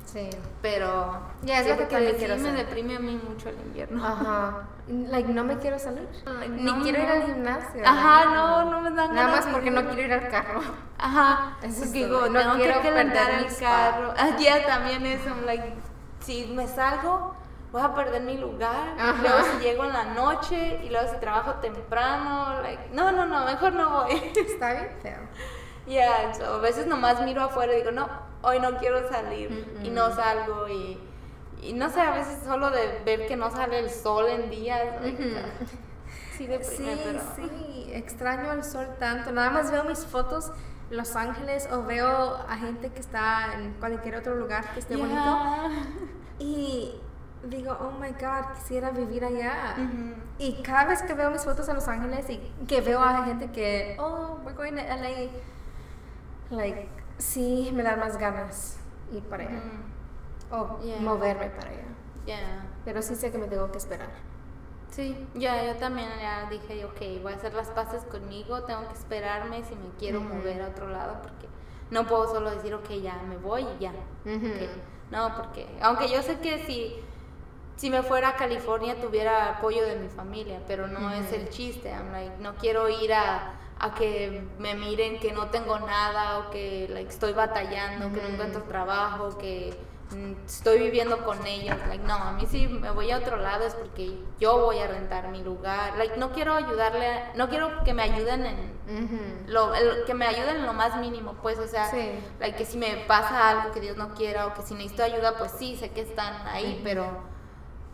Sí. 0.08 0.30
Pero. 0.62 1.20
Ya, 1.44 1.60
es 1.60 1.68
lo 1.68 1.78
que 1.78 1.86
también 1.86 2.16
quiero 2.16 2.38
me 2.38 2.52
deprime 2.54 2.96
a 2.96 3.00
mí 3.00 3.20
mucho 3.28 3.50
el 3.50 3.60
invierno. 3.60 4.06
Ajá. 4.06 4.68
Like, 4.88 5.28
no 5.34 5.44
me 5.44 5.58
quiero 5.58 5.78
salir. 5.78 6.08
Ni 6.50 6.72
quiero 6.82 7.04
ir 7.04 7.10
al 7.10 7.24
gimnasio. 7.24 7.82
Ajá, 7.86 8.34
no, 8.34 8.72
no 8.72 8.82
me 8.82 8.92
dan 8.92 9.14
Nada 9.14 9.28
más 9.28 9.46
porque 9.48 9.70
no 9.70 9.86
quiero 9.86 10.02
ir 10.02 10.14
al 10.14 10.30
carro. 10.30 10.62
Ajá. 10.98 11.58
Eso 11.62 11.84
es 11.84 11.92
digo, 11.92 12.30
no 12.30 12.40
tengo 12.40 12.56
quiero 12.56 12.82
que 12.82 12.90
calentar 12.90 13.32
el 13.32 13.56
carro. 13.58 14.14
Ah, 14.18 14.30
ya 14.40 14.66
también 14.66 15.06
eso. 15.06 15.30
Like, 15.46 15.74
si 16.22 16.48
me 16.48 16.68
salgo, 16.68 17.36
voy 17.74 17.82
a 17.82 17.94
perder 17.94 18.22
mi 18.22 18.38
lugar. 18.38 18.96
Luego 19.22 19.40
si 19.44 19.64
llego 19.64 19.84
en 19.84 19.94
la 19.94 20.06
noche 20.06 20.80
y 20.86 20.90
luego 20.90 21.12
si 21.12 21.20
trabajo 21.20 21.56
temprano. 21.56 22.62
Like, 22.62 22.90
no, 22.94 23.12
no, 23.12 23.26
no, 23.26 23.46
mejor 23.46 23.74
no 23.74 23.90
voy. 23.90 24.14
Está 24.36 24.72
bien 24.72 24.90
feo. 25.02 25.20
Ya, 25.88 26.32
a 26.32 26.58
veces 26.58 26.86
nomás 26.86 27.22
miro 27.24 27.42
afuera 27.44 27.74
y 27.74 27.78
digo, 27.78 27.92
no, 27.92 28.10
hoy 28.42 28.60
no 28.60 28.78
quiero 28.78 29.10
salir 29.10 29.80
y 29.84 29.90
no 29.90 30.14
salgo 30.14 30.68
y, 30.68 31.00
y, 31.62 31.74
no 31.74 31.90
sé, 31.90 32.02
a 32.02 32.12
veces 32.12 32.40
solo 32.44 32.70
de 32.72 33.02
ver 33.06 33.26
que 33.26 33.38
no 33.38 33.50
sale 33.52 33.80
el 33.80 33.90
sol 33.90 34.28
en 34.28 34.50
días. 34.50 34.82
sí, 36.38 36.48
sí, 36.62 36.86
sí, 37.36 37.90
extraño 37.94 38.52
el 38.52 38.64
sol 38.66 38.88
tanto. 39.00 39.32
Nada 39.32 39.50
más 39.50 39.72
veo 39.72 39.86
mis 39.86 40.06
fotos 40.06 40.52
Los 40.90 41.16
Ángeles 41.16 41.70
o 41.72 41.84
veo 41.84 42.36
a 42.36 42.58
gente 42.58 42.90
que 42.90 43.00
está 43.00 43.54
en 43.56 43.74
cualquier 43.80 44.18
otro 44.18 44.36
lugar 44.36 44.74
que 44.74 44.82
esté 44.82 44.98
bonito 44.98 45.38
y 46.40 47.00
digo, 47.46 47.78
oh 47.80 47.92
my 47.98 48.10
god, 48.10 48.56
quisiera 48.56 48.92
vivir 48.92 49.24
allá. 49.24 49.76
Y 50.38 50.62
cada 50.64 50.86
vez 50.86 51.02
que 51.02 51.14
veo 51.14 51.32
mis 51.32 51.46
fotos 51.46 51.70
en 51.70 51.76
Los 51.76 51.88
Ángeles 51.88 52.30
y 52.30 52.40
que 52.66 52.82
veo 52.82 53.00
a 53.00 53.24
gente 53.24 53.52
que, 53.52 53.96
oh, 54.00 54.40
we're 54.44 54.54
going 54.54 54.76
to 54.76 54.84
LA 54.84 55.30
like, 56.50 56.90
sí 57.18 57.72
me 57.74 57.84
da 57.84 57.96
más 57.96 58.18
ganas 58.18 58.78
ir 59.12 59.24
para 59.24 59.44
allá. 59.44 59.62
O 60.52 60.80
moverme 61.00 61.50
para 61.50 61.70
allá. 61.70 61.86
Yeah. 62.26 62.66
Pero 62.86 63.02
sí 63.02 63.16
sé 63.16 63.32
que 63.32 63.38
me 63.38 63.48
tengo 63.48 63.72
que 63.72 63.78
esperar. 63.78 64.10
Sí, 64.90 65.28
ya, 65.36 65.66
yo 65.66 65.76
también 65.76 66.10
ya 66.20 66.50
dije, 66.50 66.86
ok, 66.86 67.22
voy 67.22 67.34
a 67.34 67.36
hacer 67.36 67.54
las 67.54 67.70
paces 67.70 68.04
conmigo, 68.04 68.64
tengo 68.64 68.88
que 68.88 68.94
esperarme 68.94 69.64
si 69.64 69.76
me 69.76 69.90
quiero 70.00 70.22
mover 70.22 70.62
a 70.62 70.70
otro 70.70 70.88
lado, 70.88 71.22
porque 71.22 71.48
no 71.92 72.08
puedo 72.08 72.28
solo 72.34 72.50
decir, 72.50 72.74
ok, 72.74 72.90
ya 73.02 73.22
me 73.28 73.38
voy 73.38 73.66
y 73.78 73.84
ya. 73.84 73.94
No, 75.12 75.36
porque, 75.36 75.68
aunque 75.82 76.10
yo 76.10 76.22
sé 76.24 76.40
que 76.40 76.66
si, 76.66 76.96
si 77.76 77.90
me 77.90 78.02
fuera 78.02 78.30
a 78.30 78.36
California 78.38 79.00
tuviera 79.00 79.58
apoyo 79.58 79.86
de 79.86 79.98
mi 79.98 80.10
familia, 80.10 80.62
pero 80.68 80.88
no 80.88 81.12
es 81.12 81.32
el 81.32 81.50
chiste, 81.50 81.94
like, 82.12 82.38
no 82.40 82.56
quiero 82.56 82.90
ir 82.90 83.14
a 83.14 83.54
a 83.80 83.94
que 83.94 84.44
me 84.60 84.76
miren 84.76 85.20
que 85.20 85.32
no 85.32 85.48
tengo 85.48 85.80
nada 85.80 86.40
o 86.40 86.50
que 86.50 86.88
like, 86.90 87.10
estoy 87.10 87.34
batallando, 87.34 88.12
que 88.12 88.22
no 88.22 88.30
encuentro 88.30 88.64
trabajo, 88.64 89.38
que 89.38 89.78
mm, 90.12 90.46
estoy 90.46 90.80
viviendo 90.80 91.24
con 91.24 91.46
ellos. 91.46 91.78
Like, 91.88 92.04
no, 92.06 92.16
a 92.16 92.32
mí 92.34 92.46
si 92.48 92.68
me 92.68 92.92
voy 92.92 93.12
a 93.12 93.18
otro 93.18 93.38
lado 93.38 93.66
es 93.66 93.76
porque 93.76 94.18
yo 94.40 94.60
voy 94.60 94.80
a 94.80 94.88
rentar 94.88 95.30
mi 95.30 95.44
lugar. 95.44 95.96
Like, 95.98 96.18
no 96.18 96.32
quiero 96.32 96.56
ayudarle, 96.56 97.24
no 97.36 97.50
quiero 97.50 97.84
que 97.84 97.94
me 97.94 98.04
ayuden 98.04 98.46
en 98.46 99.46
lo, 99.48 99.72
que 100.06 100.14
me 100.14 100.26
ayuden 100.26 100.58
en 100.58 100.66
lo 100.66 100.74
más 100.74 100.98
mínimo, 101.00 101.34
pues, 101.42 101.60
o 101.60 101.68
sea, 101.68 101.92
like, 102.40 102.58
que 102.58 102.66
si 102.66 102.78
me 102.78 103.06
pasa 103.08 103.50
algo 103.50 103.72
que 103.72 103.82
Dios 103.82 103.98
no 103.98 104.14
quiera 104.14 104.48
o 104.48 104.54
que 104.54 104.62
si 104.62 104.74
necesito 104.74 105.04
ayuda, 105.04 105.38
pues 105.38 105.52
sí, 105.52 105.76
sé 105.76 105.92
que 105.92 106.02
están 106.02 106.48
ahí, 106.48 106.82
pero 106.84 107.38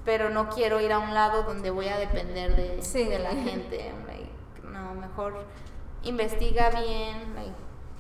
pero 0.05 0.29
no 0.29 0.49
quiero 0.49 0.81
ir 0.81 0.91
a 0.91 0.99
un 0.99 1.13
lado 1.13 1.43
donde 1.43 1.69
voy 1.69 1.87
a 1.87 1.97
depender 1.97 2.55
de, 2.55 2.81
de 3.05 3.19
la 3.19 3.29
gente. 3.29 3.93
Like, 4.05 4.29
no, 4.63 4.93
mejor 4.95 5.45
investiga 6.03 6.69
bien, 6.69 7.33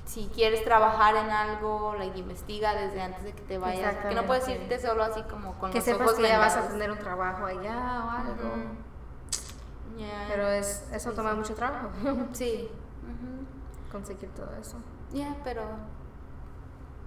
si 0.05 0.27
quieres 0.27 0.63
trabajar 0.63 1.15
en 1.15 1.29
algo, 1.29 1.95
like, 1.97 2.19
investiga 2.19 2.73
desde 2.75 3.01
antes 3.01 3.23
de 3.23 3.33
que 3.33 3.41
te 3.41 3.57
vayas. 3.57 3.95
Que 4.05 4.15
no 4.15 4.25
puedes 4.25 4.47
irte 4.47 4.79
solo 4.79 5.03
así 5.03 5.23
como 5.23 5.57
con 5.59 5.71
que 5.71 5.77
los 5.77 5.85
sepas 5.85 6.07
ojos 6.07 6.19
que 6.19 6.27
ya 6.27 6.39
vas 6.39 6.57
a 6.57 6.67
tener 6.67 6.91
un 6.91 6.99
trabajo 6.99 7.45
allá 7.45 8.03
o 8.05 8.09
algo. 8.09 8.53
Pero 10.27 10.47
es, 10.49 10.89
eso 10.91 11.11
toma 11.13 11.33
mucho 11.33 11.55
trabajo. 11.55 11.89
sí. 12.33 12.69
Conseguir 13.91 14.29
todo 14.31 14.49
eso. 14.59 14.77
Ya, 15.13 15.35
pero 15.43 15.61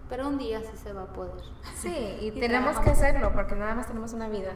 pero 0.09 0.29
un 0.29 0.39
día 0.39 0.61
sí 0.61 0.77
se 0.77 0.93
va 0.93 1.03
a 1.03 1.13
poder. 1.13 1.43
Sí, 1.75 2.19
y, 2.21 2.31
tenemos 2.41 2.79
que 2.79 2.91
hacerlo 2.91 3.33
porque 3.33 3.57
nada 3.57 3.75
más 3.75 3.87
tenemos 3.87 4.13
una 4.13 4.29
vida. 4.29 4.53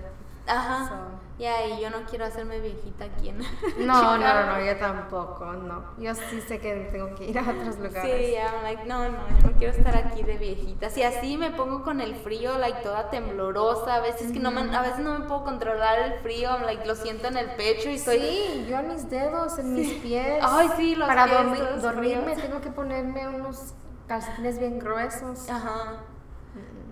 Ajá. 0.50 1.20
Ya, 1.40 1.66
y 1.66 1.80
yo 1.80 1.88
no 1.88 2.04
quiero 2.04 2.26
hacerme 2.26 2.60
viejita 2.60 3.06
aquí 3.06 3.30
en 3.30 3.38
No, 3.86 4.18
no, 4.18 4.46
no, 4.46 4.62
yo 4.62 4.76
tampoco, 4.76 5.46
no. 5.46 5.84
Yo 5.96 6.14
sí 6.14 6.42
sé 6.42 6.58
que 6.58 6.90
tengo 6.92 7.14
que 7.14 7.30
ir 7.30 7.38
a 7.38 7.42
otros 7.42 7.78
lugares. 7.78 8.26
Sí, 8.26 8.34
I'm 8.34 8.62
like, 8.62 8.84
no, 8.84 9.08
no, 9.08 9.18
yo 9.26 9.50
no 9.50 9.56
quiero 9.56 9.72
estar 9.72 9.96
aquí 9.96 10.22
de 10.22 10.36
viejita. 10.36 10.90
Si 10.90 11.02
así 11.02 11.38
me 11.38 11.50
pongo 11.50 11.82
con 11.82 12.02
el 12.02 12.14
frío, 12.14 12.58
like, 12.58 12.82
toda 12.82 13.08
temblorosa, 13.08 13.94
a 13.94 14.00
veces 14.00 14.32
que 14.32 14.38
no 14.38 14.50
me, 14.50 14.60
a 14.76 14.82
veces 14.82 14.98
no 14.98 15.18
me 15.18 15.24
puedo 15.24 15.44
controlar 15.44 15.98
el 16.00 16.20
frío, 16.20 16.58
like, 16.58 16.86
lo 16.86 16.94
siento 16.94 17.28
en 17.28 17.38
el 17.38 17.50
pecho 17.52 17.88
y 17.88 17.94
estoy... 17.94 18.20
Sí, 18.20 18.66
yo 18.68 18.78
en 18.78 18.88
mis 18.88 19.08
dedos, 19.08 19.58
en 19.58 19.72
mis 19.72 19.94
pies. 19.94 20.42
Ay, 20.42 20.68
sí, 20.76 20.94
los 20.94 21.08
Para 21.08 21.26
dormir, 21.26 21.64
dormirme 21.80 22.36
tengo 22.36 22.60
que 22.60 22.70
ponerme 22.70 23.28
unos 23.28 23.72
calcetines 24.06 24.58
bien 24.58 24.78
gruesos. 24.78 25.48
Ajá 25.48 26.00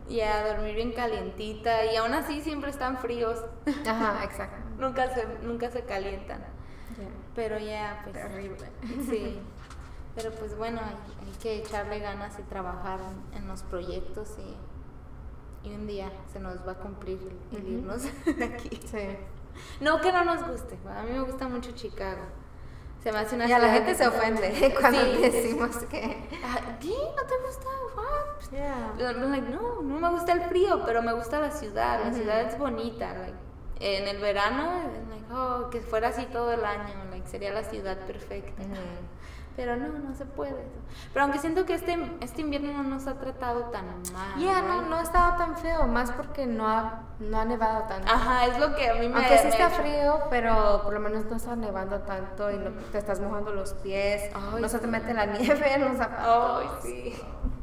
y 0.09 0.21
a 0.21 0.47
dormir 0.47 0.75
bien 0.75 0.93
calientita 0.93 1.85
y 1.87 1.97
aún 1.97 2.15
así 2.15 2.41
siempre 2.41 2.71
están 2.71 2.99
fríos. 2.99 3.45
Ajá, 3.87 4.25
exacto. 4.25 4.57
nunca, 4.79 5.15
se, 5.15 5.27
nunca 5.43 5.71
se 5.71 5.83
calientan. 5.83 6.45
Pero 7.35 7.59
ya, 7.59 8.01
pues... 8.03 8.15
Terrible. 8.15 8.69
Sí. 9.09 9.39
Pero 10.17 10.33
pues 10.33 10.57
bueno, 10.59 10.81
hay, 10.81 11.33
que 11.41 11.59
echarle 11.59 12.01
ganas 12.01 12.37
y 12.41 12.43
trabajar 12.43 12.99
en, 13.37 13.47
los 13.47 13.63
proyectos 13.63 14.37
y, 14.39 15.69
y, 15.69 15.73
un 15.73 15.87
día 15.87 16.11
se 16.33 16.41
nos 16.41 16.67
va 16.67 16.73
a 16.73 16.75
cumplir 16.75 17.21
el, 17.53 17.69
irnos 17.69 18.03
de 18.37 18.45
aquí. 18.45 18.71
Sí. 18.85 19.17
No 19.81 20.01
que 20.01 20.13
no 20.13 20.25
nos 20.25 20.45
guste, 20.49 20.77
a 20.89 21.03
mí 21.05 21.13
me 21.13 21.21
gusta 21.21 21.47
mucho 21.49 21.71
Chicago. 21.73 22.23
Se 23.03 23.13
me 23.13 23.19
hace 23.19 23.37
una 23.37 23.47
y 23.47 23.53
a 23.53 23.59
la 23.59 23.73
gente 23.73 23.95
se 23.95 24.07
ofende 24.07 24.75
cuando 24.81 25.05
decimos 25.21 25.77
que... 25.91 26.29
Ah, 26.45 26.77
¿Qué? 26.81 26.89
¿No 26.89 27.23
te 27.23 27.35
gusta? 27.47 27.69
no, 29.41 29.83
no 29.83 30.01
me 30.01 30.11
gusta 30.11 30.33
el 30.33 30.43
frío, 30.43 30.83
pero 30.85 31.03
me 31.03 31.13
gusta 31.13 31.41
la 31.41 31.51
ciudad. 31.51 32.05
La 32.05 32.13
ciudad 32.13 32.41
es 32.43 32.59
bonita. 32.59 33.15
en 33.81 34.09
el 34.09 34.19
verano, 34.19 34.91
oh, 35.33 35.71
que 35.71 35.81
fuera 35.81 36.09
así 36.09 36.27
todo 36.27 36.53
el 36.53 36.65
año, 36.65 37.05
like, 37.11 37.29
sería 37.29 37.53
la 37.53 37.65
ciudad 37.65 37.99
perfecta. 38.07 38.63
Pero 39.59 39.75
no, 39.75 39.89
no 39.89 40.15
se 40.15 40.25
puede. 40.25 40.65
Pero 41.13 41.25
aunque 41.25 41.41
siento 41.41 41.67
que 41.67 41.75
este, 41.75 41.99
este 42.21 42.43
invierno 42.43 42.81
no 42.81 42.85
nos 42.85 43.09
ha 43.09 43.19
tratado 43.19 43.63
tan 43.73 43.87
mal. 44.13 44.39
Ya, 44.39 44.63
no, 44.63 44.83
right? 44.83 44.89
no 44.89 44.95
ha 44.99 45.03
estado 45.03 45.37
tan 45.37 45.57
feo, 45.57 45.85
más 45.89 46.13
porque 46.13 46.47
no 46.47 46.69
ha, 46.69 47.03
no 47.19 47.41
ha 47.41 47.45
nevado 47.45 47.83
tanto. 47.89 48.09
Ajá, 48.09 48.47
es 48.47 48.57
lo 48.61 48.77
que 48.77 48.89
a 48.89 48.95
mí 48.95 49.09
me 49.09 49.17
Aunque 49.17 49.37
sí 49.39 49.49
está 49.49 49.71
frío, 49.71 50.21
pero 50.31 50.83
por 50.85 50.93
lo 50.93 51.01
menos 51.01 51.25
no 51.25 51.37
está 51.37 51.57
nevando 51.57 51.99
tanto 52.03 52.53
y 52.53 52.57
no 52.57 52.71
te 52.93 52.99
estás 52.99 53.19
mojando 53.19 53.51
los 53.51 53.73
pies, 53.75 54.31
Ay, 54.33 54.63
no 54.63 54.69
se 54.69 54.79
te 54.79 54.87
mete 54.87 55.13
la 55.13 55.27
nieve 55.27 55.75
en 55.75 55.87
los 55.87 55.97
zapatos. 55.97 56.63
Ay, 56.63 56.69
sí. 56.81 57.15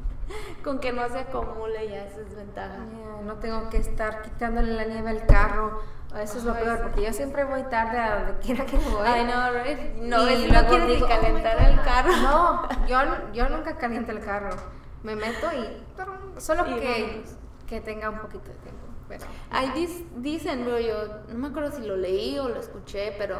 Con 0.66 0.80
que 0.80 0.91
no 0.91 1.08
se 1.08 1.20
acumule 1.20 1.88
ya 1.88 2.08
es 2.08 2.18
desventaja. 2.18 2.76
Ya, 2.76 3.24
no 3.24 3.36
tengo 3.36 3.70
que 3.70 3.78
estar 3.78 4.22
quitándole 4.22 4.74
la 4.74 4.84
nieve 4.84 5.12
al 5.12 5.26
carro. 5.28 5.80
Eso 6.22 6.38
es 6.38 6.43
lo 6.45 6.53
peor, 6.53 6.82
porque 6.82 7.03
yo 7.03 7.13
siempre 7.13 7.43
voy 7.43 7.63
tarde 7.63 7.97
a 7.99 8.16
donde 8.20 8.39
quiera 8.39 8.66
que 8.66 8.78
voy. 8.78 9.05
Ay, 9.05 9.26
no, 9.26 9.51
right? 9.51 9.95
No, 9.97 10.30
Y 10.30 10.47
no 10.47 10.61
luego 10.61 10.78
ni 10.86 10.93
digo, 10.93 11.05
"Oh 11.05 11.09
my 11.09 11.16
calentar 11.16 11.57
God". 11.59 11.68
el 11.68 11.82
carro. 11.82 12.11
No, 12.18 12.70
yo, 12.88 12.97
yo 13.34 13.49
nunca 13.49 13.78
caliento 13.78 14.11
el 14.11 14.20
carro. 14.24 14.55
Me 15.03 15.16
meto 15.16 15.47
y 15.53 16.39
solo 16.41 16.66
Y 16.68 16.80
que, 16.80 17.24
que 17.68 17.82
tenga 17.82 18.09
un 18.09 18.20
poquito 18.20 18.45
de 18.49 18.55
tiempo. 18.55 18.82
Pero, 19.07 19.26
Ay, 19.51 19.72
dis- 19.76 20.03
dicen, 20.16 20.66
bro, 20.66 20.80
yo 20.80 20.95
no 21.28 21.38
me 21.38 21.47
acuerdo 21.49 21.72
si 21.72 21.84
lo 21.86 21.95
leí 21.95 22.39
o 22.39 22.49
lo 22.49 22.59
escuché, 22.59 23.13
pero 23.20 23.39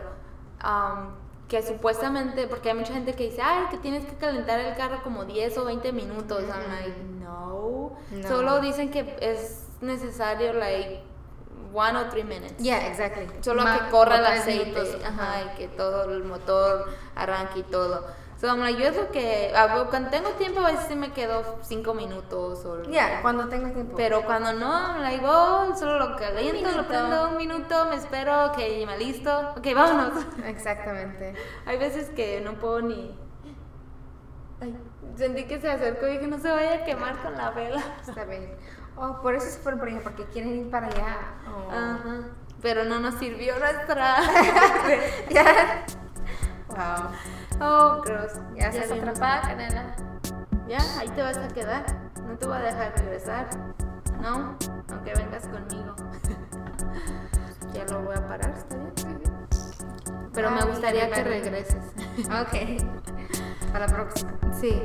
am, 0.60 1.16
que 1.48 1.62
supuestamente, 1.64 2.48
porque 2.48 2.70
hay 2.70 2.76
mucha 2.76 2.94
gente 2.94 3.14
que 3.14 3.24
dice, 3.30 3.42
ay, 3.42 3.66
que 3.72 3.78
tienes 3.78 4.06
que 4.06 4.16
calentar 4.16 4.60
el 4.60 4.76
carro 4.76 5.02
como 5.04 5.26
10 5.26 5.58
o 5.58 5.66
20 5.66 5.92
minutos. 5.92 6.44
I'm 6.44 6.70
like, 6.72 7.02
no. 7.20 7.94
No. 8.12 8.28
Solo 8.28 8.60
dicen 8.62 8.92
que 8.92 9.16
es 9.22 9.68
necesario, 9.82 10.54
like, 10.54 11.02
one 11.76 11.96
or 11.98 12.10
three 12.10 12.24
minutes. 12.24 12.56
yeah, 12.58 12.88
exactly. 12.88 13.28
Solo 13.42 13.64
Ma- 13.64 13.74
que 13.86 13.90
corra 13.92 14.18
el 14.18 14.26
aceite, 14.26 15.02
ajá, 15.06 15.42
y 15.44 15.58
que 15.58 15.68
todo 15.68 16.06
el 16.12 16.24
motor 16.24 16.90
arranque 17.16 17.60
y 17.60 17.64
todo. 17.64 18.06
So, 18.38 18.48
I'm 18.48 18.60
like, 18.60 18.78
yo 18.78 18.90
es 18.90 18.98
lo 18.98 19.12
que, 19.12 19.52
cuando 19.90 20.10
tengo 20.10 20.30
tiempo 20.32 20.60
a 20.60 20.72
veces 20.72 20.88
sí 20.90 20.96
me 20.96 21.12
quedo 21.14 21.58
5 21.62 21.94
minutos 21.94 22.66
o 22.66 22.84
Ya, 22.92 23.22
cuando 23.22 23.48
tenga 23.48 23.72
tiempo. 23.72 23.96
pero 23.96 24.24
cuando 24.24 24.52
no, 24.52 24.68
I'm 24.68 25.02
like, 25.02 25.24
oh, 25.26 25.74
solo 25.76 26.00
lo 26.00 26.16
caliento, 26.18 26.70
lo 26.72 26.86
prendo 26.86 27.30
un 27.30 27.38
minuto, 27.38 27.86
me 27.86 27.96
espero, 27.96 28.52
que 28.52 28.86
me 28.86 28.98
listo, 28.98 29.54
ok, 29.58 29.66
vámonos. 29.74 30.26
Exactamente. 30.46 31.34
Hay 31.66 31.78
veces 31.78 32.10
que 32.10 32.42
no 32.42 32.54
puedo 32.56 32.82
ni... 32.82 33.18
Ay, 34.62 34.76
sentí 35.16 35.46
que 35.46 35.60
se 35.62 35.72
acercó 35.72 36.06
y 36.08 36.12
dije, 36.14 36.28
no 36.28 36.38
se 36.38 36.50
vaya 36.52 36.76
a 36.76 36.84
quemar 36.84 37.22
con 37.22 37.36
la 37.38 37.52
vela. 37.52 37.84
Está 38.06 38.26
bien. 38.26 38.54
Oh, 38.98 39.22
por 39.22 39.36
eso 39.36 39.48
se 39.48 39.60
fueron 39.60 39.80
por 39.80 39.90
allá, 39.90 40.00
porque 40.04 40.26
quieren 40.26 40.56
ir 40.56 40.70
para 40.70 40.88
allá. 40.88 41.18
Oh. 41.48 41.72
Ajá. 41.72 42.30
Pero 42.62 42.86
no 42.86 43.00
nos 43.00 43.16
sirvió 43.16 43.58
nuestra... 43.60 44.18
Ya. 45.30 45.86
Wow. 46.70 47.12
oh, 47.62 48.02
gross. 48.02 48.34
Ya 48.56 48.70
estás 48.70 48.92
vimos. 48.92 49.10
atrapada, 49.10 49.42
Canela. 49.42 49.96
Ya, 50.68 50.80
ahí 51.00 51.08
te 51.10 51.22
vas 51.22 51.38
a 51.38 51.48
quedar. 51.50 51.86
No 52.28 52.38
te 52.38 52.48
voy 52.48 52.58
a 52.58 52.62
dejar 52.62 52.94
regresar. 52.98 53.48
No, 54.20 54.58
aunque 54.90 55.14
vengas 55.14 55.48
conmigo. 55.48 55.96
ya 57.74 57.86
lo 57.86 58.02
voy 58.02 58.16
a 58.16 58.28
parar, 58.28 58.54
¿está 58.58 58.76
bien? 58.76 58.94
Pero 60.34 60.52
me 60.52 60.64
gustaría 60.64 61.10
que 61.12 61.24
regreses. 61.24 61.84
Ok. 62.26 62.82
Para 63.72 63.88
la 63.88 63.94
próxima. 63.94 64.32
Sí. 64.60 64.82